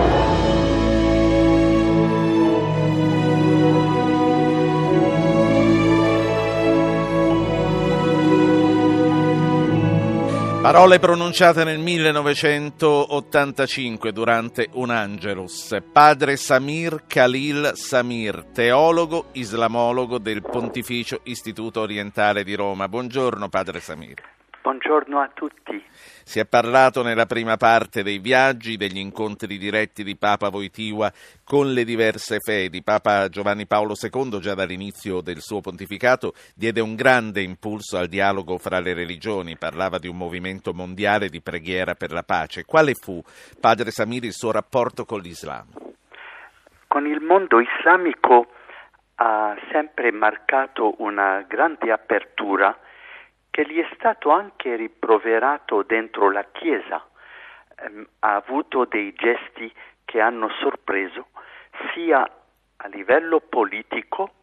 Parole 10.65 10.97
pronunciate 10.97 11.63
nel 11.63 11.77
1985 11.77 14.11
durante 14.11 14.69
un 14.71 14.89
Angelus. 14.89 15.77
Padre 15.91 16.37
Samir 16.37 17.03
Khalil 17.05 17.73
Samir, 17.75 18.47
teologo 18.51 19.25
islamologo 19.33 20.17
del 20.17 20.41
Pontificio 20.41 21.19
Istituto 21.25 21.81
Orientale 21.81 22.43
di 22.43 22.55
Roma. 22.55 22.89
Buongiorno 22.89 23.47
Padre 23.47 23.79
Samir. 23.79 24.34
Buongiorno 24.65 25.19
a 25.19 25.29
tutti. 25.31 25.79
Si 25.91 26.39
è 26.39 26.47
parlato 26.47 27.03
nella 27.03 27.27
prima 27.27 27.55
parte 27.55 28.01
dei 28.01 28.17
viaggi, 28.17 28.77
degli 28.77 28.97
incontri 28.97 29.59
diretti 29.59 30.03
di 30.03 30.17
Papa 30.17 30.49
Voitiva 30.49 31.11
con 31.43 31.71
le 31.71 31.83
diverse 31.83 32.39
fedi. 32.39 32.81
Papa 32.81 33.29
Giovanni 33.29 33.67
Paolo 33.67 33.93
II, 33.93 34.39
già 34.39 34.55
dall'inizio 34.55 35.21
del 35.21 35.41
suo 35.41 35.61
pontificato, 35.61 36.33
diede 36.55 36.81
un 36.81 36.95
grande 36.95 37.43
impulso 37.43 37.99
al 37.99 38.07
dialogo 38.07 38.57
fra 38.57 38.79
le 38.79 38.95
religioni, 38.95 39.55
parlava 39.55 39.99
di 39.99 40.07
un 40.07 40.17
movimento 40.17 40.73
mondiale 40.73 41.29
di 41.29 41.43
preghiera 41.43 41.93
per 41.93 42.11
la 42.11 42.23
pace. 42.23 42.65
Quale 42.65 42.95
fu, 42.95 43.21
Padre 43.59 43.91
Samiri, 43.91 44.25
il 44.25 44.33
suo 44.33 44.51
rapporto 44.51 45.05
con 45.05 45.19
l'Islam? 45.19 45.67
Con 46.87 47.05
il 47.05 47.21
mondo 47.21 47.59
islamico 47.59 48.47
ha 49.17 49.55
sempre 49.71 50.11
marcato 50.11 50.95
una 50.97 51.45
grande 51.47 51.91
apertura 51.91 52.75
che 53.55 53.65
gli 53.65 53.81
è 53.81 53.87
stato 53.93 54.31
anche 54.31 54.75
rimproverato 54.75 55.81
dentro 55.83 56.29
la 56.29 56.43
Chiesa. 56.51 57.01
Eh, 57.77 58.05
ha 58.19 58.35
avuto 58.35 58.83
dei 58.83 59.13
gesti 59.13 59.73
che 60.03 60.19
hanno 60.19 60.49
sorpreso 60.59 61.27
sia 61.93 62.29
a 62.75 62.87
livello 62.89 63.39
politico 63.39 64.33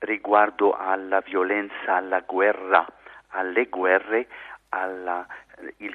riguardo 0.00 0.76
alla 0.76 1.20
violenza, 1.20 1.94
alla 1.94 2.20
guerra, 2.20 2.86
alle 3.28 3.64
guerre, 3.70 4.28
al 4.68 5.26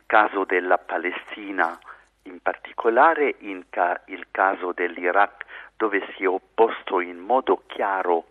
caso 0.07 0.45
della 0.45 0.79
Palestina 0.79 1.77
in 2.23 2.39
particolare, 2.41 3.35
in 3.41 3.65
ca- 3.69 4.01
il 4.05 4.25
caso 4.31 4.71
dell'Iraq 4.71 5.45
dove 5.77 6.03
si 6.15 6.23
è 6.23 6.27
opposto 6.27 6.99
in 6.99 7.19
modo 7.19 7.61
chiaro 7.67 8.25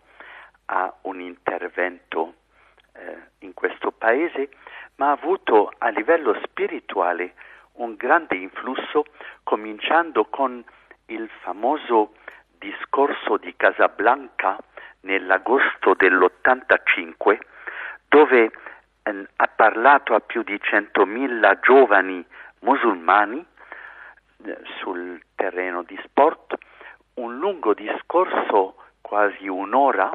a 0.67 0.93
un 1.03 1.21
intervento 1.21 2.35
eh, 2.93 3.19
in 3.41 3.55
questo 3.55 3.91
paese, 3.93 4.51
ma 4.97 5.09
ha 5.09 5.13
avuto 5.13 5.73
a 5.79 5.89
livello 5.89 6.39
spirituale 6.45 7.35
un 7.75 7.95
grande 7.97 8.37
influsso, 8.37 9.05
cominciando 9.43 10.27
con 10.27 10.63
il 11.07 11.29
famoso 11.41 12.15
discorso 12.59 13.37
di 13.39 13.55
Casablanca 13.57 14.59
nell'agosto 15.01 15.95
dell'85, 15.95 17.39
dove 18.09 18.51
eh, 19.03 19.27
ha 19.37 19.49
parlato 19.49 20.15
a 20.15 20.21
più 20.21 20.43
di 20.43 20.55
100.000 20.55 21.61
giovani 21.61 22.25
musulmani 22.61 23.45
eh, 24.45 24.59
sul 24.79 25.21
terreno 25.35 25.83
di 25.83 25.99
sport, 26.05 26.55
un 27.15 27.39
lungo 27.39 27.75
discorso, 27.75 28.77
quasi 29.01 29.49
un'ora, 29.49 30.11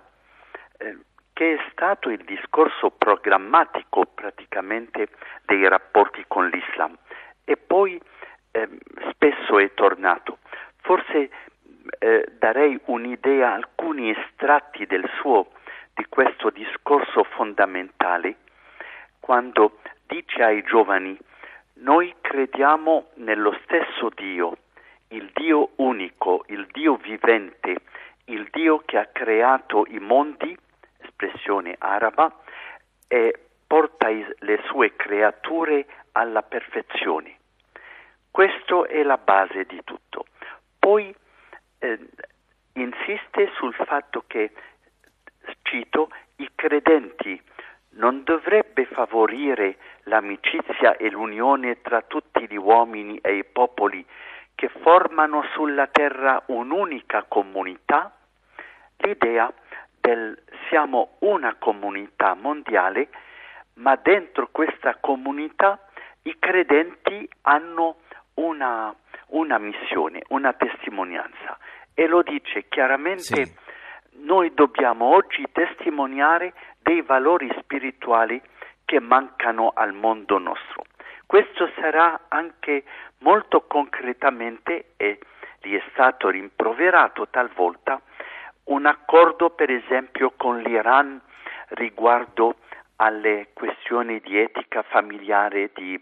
eh, 0.78 0.98
che 1.38 1.54
è 1.54 1.58
stato 1.72 2.10
il 2.10 2.24
discorso 2.24 2.90
programmatico 2.90 4.08
praticamente 4.08 5.10
dei 5.46 5.68
rapporti 5.70 6.26
con 6.28 6.48
l'Islam 6.48 6.98
e 7.46 7.56
poi 7.58 8.02
eh, 8.50 8.68
spesso 9.12 9.60
è 9.60 9.72
tornato. 9.76 10.40
Forse 10.78 11.30
eh, 12.00 12.28
darei 12.40 12.80
un'idea, 12.86 13.54
alcuni 13.54 14.10
estratti 14.10 14.88
del 14.88 15.08
suo, 15.20 15.52
di 15.94 16.08
questo 16.10 16.50
discorso 16.50 17.24
fondamentale, 17.24 18.38
quando 19.20 19.78
dice 20.08 20.42
ai 20.42 20.64
giovani 20.64 21.16
noi 21.82 22.16
crediamo 22.20 23.10
nello 23.18 23.56
stesso 23.64 24.10
Dio, 24.16 24.58
il 25.10 25.30
Dio 25.36 25.70
unico, 25.76 26.46
il 26.48 26.66
Dio 26.72 26.96
vivente, 26.96 27.76
il 28.26 28.48
Dio 28.50 28.82
che 28.84 28.98
ha 28.98 29.06
creato 29.06 29.86
i 29.88 30.00
mondi, 30.00 30.58
espressione 31.18 31.76
araba, 31.80 32.32
e 33.08 33.34
porta 33.66 34.10
le 34.10 34.62
sue 34.68 34.96
creature 34.96 35.86
alla 36.14 36.44
perfezione. 36.44 37.36
Questo 38.30 38.86
è 38.86 39.02
la 39.04 39.18
base 39.18 39.66
di 39.66 39.82
tutto. 39.84 40.26
Poi 40.78 41.14
eh, 41.80 42.00
insiste 42.74 43.52
sul 43.56 43.74
fatto 43.74 44.24
che, 44.28 44.52
cito, 45.64 46.10
i 46.38 46.50
credenti 46.54 47.42
non 47.92 48.24
dovrebbe 48.24 48.86
favorire 48.86 49.78
l'amicizia 50.04 50.98
e 50.98 51.10
l'unione 51.10 51.82
tra 51.82 52.02
tutti 52.02 52.46
gli 52.48 52.56
uomini 52.56 53.18
e 53.22 53.38
i 53.38 53.44
popoli 53.44 54.06
che 54.54 54.70
formano 54.70 55.44
sulla 55.54 55.88
terra 55.88 56.44
un'unica 56.48 57.26
comunità? 57.28 58.16
L'idea 58.98 59.52
del 60.08 60.42
siamo 60.70 61.18
una 61.20 61.56
comunità 61.60 62.34
mondiale, 62.34 63.10
ma 63.74 64.00
dentro 64.02 64.48
questa 64.52 64.96
comunità 65.02 65.80
i 66.24 66.36
credenti 66.40 67.28
hanno 67.42 67.98
una, 68.36 68.96
una 69.28 69.58
missione, 69.58 70.22
una 70.30 70.54
testimonianza 70.54 71.58
e 71.94 72.08
lo 72.08 72.22
dice 72.22 72.68
chiaramente. 72.70 73.46
Sì. 73.46 73.66
Noi 74.20 74.54
dobbiamo 74.54 75.14
oggi 75.14 75.44
testimoniare 75.52 76.54
dei 76.80 77.02
valori 77.02 77.54
spirituali 77.60 78.42
che 78.86 79.00
mancano 79.02 79.74
al 79.76 79.94
mondo 79.94 80.38
nostro. 80.40 80.86
Questo 81.26 81.70
sarà 81.76 82.22
anche 82.30 82.84
molto 83.20 83.66
concretamente, 83.68 84.94
e 84.96 85.20
gli 85.62 85.76
è 85.76 85.84
stato 85.92 86.30
rimproverato 86.30 87.28
talvolta, 87.30 88.02
un 88.68 88.86
accordo 88.86 89.50
per 89.50 89.70
esempio 89.70 90.34
con 90.36 90.60
l'Iran 90.60 91.22
riguardo 91.70 92.56
alle 92.98 93.50
questioni 93.54 94.20
di 94.20 94.40
etica 94.40 94.82
familiare, 94.84 95.72
di, 95.74 96.02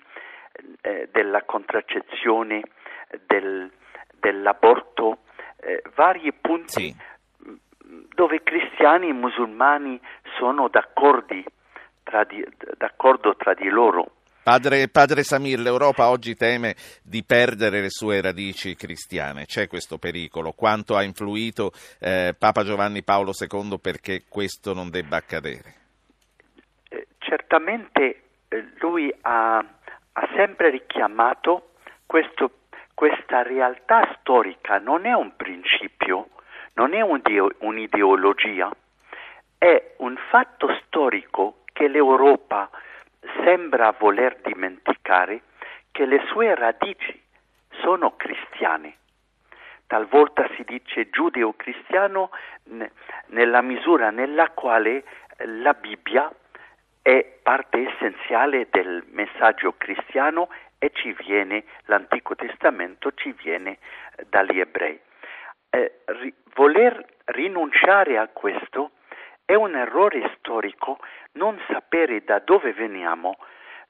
eh, 0.81 1.09
della 1.11 1.43
contraccezione, 1.43 2.63
del, 3.27 3.69
dell'aborto, 4.19 5.19
eh, 5.57 5.81
vari 5.95 6.31
punti 6.33 6.93
sì. 6.93 6.95
dove 8.13 8.43
cristiani 8.43 9.09
e 9.09 9.13
musulmani 9.13 9.99
sono 10.37 10.67
d'accordo 10.69 11.43
tra 12.03 12.23
di, 12.23 12.45
d'accordo 12.77 13.35
tra 13.35 13.53
di 13.53 13.67
loro. 13.67 14.11
Padre, 14.45 14.89
padre, 14.89 15.23
Samir, 15.23 15.57
l'Europa 15.57 16.07
oggi 16.07 16.35
teme 16.35 16.75
di 17.01 17.23
perdere 17.23 17.81
le 17.81 17.89
sue 17.89 18.21
radici 18.21 18.75
cristiane. 18.75 19.45
C'è 19.45 19.67
questo 19.67 19.97
pericolo? 19.97 20.51
Quanto 20.51 20.95
ha 20.95 21.01
influito 21.01 21.71
eh, 21.99 22.35
Papa 22.37 22.63
Giovanni 22.63 23.01
Paolo 23.01 23.31
II 23.33 23.79
perché 23.79 24.25
questo 24.29 24.75
non 24.75 24.91
debba 24.91 25.17
accadere? 25.17 25.73
Eh, 26.89 27.07
certamente 27.17 28.21
eh, 28.49 28.65
lui 28.81 29.11
ha, 29.21 29.57
ha, 29.57 30.29
sempre 30.35 30.69
richiamato 30.69 31.71
questo, 32.05 32.51
questa 32.93 33.41
realtà 33.41 34.15
storica, 34.19 34.77
non 34.77 35.07
è 35.07 35.13
un 35.13 35.35
principio, 35.35 36.27
non 36.73 36.93
è 36.93 37.01
un, 37.01 37.19
un'ideologia, 37.61 38.69
è 39.57 39.95
un 39.97 40.15
fatto 40.29 40.67
storico 40.85 41.63
che 41.73 41.87
l'Europa 41.87 42.69
sembra 43.43 43.95
voler 43.97 44.37
dimenticare 44.43 45.41
che 45.91 46.05
le 46.05 46.21
sue 46.27 46.53
radici 46.55 47.21
sono 47.81 48.15
cristiane. 48.15 48.97
talvolta 49.87 50.47
si 50.55 50.63
dice 50.63 51.09
giudeo-cristiano 51.09 52.31
nella 53.27 53.61
misura 53.61 54.09
nella 54.09 54.49
quale 54.49 55.03
la 55.37 55.73
Bibbia 55.73 56.31
è 57.01 57.37
parte 57.43 57.87
essenziale 57.87 58.67
del 58.71 59.03
messaggio 59.11 59.75
cristiano 59.77 60.49
e 60.79 60.89
ci 60.93 61.15
viene, 61.19 61.63
l'Antico 61.85 62.35
Testamento 62.35 63.11
ci 63.13 63.31
viene 63.31 63.77
dagli 64.27 64.59
ebrei. 64.59 64.99
Eh, 65.69 65.99
ri, 66.05 66.33
voler 66.55 67.05
rinunciare 67.25 68.17
a 68.17 68.27
questo 68.27 68.91
è 69.45 69.53
un 69.53 69.75
errore 69.75 70.35
storico, 70.37 70.99
non 71.33 71.59
sapere 71.67 72.23
da 72.23 72.39
dove 72.39 72.73
veniamo 72.73 73.37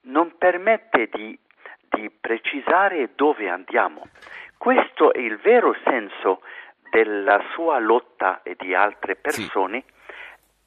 non 0.06 0.38
permette 0.38 1.10
di, 1.12 1.38
di 1.90 2.10
precisare 2.10 3.12
dove 3.16 3.50
andiamo. 3.50 4.08
Questo 4.58 5.14
è 5.14 5.20
il 5.20 5.38
vero 5.38 5.76
senso 5.84 6.42
della 6.90 7.42
sua 7.54 7.80
lotta 7.80 8.42
e 8.44 8.56
di 8.58 8.74
altre 8.74 9.16
persone 9.16 9.84
sì. 9.86 9.94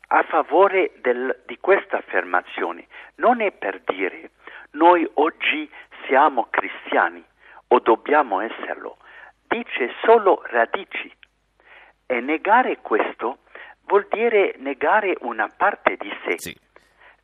a 0.08 0.22
favore 0.22 0.92
del, 1.00 1.42
di 1.46 1.58
questa 1.58 1.98
affermazione. 1.98 2.86
Non 3.16 3.40
è 3.40 3.52
per 3.52 3.80
dire 3.84 4.30
noi 4.72 5.08
oggi 5.14 5.70
siamo 6.06 6.48
cristiani 6.50 7.24
o 7.68 7.78
dobbiamo 7.80 8.40
esserlo, 8.40 8.96
dice 9.46 9.92
solo 10.02 10.42
radici. 10.46 11.12
E 12.10 12.20
negare 12.20 12.78
questo 12.78 13.40
vuol 13.88 14.06
dire 14.10 14.54
negare 14.58 15.16
una 15.22 15.48
parte 15.48 15.96
di 15.98 16.10
sé. 16.24 16.34
Sì. 16.36 16.56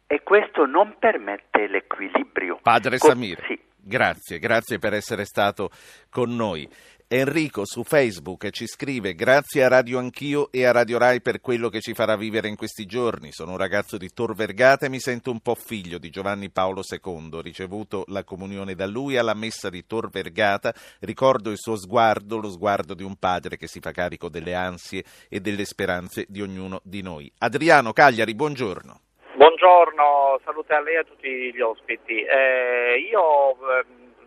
E 0.06 0.22
questo 0.22 0.66
non 0.66 0.96
permette 0.98 1.68
l'equilibrio. 1.68 2.58
Padre 2.62 2.98
Samir, 2.98 3.42
sì. 3.46 3.58
grazie, 3.76 4.38
grazie 4.38 4.78
per 4.78 4.94
essere 4.94 5.24
stato 5.24 5.70
con 6.10 6.34
noi. 6.34 6.68
Enrico 7.16 7.64
su 7.64 7.84
Facebook 7.84 8.50
ci 8.50 8.66
scrive 8.66 9.14
grazie 9.14 9.62
a 9.62 9.68
Radio 9.68 10.00
Anch'io 10.00 10.50
e 10.50 10.66
a 10.66 10.72
Radio 10.72 10.98
Rai 10.98 11.20
per 11.20 11.40
quello 11.40 11.68
che 11.68 11.78
ci 11.78 11.94
farà 11.94 12.16
vivere 12.16 12.48
in 12.48 12.56
questi 12.56 12.86
giorni. 12.86 13.30
Sono 13.30 13.52
un 13.52 13.56
ragazzo 13.56 13.96
di 13.96 14.12
Tor 14.12 14.34
Vergata 14.34 14.86
e 14.86 14.88
mi 14.88 14.98
sento 14.98 15.30
un 15.30 15.38
po' 15.38 15.54
figlio 15.54 15.98
di 15.98 16.10
Giovanni 16.10 16.50
Paolo 16.50 16.80
II. 16.82 17.40
Ricevuto 17.40 18.02
la 18.08 18.24
comunione 18.24 18.74
da 18.74 18.86
lui 18.86 19.16
alla 19.16 19.34
messa 19.34 19.70
di 19.70 19.86
Tor 19.86 20.10
Vergata. 20.10 20.72
Ricordo 21.02 21.50
il 21.50 21.56
suo 21.56 21.76
sguardo, 21.76 22.40
lo 22.40 22.48
sguardo 22.48 22.94
di 22.94 23.04
un 23.04 23.14
padre 23.16 23.58
che 23.58 23.68
si 23.68 23.78
fa 23.78 23.92
carico 23.92 24.28
delle 24.28 24.54
ansie 24.54 25.04
e 25.28 25.38
delle 25.38 25.66
speranze 25.66 26.26
di 26.28 26.42
ognuno 26.42 26.80
di 26.82 27.00
noi. 27.00 27.30
Adriano 27.38 27.92
Cagliari, 27.92 28.34
buongiorno. 28.34 29.00
Buongiorno, 29.36 30.40
salute 30.42 30.74
a 30.74 30.80
lei 30.80 30.94
e 30.94 30.98
a 30.98 31.04
tutti 31.04 31.54
gli 31.54 31.60
ospiti. 31.60 32.24
Eh, 32.24 33.06
io, 33.08 33.52
eh, 33.70 33.84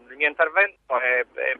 il 0.09 0.15
mio 0.15 0.29
intervento 0.29 0.97
è, 0.97 1.25
è 1.33 1.59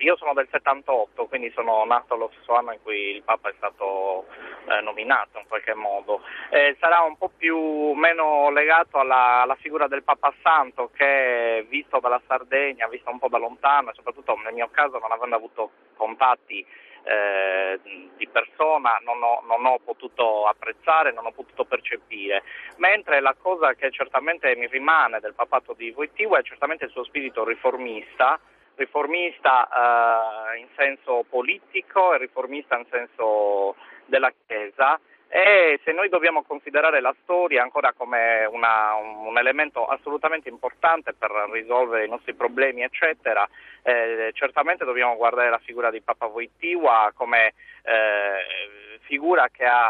io 0.00 0.16
sono 0.16 0.32
del 0.32 0.48
78, 0.50 1.26
quindi 1.26 1.50
sono 1.50 1.84
nato 1.84 2.16
lo 2.16 2.30
stesso 2.34 2.54
anno 2.54 2.72
in 2.72 2.82
cui 2.82 3.16
il 3.16 3.22
Papa 3.22 3.50
è 3.50 3.54
stato 3.56 4.26
eh, 4.66 4.80
nominato 4.80 5.38
in 5.38 5.46
qualche 5.46 5.74
modo. 5.74 6.22
Eh, 6.50 6.76
sarà 6.80 7.00
un 7.00 7.16
po' 7.16 7.30
più 7.36 7.92
meno 7.92 8.50
legato 8.50 8.98
alla, 8.98 9.42
alla, 9.42 9.56
figura 9.56 9.88
del 9.88 10.02
Papa 10.02 10.32
Santo 10.42 10.90
che 10.94 11.66
visto 11.68 12.00
dalla 12.00 12.20
Sardegna, 12.26 12.88
visto 12.88 13.10
un 13.10 13.18
po' 13.18 13.28
da 13.28 13.38
lontano 13.38 13.92
soprattutto 13.94 14.36
nel 14.42 14.54
mio 14.54 14.68
caso 14.70 14.98
non 14.98 15.12
avendo 15.12 15.36
avuto 15.36 15.70
contatti 15.96 16.64
eh, 17.02 17.80
di 18.16 18.28
persona 18.28 18.98
non 19.02 19.22
ho, 19.22 19.42
non 19.46 19.64
ho, 19.64 19.78
potuto 19.78 20.46
apprezzare, 20.46 21.12
non 21.12 21.26
ho 21.26 21.32
potuto 21.32 21.64
percepire, 21.64 22.42
mentre 22.76 23.20
la 23.20 23.34
cosa 23.40 23.74
che 23.74 23.90
certamente 23.90 24.54
mi 24.56 24.66
rimane 24.66 25.20
del 25.20 25.34
papato 25.34 25.72
di 25.72 25.92
Wojtyła 25.96 26.38
è 26.38 26.42
certamente 26.42 26.84
il 26.84 26.90
suo 26.90 27.04
spirito 27.04 27.44
riformista, 27.44 28.38
riformista 28.80 29.68
eh, 29.68 30.58
in 30.58 30.66
senso 30.74 31.24
politico 31.28 32.14
e 32.14 32.18
riformista 32.18 32.78
in 32.78 32.86
senso 32.90 33.76
della 34.06 34.32
Chiesa. 34.46 34.98
E 35.32 35.78
se 35.84 35.92
noi 35.92 36.08
dobbiamo 36.08 36.42
considerare 36.42 37.00
la 37.00 37.14
storia 37.22 37.62
ancora 37.62 37.92
come 37.92 38.44
una, 38.46 38.94
un, 38.94 39.26
un, 39.26 39.38
elemento 39.38 39.86
assolutamente 39.86 40.48
importante 40.48 41.12
per 41.12 41.30
risolvere 41.52 42.04
i 42.04 42.08
nostri 42.08 42.34
problemi, 42.34 42.82
eccetera, 42.82 43.48
eh, 43.82 44.30
certamente 44.32 44.84
dobbiamo 44.84 45.14
guardare 45.14 45.48
la 45.50 45.60
figura 45.62 45.92
di 45.92 46.00
Papa 46.00 46.26
Wojtyła 46.26 47.12
come 47.14 47.52
eh, 47.84 48.98
figura 49.02 49.48
che 49.52 49.66
ha 49.66 49.88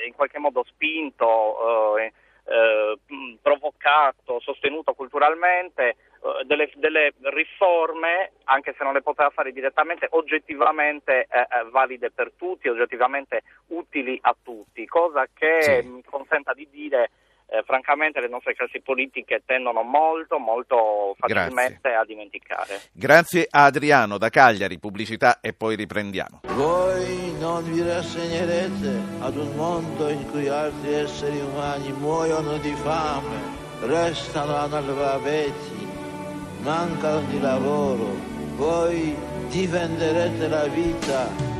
eh, 0.00 0.06
in 0.06 0.14
qualche 0.14 0.38
modo 0.38 0.62
spinto, 0.68 1.96
eh, 2.48 2.98
provocato, 3.42 4.40
sostenuto 4.40 4.94
culturalmente 4.94 5.88
eh, 5.88 6.44
delle, 6.44 6.70
delle, 6.76 7.12
riforme, 7.20 8.32
anche 8.44 8.74
se 8.76 8.84
non 8.84 8.94
le 8.94 9.02
poteva 9.02 9.30
fare 9.30 9.52
direttamente, 9.52 10.06
oggettivamente 10.10 11.26
eh, 11.30 11.40
eh, 11.40 11.70
valide 11.70 12.10
per 12.10 12.32
tutti, 12.36 12.68
oggettivamente 12.68 13.42
utili 13.68 14.18
a 14.22 14.34
tutti, 14.42 14.86
cosa 14.86 15.26
che 15.32 15.62
sì. 15.82 15.86
mi 15.86 16.02
consenta 16.02 16.54
di 16.54 16.66
dire 16.70 17.10
eh, 17.50 17.62
francamente 17.64 18.20
le 18.20 18.28
nostre 18.28 18.54
classi 18.54 18.80
politiche 18.80 19.42
tendono 19.44 19.82
molto, 19.82 20.38
molto 20.38 21.14
facilmente 21.18 21.80
Grazie. 21.80 21.98
a 21.98 22.04
dimenticare. 22.04 22.80
Grazie 22.92 23.46
a 23.50 23.64
Adriano 23.64 24.18
da 24.18 24.28
Cagliari, 24.28 24.78
pubblicità 24.78 25.40
e 25.40 25.52
poi 25.52 25.76
riprendiamo. 25.76 26.40
Voi 26.42 27.32
non 27.38 27.64
vi 27.64 27.82
rassegnerete 27.82 29.02
ad 29.20 29.36
un 29.36 29.54
mondo 29.54 30.08
in 30.08 30.30
cui 30.30 30.48
altri 30.48 30.92
esseri 30.92 31.40
umani 31.40 31.92
muoiono 31.92 32.58
di 32.58 32.74
fame, 32.74 33.56
restano 33.80 34.54
analfabeti 34.56 35.86
mancano 36.62 37.20
di 37.28 37.40
lavoro, 37.40 38.14
voi 38.56 39.16
difenderete 39.48 40.48
la 40.48 40.66
vita 40.66 41.57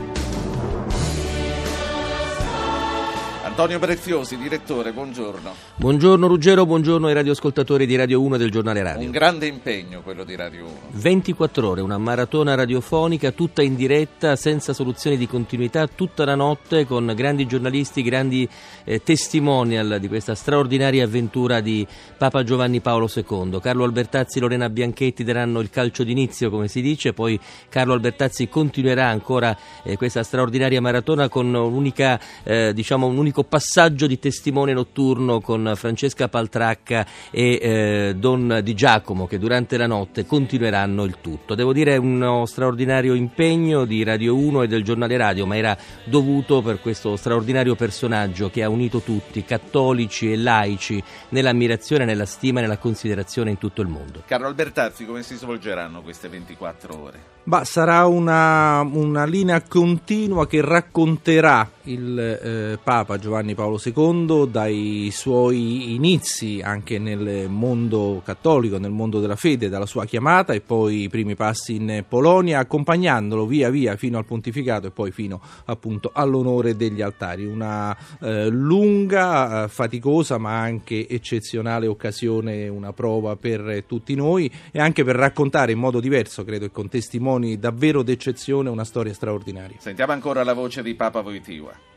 Antonio 3.48 3.78
Preziosi, 3.78 4.36
direttore, 4.36 4.92
buongiorno. 4.92 5.52
Buongiorno 5.76 6.26
Ruggero, 6.26 6.66
buongiorno 6.66 7.06
ai 7.06 7.14
radioascoltatori 7.14 7.86
di 7.86 7.96
Radio 7.96 8.20
1 8.20 8.36
del 8.36 8.50
giornale 8.50 8.82
radio. 8.82 9.06
Un 9.06 9.10
grande 9.10 9.46
impegno 9.46 10.02
quello 10.02 10.22
di 10.22 10.36
Radio 10.36 10.64
1. 10.66 10.72
24 10.92 11.68
ore, 11.68 11.80
una 11.80 11.98
maratona 11.98 12.54
radiofonica 12.54 13.32
tutta 13.32 13.62
in 13.62 13.74
diretta, 13.74 14.36
senza 14.36 14.74
soluzioni 14.74 15.16
di 15.16 15.26
continuità, 15.26 15.88
tutta 15.88 16.26
la 16.26 16.34
notte 16.34 16.86
con 16.86 17.10
grandi 17.16 17.46
giornalisti, 17.46 18.02
grandi 18.02 18.48
eh, 18.84 19.02
testimonial 19.02 19.96
di 19.98 20.08
questa 20.08 20.34
straordinaria 20.34 21.04
avventura 21.04 21.60
di 21.60 21.84
Papa 22.16 22.44
Giovanni 22.44 22.80
Paolo 22.80 23.08
II. 23.12 23.58
Carlo 23.60 23.84
Albertazzi 23.84 24.38
e 24.38 24.40
Lorena 24.42 24.68
Bianchetti 24.68 25.24
daranno 25.24 25.60
il 25.60 25.70
calcio 25.70 26.04
d'inizio, 26.04 26.50
come 26.50 26.68
si 26.68 26.82
dice, 26.82 27.12
poi 27.14 27.40
Carlo 27.70 27.94
Albertazzi 27.94 28.46
continuerà 28.48 29.06
ancora 29.08 29.56
eh, 29.82 29.96
questa 29.96 30.22
straordinaria 30.22 30.80
maratona 30.80 31.28
con 31.28 31.46
un'unica, 31.52 32.20
eh, 32.44 32.72
diciamo, 32.72 33.06
un 33.06 33.16
unico 33.16 33.36
passaggio 33.44 34.06
di 34.06 34.18
testimone 34.18 34.72
notturno 34.72 35.40
con 35.40 35.72
Francesca 35.76 36.28
Paltracca 36.28 37.06
e 37.30 37.58
eh, 37.60 38.14
Don 38.16 38.60
Di 38.62 38.74
Giacomo 38.74 39.26
che 39.26 39.38
durante 39.38 39.76
la 39.76 39.86
notte 39.86 40.26
continueranno 40.26 41.04
il 41.04 41.16
tutto. 41.20 41.54
Devo 41.54 41.72
dire 41.72 41.96
uno 41.96 42.46
straordinario 42.46 43.14
impegno 43.14 43.84
di 43.84 44.02
Radio 44.02 44.36
1 44.36 44.62
e 44.62 44.66
del 44.66 44.84
giornale 44.84 45.16
radio, 45.16 45.46
ma 45.46 45.56
era 45.56 45.76
dovuto 46.04 46.62
per 46.62 46.80
questo 46.80 47.16
straordinario 47.16 47.74
personaggio 47.74 48.50
che 48.50 48.62
ha 48.62 48.68
unito 48.68 49.00
tutti, 49.00 49.44
cattolici 49.44 50.32
e 50.32 50.36
laici, 50.36 51.02
nell'ammirazione, 51.30 52.04
nella 52.04 52.26
stima 52.26 52.58
e 52.58 52.62
nella 52.62 52.78
considerazione 52.78 53.50
in 53.50 53.58
tutto 53.58 53.82
il 53.82 53.88
mondo. 53.88 54.22
Carlo 54.26 54.46
Albertazzi, 54.46 55.04
come 55.04 55.22
si 55.22 55.36
svolgeranno 55.36 56.02
queste 56.02 56.28
24 56.28 57.00
ore? 57.00 57.36
Bah, 57.48 57.64
sarà 57.64 58.04
una, 58.04 58.80
una 58.82 59.24
linea 59.24 59.62
continua 59.62 60.46
che 60.46 60.60
racconterà 60.60 61.70
il 61.84 62.18
eh, 62.18 62.78
Papa 62.82 63.16
Giovanni 63.18 63.54
Paolo 63.54 63.80
II 63.82 64.50
dai 64.50 65.10
suoi 65.12 65.94
inizi 65.94 66.60
anche 66.62 66.98
nel 66.98 67.48
mondo 67.48 68.22
cattolico, 68.24 68.78
nel 68.78 68.90
mondo 68.90 69.20
della 69.20 69.36
fede, 69.36 69.68
dalla 69.68 69.86
sua 69.86 70.04
chiamata 70.04 70.52
e 70.52 70.60
poi 70.60 71.02
i 71.02 71.08
primi 71.08 71.34
passi 71.34 71.74
in 71.74 72.04
Polonia, 72.08 72.58
accompagnandolo 72.60 73.46
via 73.46 73.70
via 73.70 73.96
fino 73.96 74.18
al 74.18 74.24
pontificato 74.24 74.86
e 74.86 74.90
poi 74.90 75.10
fino 75.10 75.40
appunto 75.66 76.10
all'onore 76.12 76.76
degli 76.76 77.02
altari. 77.02 77.44
Una 77.44 77.96
eh, 78.20 78.48
lunga, 78.48 79.64
eh, 79.64 79.68
faticosa 79.68 80.38
ma 80.38 80.58
anche 80.58 81.08
eccezionale 81.08 81.86
occasione, 81.86 82.68
una 82.68 82.92
prova 82.92 83.36
per 83.36 83.84
tutti 83.86 84.14
noi 84.14 84.50
e 84.70 84.80
anche 84.80 85.04
per 85.04 85.16
raccontare 85.16 85.72
in 85.72 85.78
modo 85.78 86.00
diverso, 86.00 86.44
credo, 86.44 86.66
e 86.66 86.70
con 86.70 86.88
testimoni 86.88 87.58
davvero 87.58 88.02
d'eccezione 88.02 88.68
una 88.68 88.84
storia 88.84 89.12
straordinaria. 89.12 89.76
Sentiamo 89.78 90.12
ancora 90.12 90.42
la 90.44 90.54
voce 90.54 90.82
di 90.82 90.94
Papa 90.94 91.20
Wojtyła. 91.20 91.96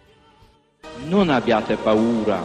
Non 1.04 1.30
abbiate 1.30 1.78
paura, 1.78 2.44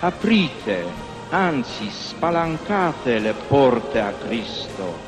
aprite, 0.00 0.84
anzi 1.28 1.90
spalancate 1.90 3.18
le 3.18 3.34
porte 3.46 4.00
a 4.00 4.12
Cristo. 4.12 5.04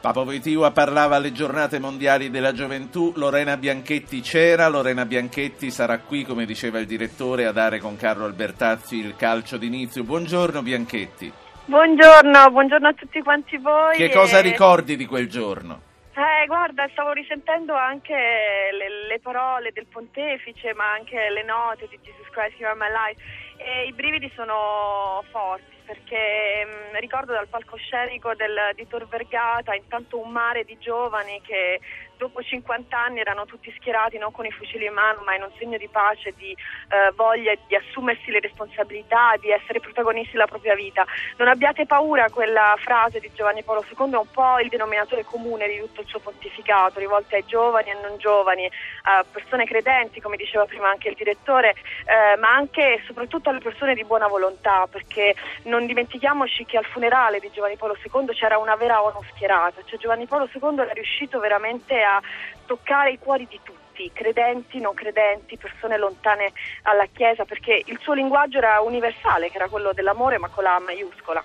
Papa 0.00 0.20
Wojtyła 0.20 0.72
parlava 0.72 1.16
alle 1.16 1.32
giornate 1.32 1.78
mondiali 1.78 2.30
della 2.30 2.52
gioventù, 2.52 3.12
Lorena 3.14 3.56
Bianchetti 3.56 4.20
c'era, 4.20 4.68
Lorena 4.68 5.06
Bianchetti 5.06 5.70
sarà 5.70 5.98
qui, 5.98 6.24
come 6.24 6.44
diceva 6.44 6.78
il 6.78 6.86
direttore, 6.86 7.46
a 7.46 7.52
dare 7.52 7.78
con 7.78 7.96
Carlo 7.96 8.24
Albertazzi 8.24 8.96
il 8.98 9.14
calcio 9.16 9.56
d'inizio. 9.56 10.02
Buongiorno 10.02 10.62
Bianchetti. 10.62 11.32
Buongiorno, 11.66 12.50
buongiorno 12.50 12.88
a 12.88 12.92
tutti 12.92 13.22
quanti 13.22 13.56
voi. 13.56 13.96
Che 13.96 14.10
cosa 14.10 14.40
ricordi 14.40 14.96
di 14.96 15.06
quel 15.06 15.28
giorno? 15.28 15.92
Eh, 16.16 16.46
guarda, 16.46 16.88
stavo 16.92 17.10
risentendo 17.10 17.74
anche 17.74 18.14
le, 18.14 19.06
le, 19.08 19.18
parole 19.18 19.72
del 19.72 19.86
pontefice, 19.86 20.72
ma 20.72 20.92
anche 20.92 21.28
le 21.28 21.42
note 21.42 21.88
di 21.88 21.98
Jesus 22.02 22.28
Christ, 22.30 22.56
You 22.58 22.68
Are 22.68 22.78
My 22.78 22.86
Life, 22.86 23.20
e 23.56 23.86
i 23.86 23.92
brividi 23.92 24.30
sono 24.36 25.24
forti 25.32 25.74
perché 25.84 26.64
mh, 26.64 26.96
mm, 26.96 27.00
ricordo 27.00 27.32
dal 27.32 27.48
palcoscenico 27.48 28.34
del, 28.34 28.72
di 28.74 28.86
Tor 28.86 29.06
Vergata 29.08 29.74
intanto 29.74 30.18
un 30.18 30.30
mare 30.30 30.64
di 30.64 30.78
giovani 30.78 31.40
che 31.42 31.80
dopo 32.16 32.42
50 32.42 32.96
anni 32.96 33.20
erano 33.20 33.44
tutti 33.44 33.72
schierati 33.76 34.18
non 34.18 34.32
con 34.32 34.46
i 34.46 34.50
fucili 34.50 34.86
in 34.86 34.92
mano 34.92 35.22
ma 35.24 35.34
in 35.34 35.42
un 35.42 35.50
segno 35.58 35.76
di 35.78 35.88
pace, 35.88 36.32
di 36.36 36.50
eh, 36.52 37.12
voglia 37.14 37.52
di 37.66 37.74
assumersi 37.74 38.30
le 38.30 38.40
responsabilità, 38.40 39.34
di 39.40 39.50
essere 39.50 39.80
protagonisti 39.80 40.32
della 40.32 40.46
propria 40.46 40.74
vita. 40.74 41.04
Non 41.36 41.48
abbiate 41.48 41.86
paura, 41.86 42.30
quella 42.30 42.74
frase 42.78 43.20
di 43.20 43.30
Giovanni 43.34 43.62
Paolo 43.62 43.84
II 43.88 44.12
è 44.12 44.16
un 44.16 44.30
po' 44.30 44.58
il 44.60 44.68
denominatore 44.68 45.24
comune 45.24 45.68
di 45.68 45.78
tutto 45.78 46.02
il 46.02 46.06
suo 46.06 46.20
pontificato, 46.20 46.98
rivolte 46.98 47.36
ai 47.36 47.44
giovani 47.46 47.90
e 47.90 47.96
non 48.00 48.16
giovani, 48.18 48.70
a 49.02 49.24
persone 49.30 49.64
credenti, 49.66 50.20
come 50.20 50.36
diceva 50.36 50.64
prima 50.64 50.88
anche 50.88 51.08
il 51.08 51.14
direttore, 51.14 51.74
eh, 52.06 52.36
ma 52.38 52.54
anche 52.54 52.94
e 52.94 53.02
soprattutto 53.06 53.50
alle 53.50 53.60
persone 53.60 53.94
di 53.94 54.04
buona 54.04 54.28
volontà, 54.28 54.86
perché 54.88 55.34
non 55.64 55.86
dimentichiamoci 55.86 56.64
che 56.64 56.76
al 56.76 56.84
funerale 56.84 57.40
di 57.40 57.50
Giovanni 57.52 57.76
Paolo 57.76 57.96
II 57.96 58.26
c'era 58.34 58.58
una 58.58 58.76
vera 58.76 59.02
ONU 59.02 59.22
schierata, 59.34 59.82
cioè 59.84 59.98
Giovanni 59.98 60.26
Paolo 60.26 60.48
II 60.52 60.78
era 60.78 60.92
riuscito 60.92 61.40
veramente 61.40 62.02
a 62.04 62.22
toccare 62.66 63.12
i 63.12 63.18
cuori 63.18 63.46
di 63.48 63.60
tutti 63.62 64.10
credenti, 64.12 64.80
non 64.80 64.94
credenti, 64.94 65.56
persone 65.56 65.96
lontane 65.96 66.52
alla 66.82 67.06
Chiesa, 67.12 67.44
perché 67.44 67.82
il 67.84 67.98
suo 68.00 68.12
linguaggio 68.12 68.58
era 68.58 68.80
universale, 68.80 69.50
che 69.50 69.56
era 69.56 69.68
quello 69.68 69.92
dell'amore, 69.92 70.38
ma 70.38 70.48
con 70.48 70.64
la 70.64 70.78
maiuscola. 70.78 71.44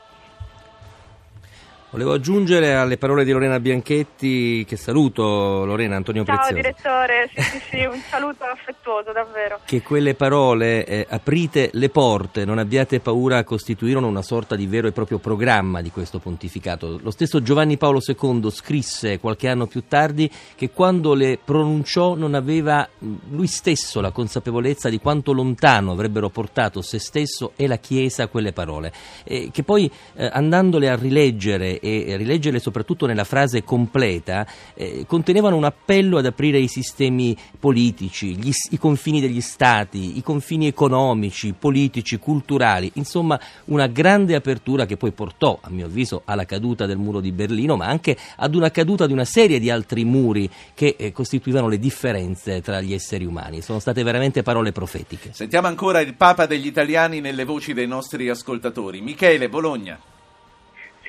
Volevo 1.92 2.14
aggiungere 2.14 2.76
alle 2.76 3.00
parole 3.00 3.24
di 3.24 3.32
Lorena 3.32 3.60
Bianchetti, 3.60 4.64
che 4.64 4.76
saluto 4.76 5.66
Lorena 5.66 5.96
Antonio 5.96 6.24
Ciao 6.24 6.36
Prezioso. 6.36 6.62
direttore, 6.62 7.30
sì, 7.34 7.42
sì, 7.42 7.60
sì, 7.68 7.84
un 7.84 8.00
saluto 8.08 8.44
affettuoso 8.44 9.12
davvero. 9.12 9.60
Che 9.66 9.82
quelle 9.82 10.14
parole, 10.14 10.86
eh, 10.86 11.08
aprite 11.10 11.72
le 11.74 11.90
porte, 11.90 12.46
non 12.46 12.60
abbiate 12.60 13.00
paura, 13.00 13.44
costituirono 13.44 14.06
una 14.06 14.22
sorta 14.22 14.56
di 14.56 14.68
vero 14.68 14.88
e 14.88 14.92
proprio 14.92 15.18
programma 15.18 15.82
di 15.82 15.90
questo 15.90 16.20
pontificato. 16.20 17.00
Lo 17.02 17.10
stesso 17.10 17.42
Giovanni 17.42 17.78
Paolo 17.78 18.02
II 18.06 18.52
scrisse 18.52 19.18
qualche 19.18 19.48
anno 19.48 19.66
più 19.66 19.86
tardi 19.88 20.32
che 20.56 20.70
quando 20.70 21.16
le 21.16 21.40
pronunciò 21.44 22.14
non 22.14 22.36
aveva 22.36 22.88
lui 23.32 23.48
stesso 23.48 24.00
la 24.00 24.12
consapevolezza 24.12 24.90
di 24.90 25.00
quanto 25.00 25.34
lontano 25.34 25.94
avrebbero 25.94 26.30
portato 26.30 26.84
se 26.84 27.00
stesso 27.00 27.54
e 27.56 27.66
la 27.66 27.78
Chiesa 27.78 28.28
quelle 28.28 28.54
parole. 28.54 28.94
E 29.24 29.50
che 29.52 29.64
poi 29.64 29.92
eh, 30.14 30.30
andandole 30.32 30.88
a 30.88 30.96
rileggere 30.96 31.79
e 31.80 32.16
rileggerle 32.18 32.60
soprattutto 32.60 33.06
nella 33.06 33.24
frase 33.24 33.64
completa, 33.64 34.46
eh, 34.74 35.06
contenevano 35.08 35.56
un 35.56 35.64
appello 35.64 36.18
ad 36.18 36.26
aprire 36.26 36.60
i 36.60 36.68
sistemi 36.68 37.36
politici, 37.60 38.36
gli, 38.36 38.52
i 38.72 38.78
confini 38.78 39.22
degli 39.22 39.42
stati, 39.42 40.18
i 40.18 40.24
confini 40.24 40.68
economici, 40.68 41.54
politici, 41.58 42.18
culturali, 42.18 42.92
insomma 42.96 43.40
una 43.66 43.88
grande 43.88 44.36
apertura 44.36 44.86
che 44.86 44.98
poi 44.98 45.12
portò, 45.12 45.58
a 45.62 45.70
mio 45.70 45.86
avviso, 45.86 46.22
alla 46.26 46.46
caduta 46.46 46.86
del 46.86 46.98
muro 46.98 47.20
di 47.20 47.32
Berlino, 47.32 47.76
ma 47.76 47.88
anche 47.88 48.18
ad 48.38 48.56
una 48.56 48.72
caduta 48.72 49.08
di 49.08 49.14
una 49.14 49.26
serie 49.26 49.60
di 49.60 49.70
altri 49.70 50.06
muri 50.06 50.50
che 50.74 50.96
eh, 50.98 51.12
costituivano 51.12 51.68
le 51.68 51.80
differenze 51.80 52.62
tra 52.62 52.82
gli 52.82 52.94
esseri 52.94 53.26
umani. 53.26 53.62
Sono 53.62 53.80
state 53.80 54.04
veramente 54.04 54.44
parole 54.44 54.72
profetiche. 54.72 55.32
Sentiamo 55.34 55.68
ancora 55.68 56.00
il 56.00 56.16
Papa 56.16 56.46
degli 56.46 56.68
italiani 56.68 57.22
nelle 57.22 57.46
voci 57.46 57.74
dei 57.74 57.88
nostri 57.88 58.30
ascoltatori. 58.30 59.02
Michele 59.02 59.50
Bologna. 59.50 60.00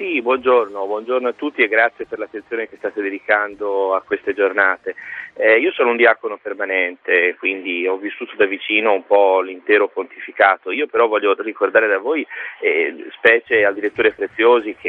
Sì, 0.01 0.23
buongiorno, 0.23 0.87
buongiorno, 0.87 1.29
a 1.29 1.33
tutti 1.35 1.61
e 1.61 1.69
grazie 1.69 2.07
per 2.07 2.19
l'attenzione 2.19 2.67
che 2.71 2.77
state 2.79 3.03
dedicando 3.03 3.95
a 3.95 4.01
queste 4.01 4.33
giornate. 4.33 4.95
Eh, 5.35 5.59
io 5.59 5.73
sono 5.73 5.91
un 5.91 5.97
diacono 5.97 6.39
permanente, 6.39 7.37
quindi 7.39 7.87
ho 7.87 7.99
vissuto 7.99 8.35
da 8.35 8.47
vicino 8.47 8.95
un 8.95 9.05
po' 9.07 9.43
l'intero 9.43 9.89
pontificato. 9.89 10.71
Io 10.71 10.87
però 10.87 11.07
voglio 11.07 11.35
ricordare 11.43 11.87
da 11.87 11.99
voi, 11.99 12.27
eh, 12.61 13.09
specie 13.11 13.67
al 13.67 13.75
direttore 13.75 14.13
Preziosi 14.13 14.75
che 14.75 14.89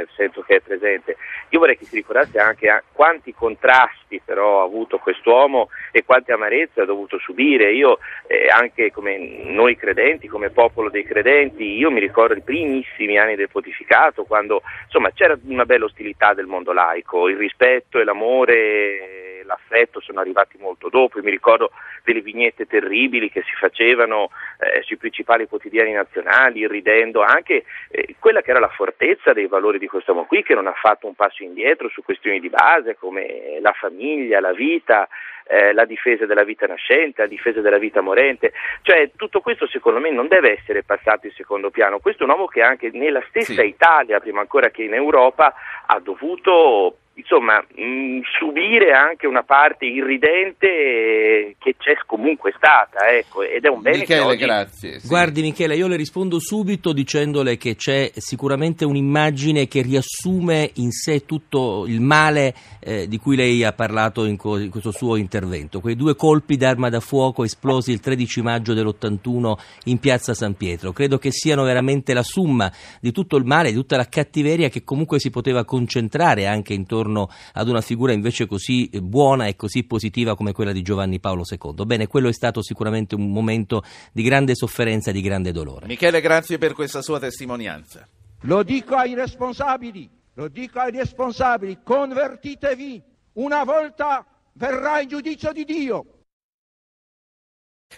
eh, 0.00 0.06
sento 0.14 0.42
che 0.42 0.56
è 0.56 0.60
presente, 0.60 1.16
io 1.48 1.58
vorrei 1.58 1.78
che 1.78 1.86
si 1.86 1.96
ricordasse 1.96 2.38
anche 2.38 2.68
a 2.68 2.82
quanti 2.92 3.32
contrasti 3.32 4.20
però 4.24 4.60
ha 4.60 4.64
avuto 4.64 4.98
quest'uomo 4.98 5.68
e 5.90 6.04
quante 6.04 6.32
amarezze 6.32 6.82
ha 6.82 6.86
dovuto 6.86 7.18
subire. 7.18 7.72
Io 7.72 7.98
eh, 8.26 8.48
anche 8.48 8.90
come 8.90 9.16
noi 9.44 9.76
credenti, 9.76 10.28
come 10.28 10.50
popolo 10.50 10.90
dei 10.90 11.04
credenti, 11.04 11.64
io 11.64 11.90
mi 11.90 12.00
ricordo 12.00 12.34
i 12.34 12.42
primissimi 12.42 13.18
anni 13.18 13.36
del 13.36 13.50
pontificato 13.50 14.24
quando 14.24 14.41
insomma, 14.84 15.10
c'era 15.12 15.38
una 15.44 15.64
bella 15.64 15.84
ostilità 15.84 16.34
del 16.34 16.46
mondo 16.46 16.72
laico, 16.72 17.28
il 17.28 17.36
rispetto 17.36 17.98
e 17.98 18.04
l'amore 18.04 19.21
l'affetto 19.44 20.00
sono 20.00 20.20
arrivati 20.20 20.56
molto 20.58 20.88
dopo, 20.88 21.18
Io 21.18 21.24
mi 21.24 21.30
ricordo 21.30 21.70
delle 22.04 22.20
vignette 22.20 22.66
terribili 22.66 23.30
che 23.30 23.42
si 23.42 23.54
facevano 23.54 24.30
eh, 24.58 24.82
sui 24.82 24.96
principali 24.96 25.46
quotidiani 25.46 25.92
nazionali, 25.92 26.66
ridendo 26.66 27.22
anche 27.22 27.64
eh, 27.90 28.16
quella 28.18 28.42
che 28.42 28.50
era 28.50 28.60
la 28.60 28.68
fortezza 28.68 29.32
dei 29.32 29.46
valori 29.46 29.78
di 29.78 29.86
quest'uomo 29.86 30.24
qui, 30.24 30.42
che 30.42 30.54
non 30.54 30.66
ha 30.66 30.74
fatto 30.74 31.06
un 31.06 31.14
passo 31.14 31.42
indietro 31.42 31.88
su 31.88 32.02
questioni 32.02 32.40
di 32.40 32.48
base 32.48 32.96
come 32.96 33.58
la 33.60 33.72
famiglia, 33.72 34.40
la 34.40 34.52
vita, 34.52 35.08
eh, 35.44 35.72
la 35.72 35.84
difesa 35.84 36.26
della 36.26 36.44
vita 36.44 36.66
nascente, 36.66 37.22
la 37.22 37.28
difesa 37.28 37.60
della 37.60 37.78
vita 37.78 38.00
morente, 38.00 38.52
cioè 38.82 39.10
tutto 39.16 39.40
questo 39.40 39.66
secondo 39.66 40.00
me 40.00 40.10
non 40.10 40.28
deve 40.28 40.58
essere 40.58 40.82
passato 40.82 41.26
in 41.26 41.32
secondo 41.32 41.70
piano, 41.70 41.98
questo 41.98 42.22
è 42.22 42.26
un 42.26 42.32
uomo 42.32 42.46
che 42.46 42.62
anche 42.62 42.90
nella 42.92 43.22
stessa 43.28 43.60
sì. 43.60 43.66
Italia, 43.66 44.20
prima 44.20 44.40
ancora 44.40 44.70
che 44.70 44.82
in 44.82 44.94
Europa, 44.94 45.54
ha 45.86 46.00
dovuto 46.00 46.96
insomma, 47.14 47.60
mh, 47.60 47.82
mm, 47.82 48.20
subire 48.38 48.92
anche 48.92 49.26
una 49.26 49.42
parte 49.42 49.84
irridente 49.84 51.54
che 51.58 51.76
c'è 51.78 51.94
comunque 52.06 52.52
stata, 52.56 53.08
ecco, 53.08 53.42
ed 53.42 53.64
è 53.64 53.68
un 53.68 53.82
bene 53.82 53.98
Michele, 53.98 54.20
oggi... 54.20 54.44
grazie. 54.44 54.98
Sì. 55.00 55.08
Guardi 55.08 55.42
Michele, 55.42 55.76
io 55.76 55.86
le 55.86 55.96
rispondo 55.96 56.38
subito 56.38 56.92
dicendole 56.92 57.56
che 57.56 57.76
c'è 57.76 58.10
sicuramente 58.14 58.84
un'immagine 58.84 59.68
che 59.68 59.82
riassume 59.82 60.70
in 60.74 60.90
sé 60.90 61.24
tutto 61.24 61.84
il 61.86 62.00
male 62.00 62.54
eh, 62.80 63.06
di 63.06 63.18
cui 63.18 63.36
lei 63.36 63.62
ha 63.62 63.72
parlato 63.72 64.24
in, 64.24 64.36
co- 64.36 64.58
in, 64.58 64.70
questo 64.70 64.90
suo 64.90 65.16
intervento. 65.16 65.80
Quei 65.80 65.96
due 65.96 66.16
colpi 66.16 66.56
d'arma 66.56 66.88
da 66.88 67.00
fuoco 67.00 67.44
esplosi 67.44 67.92
il 67.92 68.00
13 68.00 68.42
maggio 68.42 68.74
dell'81 68.74 69.54
in 69.84 69.98
piazza 69.98 70.34
San 70.34 70.54
Pietro. 70.54 70.92
Credo 70.92 71.18
che 71.18 71.30
siano 71.30 71.62
veramente 71.64 72.14
la 72.14 72.22
somma 72.22 72.70
di 73.00 73.12
tutto 73.12 73.36
il 73.36 73.44
male, 73.44 73.70
di 73.70 73.76
tutta 73.76 73.96
la 73.96 74.08
cattiveria 74.08 74.68
che 74.68 74.82
comunque 74.82 75.18
si 75.18 75.30
poteva 75.30 75.64
concentrare 75.64 76.46
anche 76.46 76.72
intorno 76.72 77.11
intorno 77.12 77.28
ad 77.52 77.68
una 77.68 77.80
figura 77.80 78.12
invece 78.12 78.46
così 78.46 78.88
buona 79.00 79.46
e 79.46 79.54
così 79.54 79.84
positiva 79.84 80.34
come 80.34 80.52
quella 80.52 80.72
di 80.72 80.82
Giovanni 80.82 81.20
Paolo 81.20 81.44
II. 81.48 81.84
Bene, 81.84 82.06
quello 82.06 82.28
è 82.28 82.32
stato 82.32 82.62
sicuramente 82.62 83.14
un 83.14 83.30
momento 83.30 83.84
di 84.12 84.22
grande 84.22 84.54
sofferenza 84.54 85.10
e 85.10 85.12
di 85.12 85.20
grande 85.20 85.52
dolore. 85.52 85.86
Michele, 85.86 86.20
grazie 86.20 86.58
per 86.58 86.72
questa 86.72 87.02
sua 87.02 87.18
testimonianza. 87.18 88.06
Lo 88.42 88.62
dico 88.62 88.96
ai 88.96 89.14
responsabili, 89.14 90.08
lo 90.34 90.48
dico 90.48 90.80
ai 90.80 90.90
responsabili, 90.92 91.78
convertitevi, 91.84 93.02
una 93.34 93.62
volta 93.62 94.26
verrà 94.54 95.00
il 95.00 95.08
giudizio 95.08 95.52
di 95.52 95.64
Dio. 95.64 96.06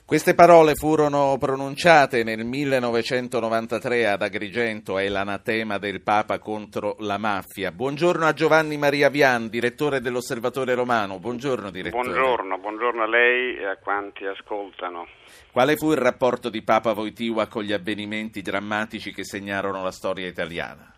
Queste 0.05 0.35
parole 0.35 0.75
furono 0.75 1.37
pronunciate 1.39 2.25
nel 2.25 2.45
1993 2.45 4.07
ad 4.07 4.23
Agrigento, 4.23 4.99
è 4.99 5.09
l'anatema 5.09 5.79
del 5.79 6.03
Papa 6.03 6.39
contro 6.39 6.97
la 6.99 7.17
mafia. 7.17 7.73
Buongiorno 7.73 8.27
a 8.27 8.33
Giovanni 8.33 8.77
Maria 8.77 9.09
Vian, 9.09 9.49
direttore 9.49 10.01
dell'Osservatore 10.01 10.75
Romano. 10.75 11.19
Buongiorno 11.19 11.71
direttore. 11.71 12.03
Buongiorno, 12.03 12.59
buongiorno 12.59 13.03
a 13.03 13.07
lei 13.07 13.57
e 13.57 13.65
a 13.65 13.77
quanti 13.77 14.27
ascoltano. 14.27 15.07
Quale 15.51 15.77
fu 15.77 15.91
il 15.93 15.99
rapporto 15.99 16.51
di 16.51 16.63
Papa 16.63 16.93
Voitiva 16.93 17.47
con 17.47 17.63
gli 17.63 17.73
avvenimenti 17.73 18.43
drammatici 18.43 19.13
che 19.13 19.25
segnarono 19.25 19.83
la 19.83 19.93
storia 19.93 20.27
italiana? 20.27 20.93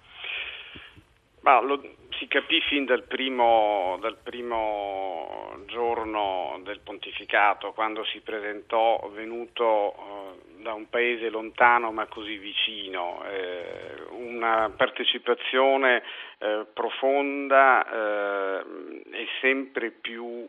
Lo, 1.63 1.81
si 2.19 2.27
capì 2.29 2.61
fin 2.63 2.85
dal 2.85 3.05
primo, 3.05 3.99
dal 4.01 4.17
primo, 4.23 5.37
giorno 5.67 6.61
del 6.63 6.81
pontificato, 6.81 7.73
quando 7.73 8.05
si 8.05 8.21
presentò 8.21 9.11
venuto 9.13 9.95
eh, 9.95 10.63
da 10.63 10.73
un 10.73 10.89
paese 10.89 11.29
lontano 11.29 11.93
ma 11.93 12.07
così 12.07 12.39
vicino, 12.39 13.23
eh, 13.29 14.03
una 14.11 14.73
partecipazione 14.75 16.03
eh, 16.39 16.67
profonda 16.73 17.87
eh, 17.87 18.65
e 19.11 19.27
sempre 19.41 19.91
più 19.91 20.47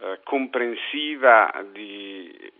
eh, 0.00 0.20
comprensiva 0.24 1.64
di, 1.70 2.50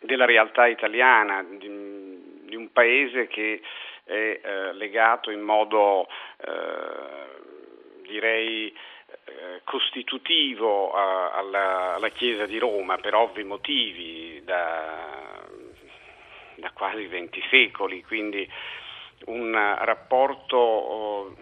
della 0.00 0.24
realtà 0.24 0.66
italiana, 0.66 1.44
di, 1.44 2.42
di, 2.46 2.56
un 2.56 2.72
paese 2.72 3.26
che 3.28 3.60
è 4.04 4.40
legato 4.72 5.30
in 5.30 5.40
modo 5.40 6.08
direi 8.08 8.68
eh, 8.68 9.60
costitutivo 9.64 10.92
alla, 10.92 11.94
alla, 11.94 12.08
Chiesa 12.08 12.46
di 12.46 12.58
Roma 12.58 12.96
per 12.96 13.14
ovvi 13.14 13.44
motivi 13.44 14.42
da, 14.44 15.46
da 16.56 16.70
quasi 16.72 17.06
20 17.06 17.42
secoli, 17.50 18.02
quindi 18.02 18.50
un 19.26 19.52
rapporto 19.80 21.36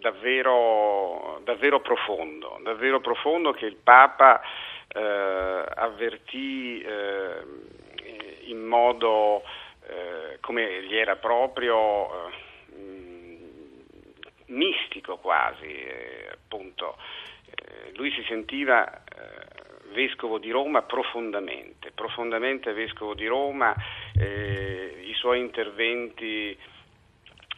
davvero, 0.00 1.40
davvero 1.44 1.80
profondo, 1.80 2.58
davvero 2.62 3.00
profondo 3.00 3.52
che 3.52 3.66
il 3.66 3.76
Papa 3.76 4.40
eh, 4.88 5.64
avvertì 5.74 6.80
eh, 6.82 7.42
in 8.44 8.64
modo 8.64 9.42
eh, 9.86 10.38
come 10.40 10.82
gli 10.82 10.96
era 10.96 11.16
proprio 11.16 12.28
eh, 12.28 12.49
mistico 14.50 15.18
quasi, 15.18 15.66
eh, 15.66 16.28
appunto. 16.32 16.96
Eh, 17.46 17.92
lui 17.94 18.10
si 18.12 18.22
sentiva 18.28 19.02
vescovo 19.92 20.38
di 20.38 20.50
Roma 20.52 20.82
profondamente, 20.82 21.90
profondamente 21.90 22.72
vescovo 22.72 23.14
di 23.14 23.26
Roma, 23.26 23.74
i 24.14 25.12
suoi 25.14 25.40
interventi 25.40 26.56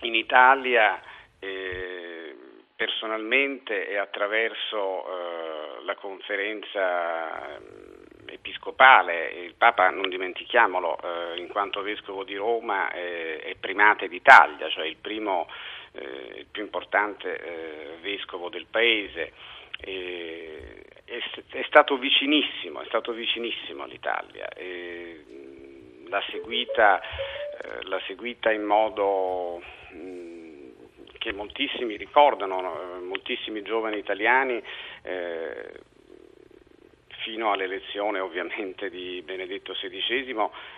in 0.00 0.14
Italia 0.14 0.98
personalmente 2.82 3.88
e 3.88 3.96
attraverso 3.96 5.04
eh, 5.06 5.84
la 5.84 5.94
conferenza 5.94 7.60
episcopale, 8.32 9.30
il 9.30 9.54
Papa, 9.54 9.90
non 9.90 10.08
dimentichiamolo, 10.08 10.98
eh, 10.98 11.38
in 11.38 11.48
quanto 11.48 11.82
vescovo 11.82 12.24
di 12.24 12.34
Roma 12.34 12.90
è 12.90 13.54
primate 13.60 14.08
d'Italia, 14.08 14.68
cioè 14.70 14.86
il 14.86 14.96
primo, 14.96 15.48
eh, 15.92 16.38
il 16.38 16.46
più 16.50 16.62
importante 16.62 17.38
eh, 17.38 17.96
vescovo 18.00 18.48
del 18.48 18.66
paese. 18.70 19.32
È, 19.78 20.80
è, 21.04 21.64
stato 21.66 21.98
vicinissimo, 21.98 22.80
è 22.80 22.86
stato 22.86 23.12
vicinissimo 23.12 23.82
all'Italia. 23.82 24.48
L'ha 26.08 26.22
seguita, 26.30 27.00
eh, 27.00 27.82
l'ha 27.84 28.00
seguita 28.06 28.50
in 28.50 28.62
modo 28.62 29.62
che 31.18 31.32
moltissimi 31.32 31.96
ricordano, 31.96 33.00
moltissimi 33.02 33.62
giovani 33.62 33.98
italiani 33.98 34.62
eh, 35.02 35.80
fino 37.22 37.52
all'elezione 37.52 38.20
ovviamente 38.20 38.90
di 38.90 39.22
Benedetto 39.24 39.72
XVI 39.72 40.34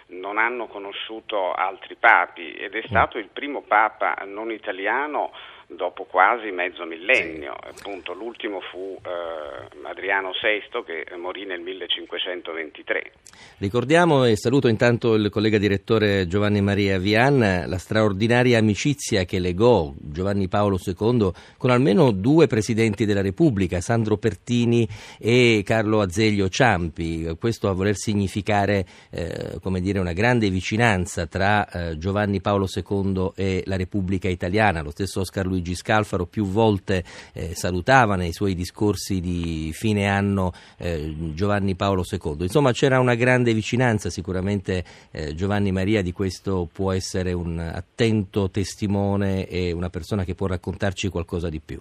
non 0.09 0.39
hanno 0.39 0.67
conosciuto 0.67 1.53
altri 1.53 1.97
papi 1.97 2.55
ed 2.55 2.75
è 2.75 2.83
stato 2.87 3.19
il 3.19 3.29
primo 3.33 3.63
papa 3.63 4.15
non 4.25 4.51
italiano 4.51 5.33
dopo 5.67 6.05
quasi 6.05 6.51
mezzo 6.51 6.85
millennio. 6.85 7.53
Appunto, 7.53 8.13
l'ultimo 8.13 8.61
fu 8.61 8.99
eh, 9.03 9.89
Adriano 9.89 10.31
VI 10.31 10.85
che 10.85 11.17
morì 11.17 11.45
nel 11.45 11.61
1523. 11.61 13.13
Ricordiamo 13.59 14.25
e 14.25 14.37
saluto 14.37 14.69
intanto 14.69 15.15
il 15.15 15.31
collega 15.31 15.59
direttore 15.59 16.27
Giovanni 16.27 16.61
Maria 16.61 16.99
Vian 16.99 17.65
la 17.67 17.79
straordinaria 17.79 18.59
amicizia 18.59 19.25
che 19.25 19.39
legò 19.39 19.93
Giovanni 19.97 20.49
Paolo 20.49 20.79
II 20.85 21.31
con 21.57 21.71
almeno 21.71 22.11
due 22.11 22.47
presidenti 22.47 23.05
della 23.05 23.23
Repubblica, 23.23 23.81
Sandro 23.81 24.17
Pertini 24.17 24.87
e 25.19 25.63
Carlo 25.65 26.01
Azeglio 26.01 26.49
Ciampi. 26.49 27.37
Questo 27.39 27.69
a 27.69 27.73
voler 27.73 27.97
significare 27.97 28.85
eh, 29.11 29.59
come 29.63 29.81
dire, 29.81 29.99
una 29.99 30.13
grande 30.13 30.51
vicinanza 30.51 31.27
tra 31.27 31.69
eh, 31.69 31.99
Giovanni 31.99 32.41
Paolo 32.41 32.67
II 32.73 33.33
e 33.35 33.63
la 33.67 33.77
Repubblica 33.77 34.29
Italiana. 34.29 34.83
Lo 34.83 34.91
stesso 34.91 35.21
Oscar 35.21 35.47
Luigi 35.47 35.54
Luigi 35.55 35.77
Scalfaro 35.77 36.27
più 36.27 36.45
volte 36.47 37.05
eh, 37.33 37.55
salutava 37.55 38.17
nei 38.17 38.33
suoi 38.33 38.55
discorsi 38.55 39.21
di 39.21 39.71
fine 39.73 40.09
anno 40.09 40.53
eh, 40.79 41.15
Giovanni 41.35 41.77
Paolo 41.77 42.03
II. 42.09 42.39
Insomma 42.41 42.73
c'era 42.73 42.99
una 42.99 43.15
grande 43.15 43.55
vicinanza, 43.55 44.11
sicuramente 44.11 44.85
eh, 45.13 45.35
Giovanni 45.35 45.71
Maria 45.71 46.03
di 46.03 46.13
questo 46.13 46.69
può 46.73 46.93
essere 46.93 47.33
un 47.33 47.59
attento 47.59 48.51
testimone 48.51 49.47
e 49.47 49.71
una 49.73 49.91
persona 49.91 50.25
che 50.25 50.35
può 50.35 50.49
raccontarci 50.49 51.09
qualcosa 51.09 51.49
di 51.49 51.61
più. 51.61 51.81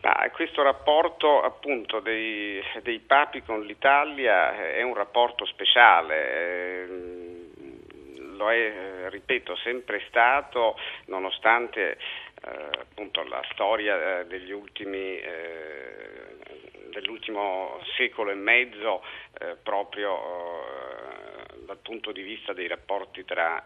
Ah, 0.00 0.28
questo 0.30 0.62
rapporto 0.62 1.40
appunto 1.40 2.00
dei, 2.00 2.60
dei, 2.82 2.98
papi 2.98 3.42
con 3.42 3.62
l'Italia 3.62 4.74
è 4.74 4.82
un 4.82 4.92
rapporto 4.92 5.46
speciale, 5.46 6.82
ehm, 6.82 8.36
lo 8.36 8.50
è, 8.50 9.08
ripeto, 9.08 9.56
sempre 9.56 10.02
stato, 10.08 10.76
nonostante 11.06 11.92
eh, 11.92 11.96
appunto 12.44 13.22
la 13.24 13.42
storia 13.52 14.20
eh, 14.20 14.26
degli 14.26 14.52
ultimi 14.52 15.18
eh, 15.18 16.36
dell'ultimo 16.90 17.80
secolo 17.96 18.30
e 18.30 18.34
mezzo 18.34 19.02
proprio 19.64 20.62
dal 21.64 21.78
punto 21.78 22.12
di 22.12 22.22
vista 22.22 22.52
dei 22.52 22.68
rapporti 22.68 23.24
tra 23.24 23.64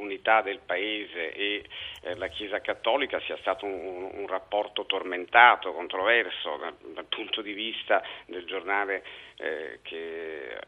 l'unità 0.00 0.40
del 0.40 0.60
paese 0.64 1.32
e 1.32 1.64
eh, 2.02 2.16
la 2.16 2.28
Chiesa 2.28 2.60
Cattolica 2.60 3.20
sia 3.20 3.36
stato 3.38 3.66
un, 3.66 4.10
un 4.12 4.26
rapporto 4.26 4.86
tormentato, 4.86 5.72
controverso 5.72 6.56
dal, 6.56 6.74
dal, 6.94 7.04
punto 7.04 7.42
di 7.42 7.52
vista 7.52 8.02
del 8.26 8.44
giornale 8.46 9.04
eh, 9.36 9.80
che 9.82 10.58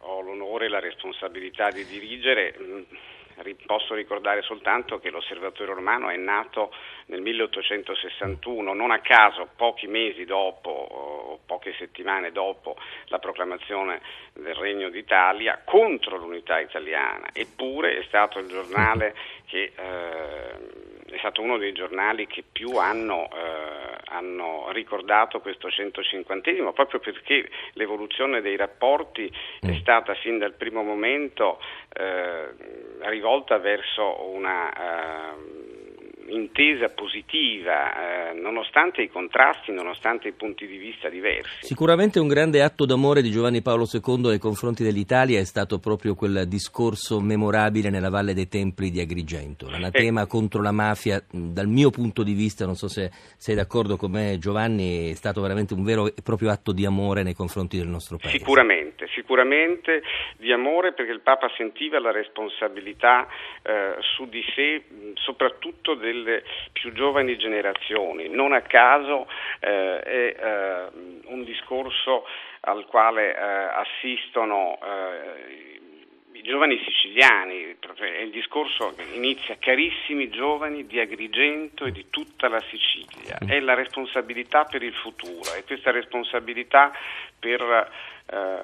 ho 0.00 0.20
l'onore 0.20 0.66
e 0.66 0.68
la 0.68 0.80
responsabilità 0.80 1.70
di 1.70 1.84
dirigere. 1.84 2.54
Mh, 2.56 2.84
Posso 3.66 3.94
ricordare 3.94 4.40
soltanto 4.42 4.98
che 4.98 5.10
l'Osservatorio 5.10 5.74
Romano 5.74 6.08
è 6.08 6.16
nato 6.16 6.72
nel 7.06 7.20
1861, 7.20 8.72
non 8.72 8.90
a 8.90 9.00
caso 9.00 9.48
pochi 9.54 9.86
mesi 9.86 10.24
dopo 10.24 10.70
o 10.70 11.38
poche 11.44 11.74
settimane 11.78 12.32
dopo 12.32 12.76
la 13.06 13.18
proclamazione 13.18 14.00
del 14.32 14.54
Regno 14.54 14.88
d'Italia 14.88 15.60
contro 15.64 16.16
l'unità 16.16 16.58
italiana, 16.60 17.28
eppure 17.32 17.98
è 17.98 18.04
stato 18.04 18.38
il 18.38 18.48
giornale 18.48 19.14
che 19.46 19.72
eh, 19.76 20.95
è 21.10 21.18
stato 21.18 21.42
uno 21.42 21.58
dei 21.58 21.72
giornali 21.72 22.26
che 22.26 22.44
più 22.50 22.76
hanno, 22.76 23.28
eh, 23.32 23.98
hanno 24.06 24.70
ricordato 24.72 25.40
questo 25.40 25.70
150 25.70 26.50
proprio 26.72 27.00
perché 27.00 27.48
l'evoluzione 27.72 28.40
dei 28.40 28.56
rapporti 28.56 29.30
è 29.60 29.70
mm. 29.70 29.80
stata 29.80 30.14
fin 30.14 30.38
dal 30.38 30.54
primo 30.54 30.82
momento 30.82 31.60
eh, 31.92 32.48
rivolta 33.08 33.58
verso 33.58 34.28
una 34.28 34.72
eh, 34.72 35.75
intesa 36.28 36.88
positiva, 36.88 38.30
eh, 38.30 38.34
nonostante 38.34 39.02
i 39.02 39.08
contrasti, 39.08 39.72
nonostante 39.72 40.28
i 40.28 40.32
punti 40.32 40.66
di 40.66 40.76
vista 40.76 41.08
diversi. 41.08 41.66
Sicuramente 41.66 42.18
un 42.18 42.28
grande 42.28 42.62
atto 42.62 42.84
d'amore 42.84 43.22
di 43.22 43.30
Giovanni 43.30 43.62
Paolo 43.62 43.86
II 43.90 44.28
nei 44.28 44.38
confronti 44.38 44.82
dell'Italia 44.82 45.38
è 45.38 45.44
stato 45.44 45.78
proprio 45.78 46.14
quel 46.14 46.44
discorso 46.46 47.20
memorabile 47.20 47.90
nella 47.90 48.10
Valle 48.10 48.34
dei 48.34 48.48
Templi 48.48 48.90
di 48.90 49.00
Agrigento, 49.00 49.68
l'anatema 49.68 50.22
eh. 50.22 50.26
contro 50.26 50.62
la 50.62 50.72
mafia, 50.72 51.22
dal 51.30 51.68
mio 51.68 51.90
punto 51.90 52.22
di 52.22 52.34
vista, 52.34 52.64
non 52.64 52.74
so 52.74 52.88
se 52.88 53.10
sei 53.36 53.54
d'accordo 53.54 53.96
con 53.96 54.10
me 54.10 54.38
Giovanni, 54.38 55.10
è 55.10 55.14
stato 55.14 55.40
veramente 55.40 55.74
un 55.74 55.84
vero 55.84 56.06
e 56.06 56.22
proprio 56.22 56.50
atto 56.50 56.72
di 56.72 56.84
amore 56.84 57.22
nei 57.22 57.34
confronti 57.34 57.76
del 57.76 57.88
nostro 57.88 58.16
Paese. 58.16 58.38
Sicuramente, 58.38 59.06
sicuramente 59.14 60.02
di 60.38 60.52
amore 60.52 60.92
perché 60.92 61.12
il 61.12 61.20
Papa 61.20 61.50
sentiva 61.56 61.98
la 61.98 62.12
responsabilità 62.12 63.26
eh, 63.62 63.96
su 64.00 64.28
di 64.28 64.42
sé, 64.54 64.84
soprattutto 65.14 65.94
del 65.94 66.15
delle 66.16 66.42
più 66.72 66.92
giovani 66.92 67.36
generazioni. 67.36 68.28
Non 68.28 68.52
a 68.52 68.62
caso 68.62 69.28
eh, 69.60 70.00
è 70.00 70.36
eh, 70.38 70.86
un 71.26 71.44
discorso 71.44 72.26
al 72.60 72.86
quale 72.86 73.34
eh, 73.34 73.40
assistono 73.40 74.78
eh, 74.82 75.80
i 76.32 76.42
giovani 76.42 76.78
siciliani, 76.84 77.76
il 78.22 78.30
discorso 78.30 78.94
inizia 79.14 79.56
carissimi 79.58 80.28
giovani 80.28 80.86
di 80.86 81.00
Agrigento 81.00 81.86
e 81.86 81.92
di 81.92 82.06
tutta 82.10 82.48
la 82.48 82.60
Sicilia, 82.68 83.38
è 83.46 83.58
la 83.60 83.74
responsabilità 83.74 84.64
per 84.64 84.82
il 84.82 84.92
futuro 84.92 85.54
e 85.56 85.64
questa 85.64 85.90
responsabilità 85.90 86.92
per 87.38 87.62
eh, 88.26 88.58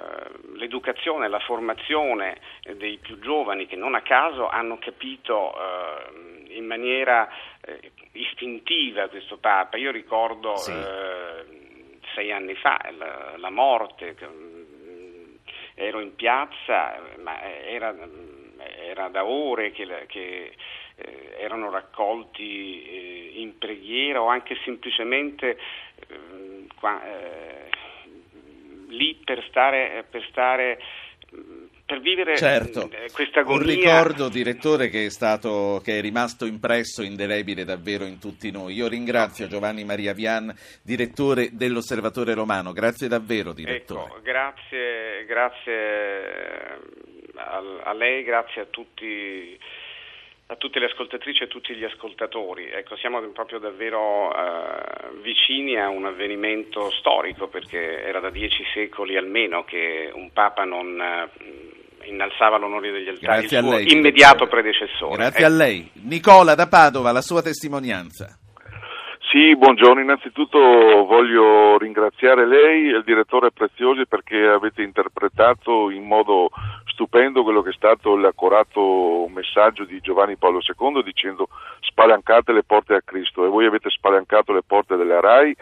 l'educazione, 0.57 1.29
la 1.29 1.39
formazione 1.39 2.39
dei 2.77 2.99
più 2.99 3.19
giovani 3.21 3.67
che 3.67 3.77
non 3.77 3.95
a 3.95 4.03
caso 4.03 4.49
hanno 4.49 4.77
capito 4.79 5.55
eh, 5.55 6.42
in 6.57 6.67
maniera 6.67 7.29
eh, 7.61 7.91
istintiva 8.13 9.09
questo 9.09 9.39
Papa. 9.39 9.77
Io 9.77 9.91
ricordo 9.91 10.57
sì. 10.57 10.71
Eh, 10.73 11.61
sei 12.15 12.33
anni 12.33 12.55
fa 12.55 12.79
la, 12.97 13.35
la 13.37 13.51
morte, 13.51 14.17
mm, 14.23 15.35
ero 15.75 16.01
in 16.01 16.15
piazza, 16.15 17.01
ma 17.23 17.43
era, 17.43 17.95
era 18.59 19.09
da 19.09 19.25
ore 19.25 19.71
che, 19.71 19.87
che 20.07 20.55
eh, 20.97 21.37
erano 21.39 21.71
raccolti 21.71 22.85
eh, 22.85 23.41
in 23.41 23.57
preghiera 23.57 24.21
o 24.21 24.27
anche 24.27 24.57
semplicemente 24.65 25.59
qua, 26.79 27.01
lì 28.89 29.15
per 29.25 29.45
stare, 29.49 30.05
per 30.09 30.27
stare 30.29 30.79
per 31.85 32.01
vivere 32.01 32.37
certo. 32.37 32.89
Eh, 32.91 33.11
questa 33.13 33.41
agonia. 33.41 33.61
Un 33.61 33.67
ricordo, 33.67 34.29
direttore, 34.29 34.89
che 34.89 35.07
è, 35.07 35.11
stato, 35.11 35.81
che 35.85 35.99
è 35.99 36.01
rimasto 36.01 36.47
impresso, 36.47 37.03
indelebile 37.03 37.65
davvero 37.65 38.05
in 38.05 38.19
tutti 38.19 38.51
noi. 38.51 38.75
Io 38.75 38.89
ringrazio 38.89 39.47
Giovanni 39.47 39.85
Maria 39.85 40.13
Vian, 40.15 40.55
direttore 40.83 41.51
dell'Osservatore 41.53 42.35
Romano. 42.35 42.73
Grazie 42.73 43.09
davvero, 43.09 43.53
direttore. 43.53 44.11
Ecco, 44.11 44.21
grazie, 44.23 45.25
grazie 45.27 46.81
a, 47.35 47.63
a 47.85 47.93
lei, 47.93 48.23
grazie 48.23 48.63
a 48.63 48.67
tutti 48.67 49.59
a 50.53 50.57
tutte 50.57 50.79
le 50.79 50.87
ascoltatrici 50.87 51.43
e 51.43 51.47
a 51.47 51.49
tutti 51.49 51.75
gli 51.75 51.85
ascoltatori. 51.85 52.69
Ecco, 52.71 52.97
siamo 52.97 53.21
proprio 53.33 53.59
davvero 53.59 54.31
eh, 54.33 55.21
vicini 55.23 55.79
a 55.79 55.89
un 55.89 56.05
avvenimento 56.05 56.91
storico 56.91 57.49
perché 57.49 58.05
era 58.05 58.21
da 58.21 58.31
dieci 58.31 58.63
secoli 58.73 59.17
almeno 59.17 59.65
che 59.65 60.11
un 60.15 60.31
Papa 60.33 60.65
non 60.65 61.01
eh, 61.01 62.09
innalzava 62.09 62.59
l'onore 62.59 62.93
degli 62.93 63.09
altari 63.09 63.41
Grazie 63.41 63.59
il 63.59 63.65
suo 63.65 63.77
lei, 63.77 63.93
immediato 63.93 64.47
predecessore. 64.47 65.17
Grazie 65.17 65.45
Ecco. 65.45 65.53
a 65.53 65.57
lei. 65.57 65.91
Nicola 66.05 66.55
da 66.55 66.69
Padova, 66.69 67.13
la 67.13 67.23
sua 67.23 67.43
testimonianza. 67.43 68.37
Sì, 69.31 69.57
buongiorno. 69.57 70.03
Innanzitutto 70.03 70.59
voglio 70.59 71.79
ringraziare 71.79 72.47
lei 72.47 72.91
e 72.91 72.97
il 72.99 73.03
direttore 73.03 73.51
Preziosi 73.51 74.07
perché 74.07 74.37
avete 74.37 74.83
interpretato 74.83 75.89
in 75.89 76.05
modo 76.05 76.51
stupendo 76.87 77.43
quello 77.43 77.63
che 77.63 77.71
è 77.71 77.75
stato 77.75 78.17
l'accorato 78.17 79.29
messaggio 79.29 79.85
di 79.85 80.01
Giovanni 80.01 80.37
Paolo 80.37 80.61
II 80.61 81.03
dicendo 81.03 81.49
spalancate 81.81 82.53
le 82.53 82.65
porte 82.65 82.95
a 82.95 83.03
Cristo 83.03 83.45
e 83.45 83.49
voi 83.49 83.67
avete 83.67 83.91
spalancato 83.91 84.53
le 84.53 84.63
porte 84.67 84.97
della 84.97 85.21
RAI 85.21 85.57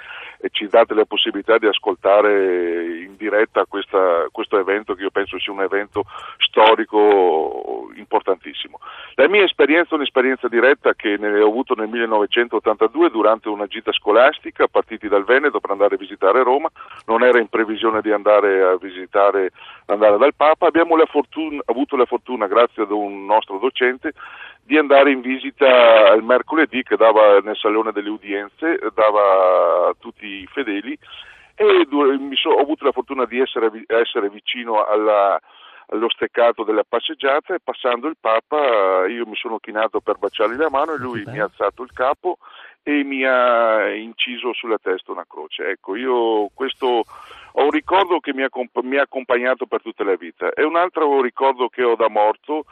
ci 0.51 0.67
date 0.69 0.95
la 0.95 1.05
possibilità 1.05 1.59
di 1.59 1.67
ascoltare 1.67 3.03
in 3.03 3.17
diretta 3.17 3.67
questa- 3.67 4.27
questo 4.33 4.59
evento 4.59 4.95
che 4.95 5.03
io 5.03 5.11
penso 5.11 5.39
sia 5.39 5.53
un 5.53 5.63
evento 5.63 6.05
storico 6.39 7.91
importantissimo. 7.97 8.81
La 9.15 9.29
mia 9.29 9.45
esperienza 9.45 9.93
è 9.93 9.95
un'esperienza 9.95 10.49
diretta 10.49 10.95
che 10.95 11.17
ne 11.19 11.41
ho 11.41 11.47
avuto 11.47 11.75
nel 11.75 11.89
1982 11.89 13.11
durante 13.11 13.49
una 13.49 13.67
gita 13.67 13.93
scolastica, 13.93 14.67
partiti 14.67 15.09
dal 15.09 15.25
Veneto 15.25 15.61
per 15.61 15.71
andare 15.71 15.97
a 15.97 15.99
visitare 15.99 16.43
Roma, 16.43 16.69
non 17.07 17.23
era 17.23 17.39
in 17.39 17.49
previsione 17.49 18.01
di 18.01 18.11
andare 18.11 18.63
a 18.63 18.77
visitare, 18.77 19.51
andare 19.87 20.17
dal 20.17 20.35
Papa, 20.35 20.67
abbiamo 20.67 20.97
la 20.97 21.07
fortuna- 21.07 21.63
avuto 21.67 21.97
la 21.97 22.07
fortuna, 22.07 22.47
grazie 22.47 22.85
ad 22.85 22.91
un 22.91 23.27
nostro 23.27 23.59
docente, 23.59 24.13
di 24.63 24.79
andare 24.79 25.11
in 25.11 25.21
visita 25.21 26.13
il 26.13 26.23
mercoledì 26.23 26.83
che 26.83 26.97
dava 26.97 27.39
nel 27.41 27.57
Salone 27.57 27.93
delle 27.93 28.11
Udienze, 28.11 28.79
dava 28.95 29.89
a 29.89 29.95
tutti 29.99 30.27
i 30.27 30.47
fedeli 30.47 30.97
e 31.55 31.87
so- 32.35 32.51
ho 32.51 32.61
avuto 32.61 32.85
la 32.85 32.93
fortuna 32.93 33.27
di 33.27 33.39
essere, 33.39 33.71
essere 33.87 34.31
vicino 34.31 34.85
alla, 34.85 35.39
allo 35.89 36.09
steccato 36.09 36.65
della 36.65 36.85
passeggiata 36.89 37.55
e 37.55 37.61
passando 37.63 38.09
il 38.09 38.17
Papa 38.19 39.07
io 39.07 39.27
mi 39.27 39.37
sono 39.37 39.59
chinato 39.59 40.01
per 40.01 40.17
baciargli 40.17 40.57
la 40.57 40.71
mano 40.71 40.95
e 40.95 40.99
lui 40.99 41.23
mi 41.27 41.39
ha 41.39 41.45
alzato 41.45 41.83
il 41.83 41.93
capo 41.93 42.39
e 42.83 43.05
mi 43.05 43.25
ha 43.25 43.93
inciso 43.93 44.55
sulla 44.55 44.79
testa 44.79 45.13
una 45.13 45.27
croce. 45.29 45.69
Ecco, 45.69 45.97
io 45.97 46.49
questo 46.55 47.05
ho 47.53 47.63
un 47.63 47.71
ricordo 47.71 48.21
che 48.21 48.33
mi 48.33 48.43
ha, 48.43 48.49
mi 48.83 48.97
ha 48.97 49.03
accompagnato 49.03 49.67
per 49.67 49.83
tutta 49.83 50.05
la 50.05 50.17
vita. 50.17 50.51
E 50.53 50.65
un 50.65 50.77
altro 50.77 51.21
ricordo 51.21 51.69
che 51.69 51.83
ho 51.83 51.95
da 51.95 52.09
morto 52.09 52.65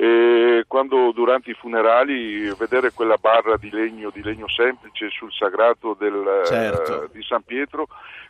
eh, 0.00 0.64
quando 0.66 1.12
durante 1.12 1.50
i 1.50 1.54
funerali 1.54 2.50
vedere 2.56 2.90
quella 2.90 3.16
barra 3.20 3.58
di 3.58 3.68
legno, 3.70 4.08
di 4.10 4.22
legno 4.22 4.48
semplice 4.48 5.10
sul 5.10 5.30
sagrato 5.30 5.94
del, 5.98 6.42
Certo. 6.46 7.04
eh, 7.04 7.08
di 7.12 7.22
San 7.22 7.42
Pietro 7.42 7.86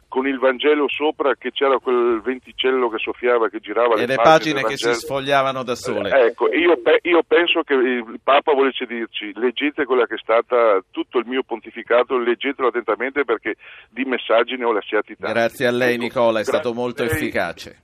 con 0.09 0.27
il 0.27 0.41
Vangelo 0.41 0.89
sopra 0.89 1.37
che 1.37 1.53
c'era 1.53 1.79
quel 1.79 2.21
venticello 2.23 2.89
che 2.89 2.99
soffiava, 2.99 3.49
che 3.49 3.61
girava 3.61 3.95
E 3.95 4.07
le 4.07 4.17
pagine 4.17 4.65
che 4.65 4.77
si 4.77 4.93
sfogliavano 4.93 5.63
da 5.63 5.77
sole. 5.77 6.11
Eh, 6.11 6.27
Ecco, 6.31 6.53
io, 6.53 6.77
pe- 6.79 6.99
io 7.03 7.23
penso 7.25 7.63
che 7.63 7.75
il 7.75 8.19
Papa 8.21 8.53
volesse 8.53 8.85
dirci 8.87 9.31
leggete 9.37 9.85
quella 9.85 10.07
che 10.07 10.17
è 10.17 10.21
stata 10.21 10.83
tutto 10.91 11.19
il 11.19 11.27
mio 11.27 11.45
pontificato, 11.45 12.19
leggetelo 12.19 12.67
attentamente 12.67 13.25
perché 13.25 13.55
di 13.91 14.03
messaggi 14.05 14.57
ne 14.57 14.65
ho 14.65 14.73
lasciati 14.73 15.17
tanti. 15.17 15.33
Grazie 15.33 15.67
a 15.69 15.71
lei 15.71 15.95
Ecco, 15.95 16.03
Nicola, 16.03 16.41
è 16.41 16.43
grazie 16.43 16.53
stato 16.53 16.75
molto 16.75 17.05
efficace. 17.05 17.83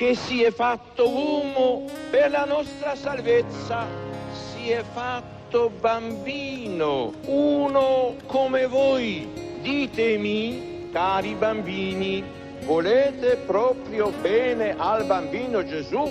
Che 0.00 0.14
si 0.14 0.42
è 0.42 0.50
fatto 0.50 1.10
uomo 1.10 1.84
per 2.08 2.30
la 2.30 2.46
nostra 2.46 2.94
salvezza, 2.94 3.86
si 4.32 4.70
è 4.70 4.82
fatto 4.82 5.68
bambino, 5.78 7.12
uno 7.26 8.14
come 8.24 8.66
voi. 8.66 9.28
Ditemi, 9.60 10.88
cari 10.90 11.34
bambini, 11.34 12.24
volete 12.64 13.36
proprio 13.44 14.10
bene 14.22 14.74
al 14.74 15.04
bambino 15.04 15.62
Gesù? 15.66 16.10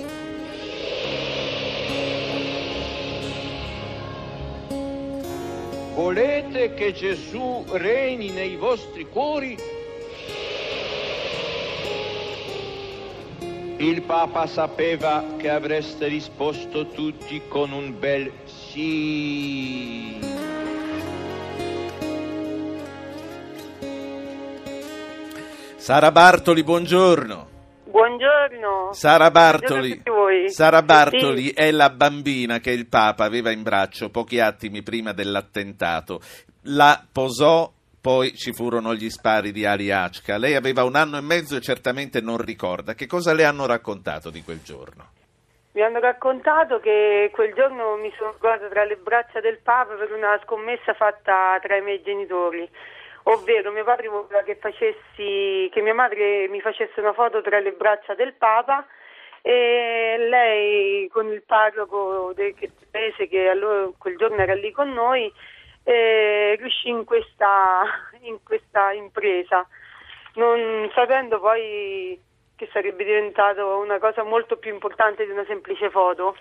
Volete 5.96 6.76
che 6.76 6.94
Gesù 6.94 7.66
regni 7.72 8.30
nei 8.30 8.56
vostri 8.56 9.10
cuori? 9.10 9.69
Il 13.80 14.02
Papa 14.02 14.46
sapeva 14.46 15.24
che 15.38 15.50
avreste 15.50 16.08
risposto 16.08 16.90
tutti 16.90 17.42
con 17.48 17.72
un 17.72 17.98
bel 17.98 18.30
sì. 18.44 20.20
Sara 25.78 26.12
Bartoli, 26.12 26.64
buongiorno. 26.64 27.48
Buongiorno. 27.86 28.90
Sara 28.92 29.32
Buongiorno 29.32 29.60
Bartoli, 29.60 29.92
a 29.92 29.96
tutti 29.96 30.10
voi. 30.10 30.50
Sara 30.50 30.82
Bartoli 30.84 31.46
Sì. 31.46 31.52
è 31.52 31.72
la 31.72 31.90
bambina 31.90 32.60
che 32.60 32.72
il 32.72 32.88
Papa 32.88 33.24
aveva 33.24 33.50
in 33.52 33.64
braccio 33.64 34.10
pochi 34.10 34.40
attimi 34.40 34.84
prima 34.84 35.14
dell'attentato. 35.14 36.20
La 36.64 37.02
posò, 37.12 37.72
poi 38.02 38.34
ci 38.34 38.54
furono 38.54 38.94
gli 38.94 39.10
spari 39.10 39.52
di 39.52 39.66
Ali 39.66 39.92
Achka. 39.92 40.38
Lei 40.38 40.56
aveva 40.56 40.84
un 40.84 40.96
anno 40.96 41.18
e 41.18 41.22
mezzo 41.22 41.56
e 41.56 41.62
certamente 41.62 42.22
non 42.22 42.38
ricorda. 42.38 42.94
Che 42.94 43.08
cosa 43.08 43.34
le 43.34 43.44
hanno 43.44 43.66
raccontato 43.66 44.30
di 44.30 44.42
quel 44.42 44.62
giorno? 44.62 45.18
Mi 45.74 45.82
hanno 45.82 46.00
raccontato 46.00 46.80
che 46.80 47.30
quel 47.32 47.54
giorno 47.54 47.96
mi 47.98 48.12
sono 48.18 48.36
trovata 48.40 48.68
tra 48.70 48.86
le 48.86 48.96
braccia 48.96 49.40
del 49.40 49.60
Papa 49.62 49.94
per 49.96 50.12
una 50.12 50.40
scommessa 50.44 50.94
fatta 50.94 51.60
tra 51.62 51.76
i 51.76 51.82
miei 51.82 52.02
genitori. 52.02 52.68
Ovvero 53.24 53.72
mio 53.72 53.84
padre 53.84 54.08
voleva 54.08 54.42
che, 54.44 54.56
facessi, 54.56 55.70
che 55.72 55.82
mia 55.82 55.94
madre 55.94 56.48
mi 56.48 56.62
facesse 56.62 57.00
una 57.00 57.14
foto 57.14 57.42
tra 57.42 57.60
le 57.60 57.74
braccia 57.74 58.16
del 58.16 58.34
Papa 58.34 58.86
e 59.42 60.16
lei 60.30 61.08
con 61.10 61.32
il 61.32 61.44
parroco 61.44 62.34
del 62.34 62.56
paese 62.90 63.28
che 63.28 63.48
allora 63.48 63.90
quel 63.98 64.18
giorno 64.18 64.38
era 64.38 64.54
lì 64.54 64.72
con 64.72 64.92
noi 64.92 65.32
eh, 65.84 66.56
riuscì 66.60 66.90
in 66.90 67.04
questa, 67.06 67.84
in 68.22 68.38
questa 68.44 68.92
impresa, 68.94 69.68
non 70.36 70.90
sapendo 70.94 71.40
poi 71.40 72.20
che 72.56 72.70
sarebbe 72.74 73.04
diventato 73.04 73.78
una 73.78 74.00
cosa 74.00 74.24
molto 74.24 74.58
più 74.58 74.72
importante 74.74 75.26
di 75.26 75.32
una 75.32 75.46
semplice 75.48 75.90
foto. 75.90 76.36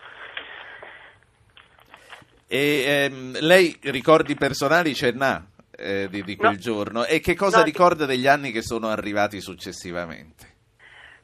E 2.49 2.84
ehm, 2.86 3.39
lei 3.41 3.78
ricordi 3.84 4.34
personali 4.34 4.95
ce 4.95 5.12
n'ha 5.12 5.45
eh, 5.76 6.09
di, 6.09 6.22
di 6.22 6.34
quel 6.34 6.53
No. 6.53 6.59
giorno? 6.59 7.05
E 7.05 7.20
che 7.20 7.34
cosa 7.36 7.59
No, 7.59 7.64
ricorda 7.64 8.07
degli 8.07 8.26
anni 8.26 8.51
che 8.51 8.62
sono 8.62 8.89
arrivati 8.89 9.41
successivamente? 9.41 10.57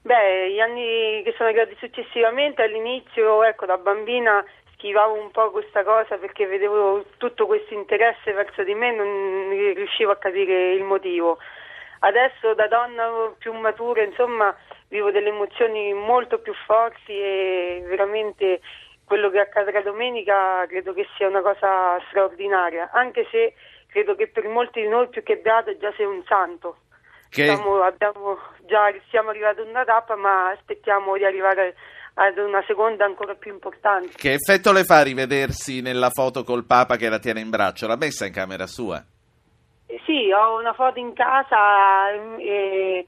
Beh, 0.03 0.53
gli 0.53 0.61
anni 0.61 1.23
che 1.25 1.33
sono 1.37 1.49
arrivati 1.49 1.75
successivamente, 1.79 2.63
all'inizio, 2.63 3.43
ecco, 3.43 3.65
da 3.65 3.79
bambina 3.79 4.45
schivavo 4.85 5.15
un 5.15 5.31
po' 5.31 5.51
questa 5.51 5.83
cosa 5.83 6.19
perché 6.19 6.47
vedevo 6.47 7.07
tutto 7.17 7.47
questo 7.47 7.73
interesse 7.73 8.33
verso 8.33 8.63
di 8.63 8.75
me 8.75 8.89
e 8.89 8.95
non 8.95 9.75
riuscivo 9.75 10.11
a 10.11 10.19
capire 10.19 10.73
il 10.73 10.83
motivo. 10.83 11.39
Adesso 12.01 12.53
da 12.53 12.69
donna 12.69 13.33
più 13.39 13.55
matura, 13.55 14.03
insomma, 14.03 14.55
vivo 14.89 15.11
delle 15.11 15.31
emozioni 15.31 15.95
molto 15.95 16.39
più 16.41 16.53
forti 16.67 17.13
e 17.13 17.83
veramente 17.87 18.61
quello 19.07 19.31
che 19.31 19.41
accadrà 19.41 19.81
domenica 19.81 20.67
credo 20.69 20.93
che 20.93 21.07
sia 21.17 21.29
una 21.29 21.41
cosa 21.41 21.99
straordinaria, 22.09 22.91
anche 22.93 23.27
se 23.31 23.55
credo 23.89 24.15
che 24.15 24.29
per 24.29 24.47
molti 24.49 24.83
di 24.83 24.89
noi 24.89 25.09
più 25.09 25.23
che 25.23 25.39
beato 25.39 25.75
già 25.79 25.91
sei 25.97 26.05
un 26.05 26.23
santo. 26.27 26.77
Che- 27.31 27.45
Siamo, 27.45 27.81
abbiamo 27.81 28.39
già, 28.67 28.93
siamo 29.09 29.31
arrivati 29.31 29.61
ad 29.61 29.69
una 29.69 29.85
tappa, 29.85 30.15
ma 30.15 30.51
aspettiamo 30.51 31.17
di 31.17 31.25
arrivare 31.25 31.75
ad 32.15 32.39
una 32.39 32.63
seconda 32.67 33.05
ancora 33.05 33.35
più 33.35 33.53
importante. 33.53 34.13
Che 34.17 34.33
effetto 34.33 34.73
le 34.73 34.85
fa 34.85 35.03
rivedersi 35.03 35.81
nella 35.81 36.11
foto 36.11 36.45
col 36.45 36.65
Papa 36.65 36.97
che 36.97 37.09
la 37.09 37.19
tiene 37.19 37.41
in 37.41 37.51
braccio? 37.51 37.87
L'ha 37.87 37.97
messa 37.97 38.27
in 38.27 38.33
camera 38.33 38.67
sua? 38.67 39.03
Eh, 39.87 40.01
Sì, 40.05 40.31
ho 40.31 40.59
una 40.59 40.73
foto 40.75 40.99
in 40.99 41.13
casa 41.13 42.11
ehm, 42.13 42.37
e, 42.39 43.07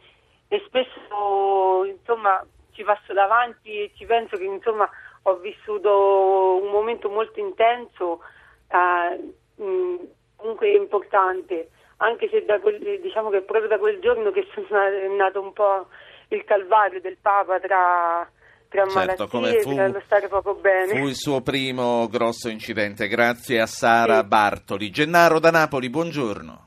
e 0.48 0.62
spesso 0.66 1.84
insomma 1.84 2.44
ci 2.72 2.82
passo 2.82 3.12
davanti 3.12 3.70
e 3.82 3.92
ci 3.96 4.04
penso 4.06 4.36
che 4.36 4.44
insomma 4.44 4.88
ho 5.22 5.36
vissuto 5.38 6.60
un 6.62 6.70
momento 6.70 7.08
molto 7.08 7.40
intenso, 7.40 8.20
eh, 8.68 9.62
mh, 9.62 9.94
comunque 10.36 10.70
importante, 10.72 11.70
anche 11.98 12.28
se 12.28 12.44
da 12.44 12.60
quel, 12.60 13.00
diciamo 13.00 13.30
che 13.30 13.40
proprio 13.40 13.68
da 13.68 13.78
quel 13.78 13.98
giorno 14.00 14.30
che 14.30 14.46
sono- 14.52 14.82
è 14.82 15.06
nato 15.16 15.40
un 15.40 15.52
po' 15.52 15.86
il 16.28 16.44
calvario 16.44 17.00
del 17.00 17.16
Papa 17.20 17.58
tra, 17.60 18.28
tra 18.68 18.86
Certo, 18.88 19.26
come 19.26 19.48
malattie, 19.50 19.62
fu- 19.62 19.92
lo 19.92 20.02
stare 20.04 20.28
poco 20.28 20.54
bene. 20.54 20.98
Fu 20.98 21.06
il 21.06 21.14
suo 21.14 21.40
primo 21.40 22.08
grosso 22.08 22.48
incidente. 22.48 23.08
Grazie 23.08 23.60
a 23.60 23.66
Sara 23.66 24.22
Bartoli. 24.24 24.90
Gennaro 24.90 25.38
da 25.38 25.50
Napoli, 25.50 25.88
buongiorno. 25.88 26.64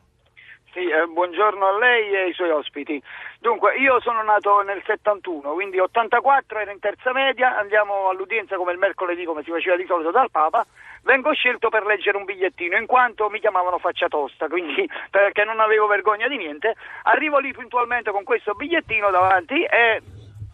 Sì, 0.72 0.82
Sì, 0.82 0.88
eh, 0.88 1.06
buongiorno 1.08 1.66
a 1.66 1.78
lei 1.78 2.12
e 2.14 2.18
ai 2.24 2.34
suoi 2.34 2.52
ospiti. 2.52 3.02
Dunque, 3.39 3.78
io 3.78 4.00
sono 4.02 4.22
nato 4.22 4.62
nel 4.62 4.82
71, 4.86 5.54
quindi 5.54 5.80
84 5.80 6.60
ero 6.60 6.72
in 6.72 6.80
terza 6.80 7.14
media, 7.14 7.58
andiamo 7.58 8.10
all'udienza 8.10 8.56
come 8.58 8.74
il 8.74 8.78
mercoledì, 8.78 9.24
come 9.24 9.43
si 9.43 9.50
faceva 9.50 9.78
di 9.78 9.86
solito 9.86 10.12
dal 10.12 10.30
Papa, 10.30 10.66
vengo 11.04 11.34
scelto 11.34 11.70
per 11.70 11.86
leggere 11.86 12.18
un 12.18 12.26
bigliettino, 12.26 12.78
in 12.78 12.86
quanto 12.86 13.30
mi 13.30 13.39
chiamavano 13.39 13.78
faccia 13.78 14.10
tosta, 14.10 14.47
quindi 14.47 14.88
perché 15.10 15.45
non 15.45 15.60
avevo 15.60 15.88
vergogna 15.88 16.28
di 16.28 16.38
niente, 16.38 16.76
arrivo 17.04 17.39
lì 17.39 17.54
puntualmente 17.54 18.12
con 18.12 18.24
questo 18.24 18.54
bigliettino 18.54 19.10
davanti 19.10 19.64
e 19.64 20.02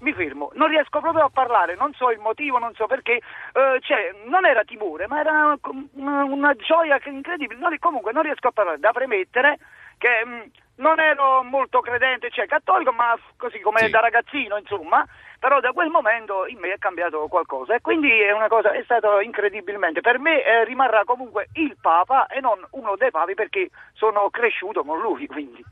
mi 0.02 0.14
fermo, 0.14 0.52
non 0.54 0.68
riesco 0.68 1.00
proprio 1.00 1.24
a 1.26 1.30
parlare, 1.30 1.76
non 1.76 1.94
so 1.94 2.12
il 2.12 2.20
motivo, 2.20 2.58
non 2.60 2.74
so 2.76 2.86
perché, 2.86 3.14
eh, 3.54 3.80
cioè, 3.82 4.12
non 4.26 4.46
era 4.46 4.64
timore, 4.64 5.08
ma 5.08 5.20
era 5.20 5.58
una, 5.94 6.24
una 6.24 6.54
gioia 6.56 7.00
incredibile, 7.06 7.60
non, 7.60 7.76
comunque 7.80 8.12
non 8.12 8.24
riesco 8.24 8.48
a 8.48 8.52
parlare, 8.52 8.80
da 8.80 8.92
premettere 8.92 9.58
che 9.98 10.26
mh, 10.26 10.52
non 10.78 11.00
ero 11.00 11.42
molto 11.44 11.80
credente, 11.80 12.30
cioè 12.30 12.46
cattolico, 12.48 12.92
ma 12.92 13.18
così 13.38 13.60
come 13.62 13.80
Sì. 13.86 13.90
da 13.90 14.02
ragazzino, 14.02 14.58
insomma, 14.58 15.06
però 15.40 15.60
da 15.62 15.72
quel 15.72 15.90
momento 15.90 16.46
in 16.48 16.60
me 16.60 16.74
è 16.74 16.78
cambiato 16.78 17.28
qualcosa 17.28 17.76
e 17.76 17.82
quindi 17.82 18.10
è 18.12 18.32
una 18.32 18.48
cosa, 18.50 18.72
è 18.72 18.84
stato 18.84 19.22
incredibilmente, 19.22 20.02
per 20.02 20.20
me 20.20 20.44
eh, 20.44 20.66
rimarrà 20.66 21.04
comunque 21.06 21.48
il 21.54 21.78
Papa 21.80 22.28
e 22.28 22.42
non 22.42 22.60
uno 22.72 22.96
dei 22.98 23.12
papi 23.12 23.34
perché 23.36 23.70
sono 23.94 24.30
cresciuto 24.30 24.84
con 24.84 25.00
lui, 25.00 25.26
quindi. 25.28 25.64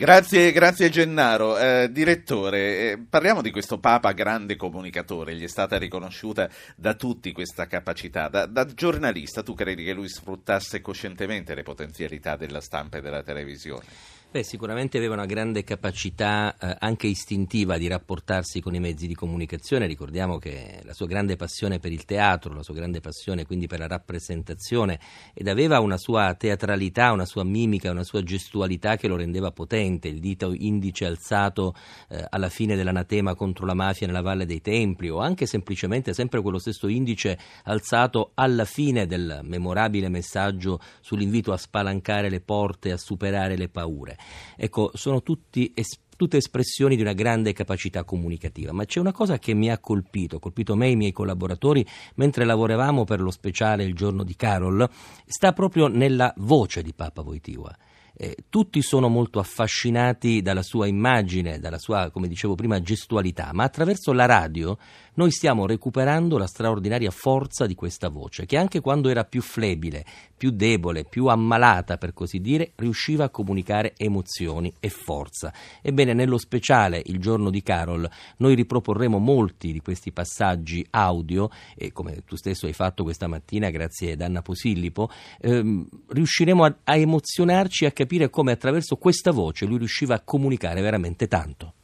Grazie, 0.00 0.50
grazie 0.52 0.88
Gennaro. 0.88 1.58
Eh, 1.58 1.90
direttore, 1.92 2.92
eh, 2.92 2.98
parliamo 3.06 3.42
di 3.42 3.50
questo 3.50 3.78
Papa 3.78 4.12
grande 4.12 4.56
comunicatore, 4.56 5.34
gli 5.34 5.42
è 5.42 5.46
stata 5.46 5.76
riconosciuta 5.76 6.48
da 6.74 6.94
tutti 6.94 7.32
questa 7.32 7.66
capacità. 7.66 8.28
Da, 8.28 8.46
da 8.46 8.64
giornalista, 8.64 9.42
tu 9.42 9.52
credi 9.52 9.84
che 9.84 9.92
lui 9.92 10.08
sfruttasse 10.08 10.80
coscientemente 10.80 11.54
le 11.54 11.64
potenzialità 11.64 12.36
della 12.36 12.62
stampa 12.62 12.96
e 12.96 13.02
della 13.02 13.22
televisione? 13.22 13.84
Beh, 14.32 14.44
sicuramente 14.44 14.96
aveva 14.96 15.14
una 15.14 15.26
grande 15.26 15.64
capacità 15.64 16.56
eh, 16.56 16.76
anche 16.78 17.08
istintiva 17.08 17.76
di 17.78 17.88
rapportarsi 17.88 18.60
con 18.60 18.76
i 18.76 18.78
mezzi 18.78 19.08
di 19.08 19.14
comunicazione. 19.16 19.88
Ricordiamo 19.88 20.38
che 20.38 20.82
la 20.84 20.92
sua 20.92 21.06
grande 21.06 21.34
passione 21.34 21.80
per 21.80 21.90
il 21.90 22.04
teatro, 22.04 22.54
la 22.54 22.62
sua 22.62 22.74
grande 22.74 23.00
passione 23.00 23.44
quindi 23.44 23.66
per 23.66 23.80
la 23.80 23.88
rappresentazione 23.88 25.00
ed 25.34 25.48
aveva 25.48 25.80
una 25.80 25.96
sua 25.96 26.32
teatralità, 26.34 27.10
una 27.10 27.24
sua 27.24 27.42
mimica, 27.42 27.90
una 27.90 28.04
sua 28.04 28.22
gestualità 28.22 28.94
che 28.94 29.08
lo 29.08 29.16
rendeva 29.16 29.50
potente. 29.50 30.06
Il 30.06 30.20
dito 30.20 30.54
indice 30.56 31.06
alzato 31.06 31.74
eh, 32.08 32.24
alla 32.30 32.50
fine 32.50 32.76
dell'anatema 32.76 33.34
contro 33.34 33.66
la 33.66 33.74
mafia 33.74 34.06
nella 34.06 34.22
Valle 34.22 34.46
dei 34.46 34.60
Templi 34.60 35.08
o 35.08 35.18
anche 35.18 35.46
semplicemente 35.46 36.14
sempre 36.14 36.40
quello 36.40 36.60
stesso 36.60 36.86
indice 36.86 37.36
alzato 37.64 38.30
alla 38.34 38.64
fine 38.64 39.08
del 39.08 39.40
memorabile 39.42 40.08
messaggio 40.08 40.78
sull'invito 41.00 41.52
a 41.52 41.56
spalancare 41.56 42.30
le 42.30 42.40
porte, 42.40 42.92
a 42.92 42.96
superare 42.96 43.56
le 43.56 43.68
paure. 43.68 44.18
Ecco, 44.56 44.90
sono 44.94 45.22
tutti 45.22 45.72
es- 45.74 45.98
tutte 46.20 46.36
espressioni 46.36 46.96
di 46.96 47.00
una 47.00 47.14
grande 47.14 47.54
capacità 47.54 48.04
comunicativa, 48.04 48.72
ma 48.72 48.84
c'è 48.84 49.00
una 49.00 49.10
cosa 49.10 49.38
che 49.38 49.54
mi 49.54 49.70
ha 49.70 49.78
colpito, 49.78 50.38
colpito 50.38 50.76
me 50.76 50.88
e 50.88 50.90
i 50.90 50.96
miei 50.96 51.12
collaboratori 51.12 51.86
mentre 52.16 52.44
lavoravamo 52.44 53.04
per 53.04 53.22
lo 53.22 53.30
speciale 53.30 53.84
il 53.84 53.94
giorno 53.94 54.22
di 54.22 54.36
Carol, 54.36 54.86
sta 55.26 55.52
proprio 55.52 55.86
nella 55.86 56.30
voce 56.36 56.82
di 56.82 56.92
Papa 56.92 57.22
Wojtyła. 57.22 57.74
Eh, 58.12 58.36
tutti 58.50 58.82
sono 58.82 59.08
molto 59.08 59.38
affascinati 59.38 60.42
dalla 60.42 60.62
sua 60.62 60.86
immagine, 60.86 61.58
dalla 61.58 61.78
sua, 61.78 62.10
come 62.10 62.28
dicevo 62.28 62.54
prima, 62.54 62.82
gestualità, 62.82 63.48
ma 63.54 63.64
attraverso 63.64 64.12
la 64.12 64.26
radio 64.26 64.76
noi 65.20 65.32
stiamo 65.32 65.66
recuperando 65.66 66.38
la 66.38 66.46
straordinaria 66.46 67.10
forza 67.10 67.66
di 67.66 67.74
questa 67.74 68.08
voce, 68.08 68.46
che 68.46 68.56
anche 68.56 68.80
quando 68.80 69.10
era 69.10 69.24
più 69.24 69.42
flebile, 69.42 70.02
più 70.34 70.50
debole, 70.50 71.04
più 71.04 71.26
ammalata, 71.26 71.98
per 71.98 72.14
così 72.14 72.40
dire, 72.40 72.72
riusciva 72.76 73.24
a 73.24 73.28
comunicare 73.28 73.92
emozioni 73.98 74.72
e 74.80 74.88
forza. 74.88 75.52
Ebbene, 75.82 76.14
nello 76.14 76.38
speciale, 76.38 77.02
il 77.04 77.18
giorno 77.18 77.50
di 77.50 77.62
Carol, 77.62 78.08
noi 78.38 78.54
riproporremo 78.54 79.18
molti 79.18 79.72
di 79.72 79.80
questi 79.80 80.10
passaggi 80.10 80.86
audio, 80.88 81.50
e 81.76 81.92
come 81.92 82.22
tu 82.24 82.36
stesso 82.36 82.64
hai 82.64 82.72
fatto 82.72 83.02
questa 83.02 83.26
mattina, 83.26 83.68
grazie 83.68 84.12
ad 84.12 84.22
Anna 84.22 84.40
Posillipo, 84.40 85.10
ehm, 85.38 85.86
riusciremo 86.08 86.64
a, 86.64 86.76
a 86.82 86.96
emozionarci 86.96 87.84
e 87.84 87.88
a 87.88 87.92
capire 87.92 88.30
come 88.30 88.52
attraverso 88.52 88.96
questa 88.96 89.32
voce 89.32 89.66
lui 89.66 89.76
riusciva 89.76 90.14
a 90.14 90.20
comunicare 90.20 90.80
veramente 90.80 91.28
tanto. 91.28 91.74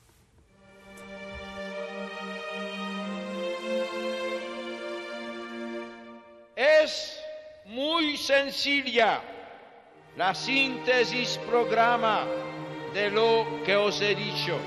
Sencilla 8.26 9.22
la 10.16 10.34
síntesis 10.34 11.38
programa 11.48 12.26
de 12.92 13.08
lo 13.10 13.62
que 13.64 13.76
os 13.76 14.00
he 14.00 14.16
dicho. 14.16 14.58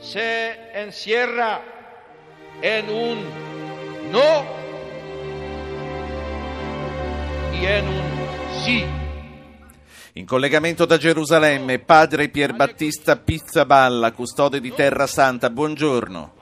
Se 0.00 0.80
encierra 0.80 1.60
en 2.62 2.88
un 2.88 3.18
no 4.10 4.44
y 7.52 7.66
en 7.66 7.88
un 7.88 8.64
sí. 8.64 9.03
In 10.16 10.26
collegamento 10.26 10.84
da 10.84 10.96
Gerusalemme, 10.96 11.80
padre 11.80 12.28
Pierbattista 12.28 13.16
Pizzaballa, 13.16 14.12
custode 14.12 14.60
di 14.60 14.72
Terra 14.72 15.08
Santa, 15.08 15.50
buongiorno. 15.50 16.34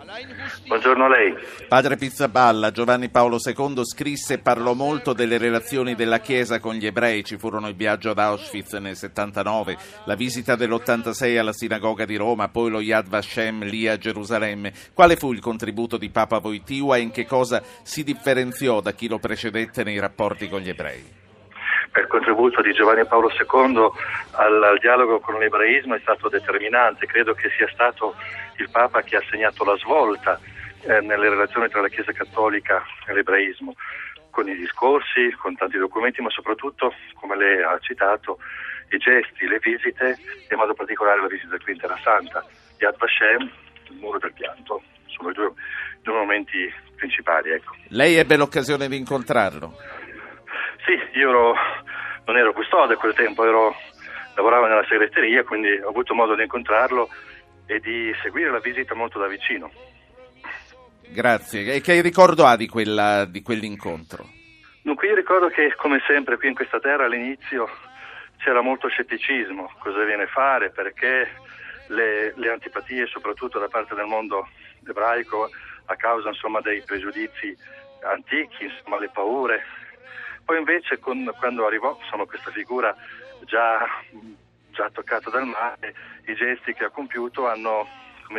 Buongiorno 0.67 1.07
a 1.07 1.09
lei. 1.09 1.35
Padre 1.69 1.97
Pizzaballa, 1.97 2.71
Giovanni 2.71 3.09
Paolo 3.09 3.39
II 3.43 3.83
scrisse 3.87 4.35
e 4.35 4.39
parlò 4.41 4.75
molto 4.75 5.15
delle 5.15 5.39
relazioni 5.39 5.95
della 5.95 6.21
Chiesa 6.21 6.61
con 6.61 6.75
gli 6.75 6.85
ebrei, 6.85 7.25
ci 7.25 7.39
furono 7.39 7.67
il 7.67 7.75
viaggio 7.75 8.11
ad 8.11 8.19
Auschwitz 8.19 8.75
nel 8.75 8.95
79, 8.95 9.79
la 10.05 10.17
visita 10.17 10.55
dell'86 10.55 11.39
alla 11.39 11.55
sinagoga 11.55 12.05
di 12.05 12.17
Roma, 12.17 12.51
poi 12.51 12.69
lo 12.69 12.81
Yad 12.81 13.09
Vashem 13.09 13.65
lì 13.65 13.89
a 13.89 13.97
Gerusalemme. 13.97 14.75
Quale 14.93 15.17
fu 15.17 15.33
il 15.33 15.41
contributo 15.41 15.97
di 15.97 16.11
Papa 16.11 16.41
Wojtyła 16.43 16.99
e 16.99 17.01
in 17.01 17.11
che 17.11 17.25
cosa 17.25 17.63
si 17.83 18.05
differenziò 18.05 18.83
da 18.83 18.93
chi 18.93 19.09
lo 19.09 19.19
precedette 19.19 19.83
nei 19.83 19.99
rapporti 19.99 20.47
con 20.51 20.61
gli 20.61 20.69
ebrei? 20.69 21.22
Il 21.95 22.07
contributo 22.07 22.63
di 22.63 22.73
Giovanni 22.73 23.05
Paolo 23.05 23.29
II 23.29 23.91
al, 24.33 24.63
al, 24.63 24.79
dialogo 24.79 25.21
con 25.21 25.39
l'ebraismo 25.39 25.95
è 25.95 26.01
stato 26.01 26.29
determinante, 26.29 27.07
credo 27.07 27.35
che 27.35 27.51
sia 27.57 27.69
stato 27.71 28.15
il 28.57 28.71
Papa 28.71 29.03
che 29.03 29.17
ha 29.17 29.23
segnato 29.29 29.63
la 29.65 29.77
svolta 29.77 30.41
eh, 30.85 31.01
nelle 31.01 31.29
relazioni 31.29 31.69
tra 31.69 31.83
la 31.83 31.89
Chiesa 31.89 32.13
Cattolica 32.13 32.83
e 33.07 33.13
l'ebraismo, 33.13 33.75
con 34.31 34.49
i 34.49 34.57
discorsi, 34.57 35.31
con 35.39 35.55
tanti 35.55 35.77
documenti, 35.77 36.23
ma 36.23 36.31
soprattutto, 36.31 36.95
come 37.21 37.37
lei 37.37 37.63
ha 37.63 37.79
citato, 37.81 38.39
i 38.89 38.99
gesti, 38.99 39.47
le 39.47 39.59
visite, 39.61 40.17
in 40.51 40.57
modo 40.57 40.75
particolare 40.75 41.21
la 41.21 41.29
visita 41.29 41.57
qui 41.59 41.73
in 41.73 41.79
Terra 41.79 41.99
Santa, 42.03 42.45
Yad 42.79 42.97
Vashem, 42.97 43.51
il 43.91 43.97
muro 43.99 44.19
del 44.19 44.33
pianto, 44.33 44.83
sono 45.07 45.31
i 45.31 45.33
due, 45.35 45.53
due 46.01 46.15
momenti 46.15 46.73
principali. 46.97 47.51
Ecco. 47.51 47.77
Lei 47.89 48.17
ebbe 48.17 48.37
l'occasione 48.37 48.89
di 48.89 48.97
incontrarlo? 48.97 50.01
Sì, 50.85 51.19
io 51.19 51.29
ero, 51.29 51.55
non 52.25 52.37
ero 52.37 52.53
custode 52.53 52.95
a 52.95 52.97
quel 52.97 53.15
tempo, 53.15 53.45
ero, 53.45 53.75
lavoravo 54.35 54.67
nella 54.67 54.85
segreteria, 54.89 55.45
quindi 55.45 55.71
ho 55.71 55.89
avuto 55.89 56.15
modo 56.15 56.35
di 56.35 56.43
incontrarlo 56.43 57.09
e 57.67 57.81
di 57.81 58.13
seguire 58.23 58.51
la 58.51 58.59
visita 58.59 58.95
molto 58.95 59.19
da 59.19 59.27
vicino. 59.27 59.71
Grazie. 61.09 61.75
E 61.75 61.81
che 61.81 62.01
ricordo 62.01 62.47
ha 62.47 62.57
di, 62.57 62.67
quella, 62.67 63.25
di 63.27 63.43
quell'incontro? 63.43 64.27
Dunque 64.83 65.09
io 65.09 65.15
ricordo 65.15 65.49
che 65.49 65.75
come 65.77 66.03
sempre 66.07 66.37
qui 66.37 66.49
in 66.49 66.55
questa 66.55 66.81
terra 66.81 67.05
all'inizio 67.05 67.69
c'era 68.39 68.63
molto 68.63 68.89
scetticismo, 68.89 69.71
cosa 69.79 70.03
viene 70.03 70.25
a 70.25 70.27
fare, 70.27 70.71
perché 70.71 71.31
le, 71.89 72.33
le 72.35 72.51
antipatie 72.51 73.07
soprattutto 73.07 73.59
da 73.61 73.69
parte 73.69 73.95
del 73.95 74.07
mondo 74.07 74.49
ebraico 74.85 75.49
a 75.87 75.97
causa 75.97 76.29
insomma, 76.29 76.61
dei 76.61 76.83
pregiudizi 76.83 77.57
antichi, 78.03 78.65
insomma, 78.65 78.99
le 78.99 79.11
paure, 79.13 79.63
poi 80.45 80.59
invece 80.59 80.99
con, 80.99 81.31
quando 81.39 81.67
arrivò 81.67 81.97
insomma, 82.01 82.27
questa 82.27 82.51
figura 82.51 82.95
già, 83.45 83.87
già, 84.71 84.91
toccata 84.91 85.31
dal 85.31 85.47
mare, 85.47 85.95
i 86.27 86.35
gesti 86.35 86.73
che 86.75 86.85
ha 86.85 86.91
compiuto 86.91 87.49
hanno, 87.49 87.87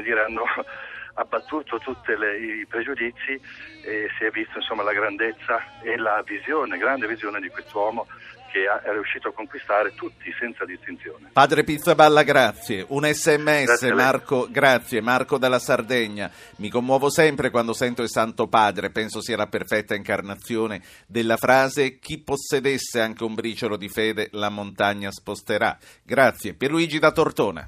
dire, 0.02 0.24
hanno 0.24 0.44
abbattuto 1.16 1.80
tutti 1.80 2.12
i 2.12 2.66
pregiudizi 2.68 3.40
e 3.84 4.10
si 4.18 4.26
è 4.26 4.32
insomma, 4.58 4.84
la 4.84 4.94
grandezza 4.94 5.82
e 5.82 5.98
la 5.98 6.22
visione, 6.26 6.78
grande 6.78 7.08
visione 7.08 7.40
di 7.40 7.50
quest'uomo 7.50 8.08
che 8.54 8.66
è 8.66 8.92
riuscito 8.92 9.30
a 9.30 9.34
conquistare 9.34 9.96
tutti 9.96 10.32
senza 10.40 10.64
distinzione. 10.64 11.32
Padre 11.34 11.64
Pizzaballa, 11.64 12.22
grazie. 12.22 12.86
Un 12.90 13.04
sms, 13.04 13.66
grazie 13.66 13.94
Marco, 13.94 14.48
grazie, 14.48 15.02
Marco 15.02 15.40
dalla 15.40 15.58
Sardegna. 15.58 16.30
Mi 16.58 16.70
commuovo 16.70 17.10
sempre 17.10 17.50
quando 17.50 17.74
sento 17.74 18.04
il 18.04 18.10
Santo 18.10 18.48
Padre, 18.48 18.92
penso 18.92 19.22
sia 19.22 19.36
la 19.36 19.48
perfetta 19.48 19.96
incarnazione 19.96 20.82
della 21.08 21.38
frase 21.38 21.98
chi 21.98 22.22
possedesse 22.22 23.02
anche 23.02 23.24
un 23.24 23.34
briciolo 23.34 23.76
di 23.76 23.90
fede 23.90 24.28
la 24.34 24.50
montagna 24.50 25.10
sposterà. 25.10 25.76
Grazie. 26.04 26.54
Pierluigi 26.54 27.00
da 27.00 27.12
Tortona. 27.12 27.68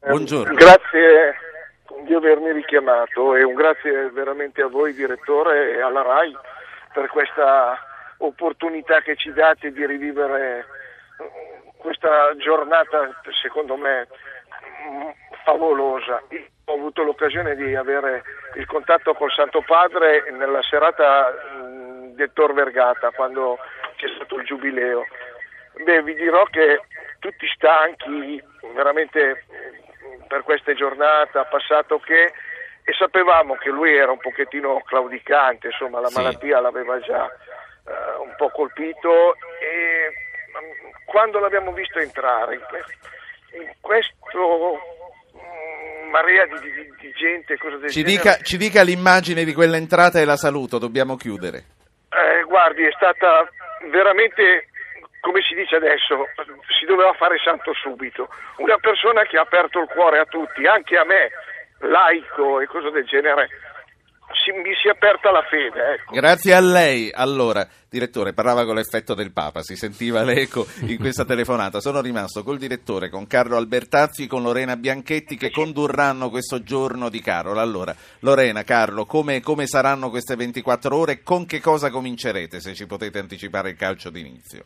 Buongiorno. 0.00 0.52
Eh, 0.52 0.56
grazie, 0.56 1.36
di 2.04 2.12
avermi 2.12 2.52
richiamato 2.52 3.34
e 3.34 3.44
un 3.44 3.54
grazie 3.54 4.10
veramente 4.10 4.60
a 4.60 4.66
voi 4.66 4.92
direttore 4.92 5.74
e 5.74 5.80
alla 5.80 6.02
RAI 6.02 6.36
per 6.92 7.08
questa 7.08 7.78
opportunità 8.20 9.00
che 9.00 9.16
ci 9.16 9.32
date 9.32 9.72
di 9.72 9.84
rivivere 9.86 10.66
questa 11.76 12.34
giornata 12.36 13.10
secondo 13.40 13.76
me 13.76 14.06
favolosa. 15.44 16.22
Ho 16.66 16.74
avuto 16.74 17.02
l'occasione 17.02 17.56
di 17.56 17.74
avere 17.74 18.22
il 18.54 18.66
contatto 18.66 19.14
col 19.14 19.32
Santo 19.32 19.62
Padre 19.62 20.30
nella 20.30 20.62
serata 20.62 21.32
del 22.14 22.30
Tor 22.32 22.52
Vergata 22.52 23.10
quando 23.10 23.58
c'è 23.96 24.06
stato 24.14 24.36
il 24.36 24.44
giubileo. 24.44 25.04
Beh, 25.84 26.02
vi 26.02 26.14
dirò 26.14 26.44
che 26.44 26.82
tutti 27.18 27.46
stanchi 27.54 28.42
veramente 28.74 29.44
per 30.28 30.42
questa 30.42 30.74
giornata, 30.74 31.44
passato 31.44 31.98
che 31.98 32.32
e 32.82 32.92
sapevamo 32.94 33.54
che 33.56 33.68
lui 33.68 33.94
era 33.94 34.10
un 34.10 34.18
pochettino 34.18 34.80
claudicante, 34.84 35.68
insomma 35.68 36.00
la 36.00 36.08
sì. 36.08 36.16
malattia 36.16 36.60
l'aveva 36.60 36.98
già 37.00 37.30
po' 38.40 38.48
colpito 38.48 39.36
e 39.60 40.08
um, 40.56 40.90
quando 41.04 41.38
l'abbiamo 41.38 41.72
visto 41.72 41.98
entrare 41.98 42.54
in, 42.54 42.62
que- 42.66 43.58
in 43.60 43.70
questo 43.80 44.80
um, 45.32 46.08
marea 46.08 46.46
di, 46.46 46.58
di, 46.58 46.94
di, 46.98 47.12
gente, 47.12 47.58
cosa 47.58 47.76
del 47.76 47.90
ci 47.90 48.02
genere, 48.02 48.16
dica, 48.16 48.36
ci 48.42 48.56
dica 48.56 48.82
l'immagine 48.82 49.44
di 49.44 49.52
quell'entrata 49.52 50.18
e 50.18 50.24
la 50.24 50.36
saluto, 50.36 50.78
dobbiamo 50.78 51.16
chiudere. 51.16 51.64
Eh, 52.08 52.44
guardi, 52.44 52.84
è 52.84 52.92
stata 52.92 53.46
veramente 53.90 54.70
come 55.20 55.42
si 55.42 55.54
dice 55.54 55.76
adesso, 55.76 56.26
si 56.78 56.86
doveva 56.86 57.12
fare 57.12 57.36
santo 57.44 57.74
subito. 57.74 58.30
Una 58.56 58.78
persona 58.78 59.22
che 59.24 59.36
ha 59.36 59.42
aperto 59.42 59.80
il 59.80 59.88
cuore 59.88 60.18
a 60.18 60.24
tutti, 60.24 60.66
anche 60.66 60.96
a 60.96 61.04
me, 61.04 61.28
laico 61.80 62.60
e 62.60 62.66
cose 62.66 62.90
del 62.90 63.04
genere, 63.04 63.48
si, 64.34 64.52
mi 64.52 64.74
si 64.80 64.88
è 64.88 64.90
aperta 64.90 65.30
la 65.30 65.42
fede. 65.42 65.94
Ecco. 65.94 66.14
Grazie 66.14 66.54
a 66.54 66.60
lei. 66.60 67.10
Allora, 67.12 67.66
direttore, 67.88 68.32
parlava 68.32 68.64
con 68.64 68.76
l'effetto 68.76 69.14
del 69.14 69.32
Papa, 69.32 69.62
si 69.62 69.76
sentiva 69.76 70.22
l'eco 70.22 70.66
in 70.86 70.96
questa 71.00 71.24
telefonata. 71.24 71.80
Sono 71.80 72.00
rimasto 72.00 72.42
col 72.42 72.58
direttore, 72.58 73.10
con 73.10 73.26
Carlo 73.26 73.56
Albertazzi 73.56 74.26
con 74.26 74.42
Lorena 74.42 74.76
Bianchetti 74.76 75.36
che 75.36 75.50
condurranno 75.50 76.30
questo 76.30 76.62
giorno 76.62 77.08
di 77.08 77.20
Carola. 77.20 77.60
Allora, 77.60 77.94
Lorena, 78.20 78.62
Carlo, 78.62 79.06
come, 79.06 79.40
come 79.40 79.66
saranno 79.66 80.10
queste 80.10 80.36
24 80.36 80.96
ore 80.96 81.22
con 81.22 81.46
che 81.46 81.60
cosa 81.60 81.90
comincerete, 81.90 82.60
se 82.60 82.74
ci 82.74 82.86
potete 82.86 83.18
anticipare 83.18 83.70
il 83.70 83.76
calcio 83.76 84.10
d'inizio? 84.10 84.64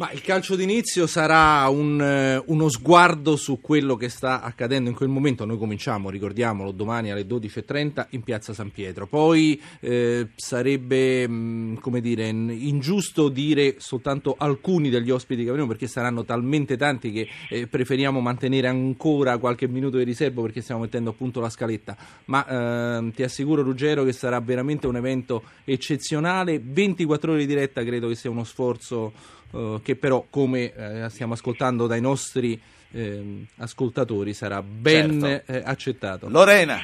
Ma 0.00 0.10
il 0.12 0.22
calcio 0.22 0.56
d'inizio 0.56 1.06
sarà 1.06 1.68
un, 1.68 2.00
eh, 2.00 2.42
uno 2.46 2.70
sguardo 2.70 3.36
su 3.36 3.60
quello 3.60 3.96
che 3.96 4.08
sta 4.08 4.40
accadendo 4.40 4.88
in 4.88 4.96
quel 4.96 5.10
momento. 5.10 5.44
Noi 5.44 5.58
cominciamo, 5.58 6.08
ricordiamolo, 6.08 6.70
domani 6.70 7.10
alle 7.10 7.26
12.30 7.26 8.06
in 8.12 8.22
piazza 8.22 8.54
San 8.54 8.70
Pietro. 8.70 9.06
Poi 9.06 9.60
eh, 9.80 10.28
sarebbe, 10.36 11.28
mh, 11.28 11.78
mm, 11.86 11.96
dire, 11.98 12.28
ingiusto 12.28 13.28
dire 13.28 13.74
soltanto 13.76 14.36
alcuni 14.38 14.88
degli 14.88 15.10
ospiti 15.10 15.42
che 15.42 15.48
vengono 15.48 15.68
perché 15.68 15.86
saranno 15.86 16.24
talmente 16.24 16.78
tanti 16.78 17.12
che 17.12 17.28
eh, 17.50 17.66
preferiamo 17.66 18.20
mantenere 18.20 18.68
ancora 18.68 19.36
qualche 19.36 19.68
minuto 19.68 19.98
di 19.98 20.04
riservo 20.04 20.40
perché 20.40 20.62
stiamo 20.62 20.80
mettendo 20.80 21.10
appunto 21.10 21.40
la 21.40 21.50
scaletta. 21.50 21.94
Ma 22.24 22.96
ehm, 22.96 23.12
ti 23.12 23.22
assicuro, 23.22 23.60
Ruggero, 23.60 24.04
che 24.04 24.14
sarà 24.14 24.40
veramente 24.40 24.86
un 24.86 24.96
evento 24.96 25.42
eccezionale. 25.62 26.58
24 26.58 27.32
ore 27.32 27.40
di 27.40 27.46
diretta 27.46 27.84
credo 27.84 28.08
che 28.08 28.14
sia 28.14 28.30
uno 28.30 28.44
sforzo 28.44 29.38
uh, 29.50 29.80
che 29.82 29.96
però 29.96 30.24
come 30.30 30.72
eh, 30.72 31.08
stiamo 31.10 31.34
ascoltando 31.34 31.86
dai 31.86 32.00
nostri 32.00 32.60
eh, 32.92 33.46
ascoltatori 33.58 34.32
sarà 34.32 34.62
ben 34.62 35.20
certo. 35.20 35.52
eh, 35.52 35.62
accettato. 35.64 36.28
Lorena. 36.28 36.80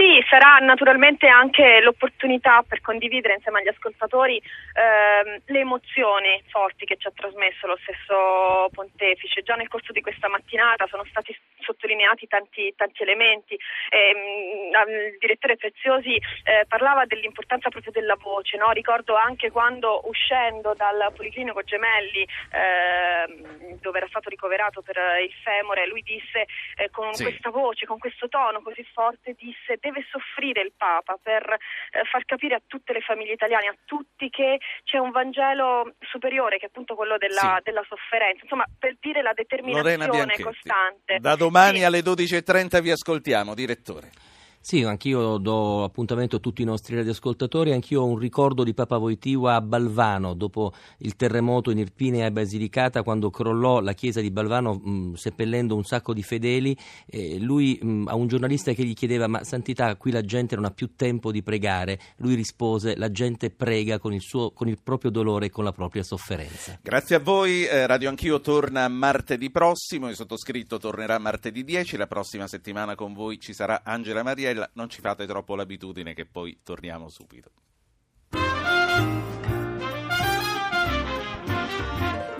Sì, 0.00 0.24
sarà 0.30 0.64
naturalmente 0.64 1.26
anche 1.26 1.80
l'opportunità 1.82 2.64
per 2.66 2.80
condividere 2.80 3.34
insieme 3.34 3.58
agli 3.58 3.68
ascoltatori 3.68 4.40
ehm, 4.40 5.40
le 5.44 5.58
emozioni 5.58 6.42
forti 6.48 6.86
che 6.86 6.96
ci 6.96 7.06
ha 7.06 7.12
trasmesso 7.14 7.66
lo 7.66 7.76
stesso 7.82 8.70
pontefice. 8.72 9.42
Già 9.42 9.56
nel 9.56 9.68
corso 9.68 9.92
di 9.92 10.00
questa 10.00 10.28
mattinata 10.28 10.86
sono 10.86 11.04
stati 11.10 11.36
sottolineati 11.60 12.26
tanti, 12.28 12.72
tanti 12.76 13.02
elementi. 13.02 13.58
Ehm, 13.90 14.59
il 14.70 15.16
direttore 15.18 15.56
Preziosi 15.56 16.14
eh, 16.14 16.64
parlava 16.66 17.04
dell'importanza 17.04 17.68
proprio 17.68 17.92
della 17.92 18.16
voce. 18.16 18.56
No? 18.56 18.70
Ricordo 18.70 19.16
anche 19.16 19.50
quando 19.50 20.02
uscendo 20.04 20.74
dal 20.74 21.12
Policlinico 21.14 21.62
Gemelli, 21.62 22.22
eh, 22.22 23.78
dove 23.80 23.98
era 23.98 24.06
stato 24.08 24.28
ricoverato 24.28 24.82
per 24.82 24.96
il 25.22 25.32
femore, 25.42 25.86
lui 25.86 26.02
disse 26.02 26.46
eh, 26.76 26.90
con 26.90 27.12
sì. 27.14 27.24
questa 27.24 27.50
voce, 27.50 27.86
con 27.86 27.98
questo 27.98 28.28
tono 28.28 28.62
così 28.62 28.84
forte, 28.92 29.34
disse 29.38 29.78
deve 29.80 30.04
soffrire 30.10 30.62
il 30.62 30.72
Papa 30.76 31.18
per 31.20 31.42
eh, 31.42 32.04
far 32.04 32.24
capire 32.24 32.54
a 32.54 32.62
tutte 32.66 32.92
le 32.92 33.00
famiglie 33.00 33.32
italiane, 33.32 33.68
a 33.68 33.76
tutti 33.84 34.30
che 34.30 34.58
c'è 34.84 34.98
un 34.98 35.10
Vangelo 35.10 35.94
superiore 36.00 36.58
che 36.58 36.66
è 36.66 36.68
appunto 36.68 36.94
quello 36.94 37.16
della, 37.18 37.56
sì. 37.56 37.62
della 37.64 37.84
sofferenza, 37.88 38.42
insomma 38.42 38.64
per 38.78 38.96
dire 39.00 39.22
la 39.22 39.32
determinazione 39.34 40.38
costante. 40.38 41.18
Da 41.18 41.36
domani 41.36 41.78
sì. 41.78 41.84
alle 41.84 42.00
12.30 42.00 42.80
vi 42.80 42.90
ascoltiamo, 42.90 43.54
direttore. 43.54 44.29
Sì, 44.62 44.82
anch'io 44.82 45.38
do 45.38 45.84
appuntamento 45.84 46.36
a 46.36 46.38
tutti 46.38 46.60
i 46.60 46.66
nostri 46.66 46.94
radioascoltatori, 46.94 47.72
anch'io 47.72 48.02
ho 48.02 48.04
un 48.04 48.18
ricordo 48.18 48.62
di 48.62 48.74
Papa 48.74 48.98
Voitiva 48.98 49.54
a 49.54 49.62
Balvano, 49.62 50.34
dopo 50.34 50.74
il 50.98 51.16
terremoto 51.16 51.70
in 51.70 51.78
Irpine 51.78 52.26
e 52.26 52.30
Basilicata, 52.30 53.02
quando 53.02 53.30
crollò 53.30 53.80
la 53.80 53.94
chiesa 53.94 54.20
di 54.20 54.30
Balvano 54.30 54.74
mh, 54.74 55.14
seppellendo 55.14 55.74
un 55.74 55.84
sacco 55.84 56.12
di 56.12 56.22
fedeli, 56.22 56.76
eh, 57.06 57.38
lui 57.38 57.78
mh, 57.80 58.08
a 58.08 58.14
un 58.16 58.26
giornalista 58.26 58.74
che 58.74 58.84
gli 58.84 58.92
chiedeva 58.92 59.28
ma 59.28 59.42
santità 59.44 59.96
qui 59.96 60.10
la 60.10 60.20
gente 60.20 60.56
non 60.56 60.66
ha 60.66 60.70
più 60.70 60.94
tempo 60.94 61.32
di 61.32 61.42
pregare, 61.42 61.98
lui 62.16 62.34
rispose 62.34 62.96
la 62.98 63.10
gente 63.10 63.48
prega 63.48 63.98
con 63.98 64.12
il, 64.12 64.20
suo, 64.20 64.50
con 64.50 64.68
il 64.68 64.78
proprio 64.80 65.10
dolore 65.10 65.46
e 65.46 65.50
con 65.50 65.64
la 65.64 65.72
propria 65.72 66.02
sofferenza. 66.02 66.78
Grazie 66.82 67.16
a 67.16 67.20
voi, 67.20 67.64
eh, 67.64 67.86
Radio 67.86 68.10
Anch'io 68.10 68.42
torna 68.42 68.86
martedì 68.88 69.50
prossimo, 69.50 70.10
il 70.10 70.16
sottoscritto 70.16 70.76
tornerà 70.76 71.18
martedì 71.18 71.64
10, 71.64 71.96
la 71.96 72.06
prossima 72.06 72.46
settimana 72.46 72.94
con 72.94 73.14
voi 73.14 73.40
ci 73.40 73.54
sarà 73.54 73.80
Angela 73.84 74.22
Maria 74.22 74.48
non 74.72 74.88
ci 74.88 75.00
fate 75.00 75.26
troppo 75.26 75.54
l'abitudine 75.54 76.14
che 76.14 76.26
poi 76.26 76.60
torniamo 76.62 77.08
subito. 77.08 77.50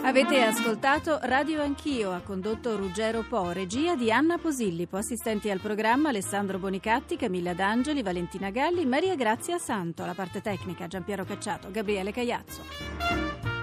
Avete 0.03 0.43
ascoltato 0.43 1.21
Radio 1.23 1.63
Anch'io, 1.63 2.11
ha 2.11 2.21
condotto 2.21 2.75
Ruggero 2.77 3.23
Po, 3.23 3.53
regia 3.53 3.95
di 3.95 4.11
Anna 4.11 4.39
Posillipo, 4.39 4.97
assistenti 4.97 5.51
al 5.51 5.61
programma 5.61 6.09
Alessandro 6.09 6.59
Bonicatti, 6.59 7.17
Camilla 7.17 7.55
D'Angeli, 7.55 8.03
Valentina 8.03 8.51
Galli, 8.51 8.85
Maria 8.87 9.15
Grazia 9.15 9.59
Santo, 9.59 10.05
la 10.05 10.15
parte 10.15 10.41
tecnica 10.41 10.89
Giampiero 10.89 11.25
Cacciato, 11.25 11.71
Gabriele 11.71 12.11
Cagliazzo. 12.11 13.60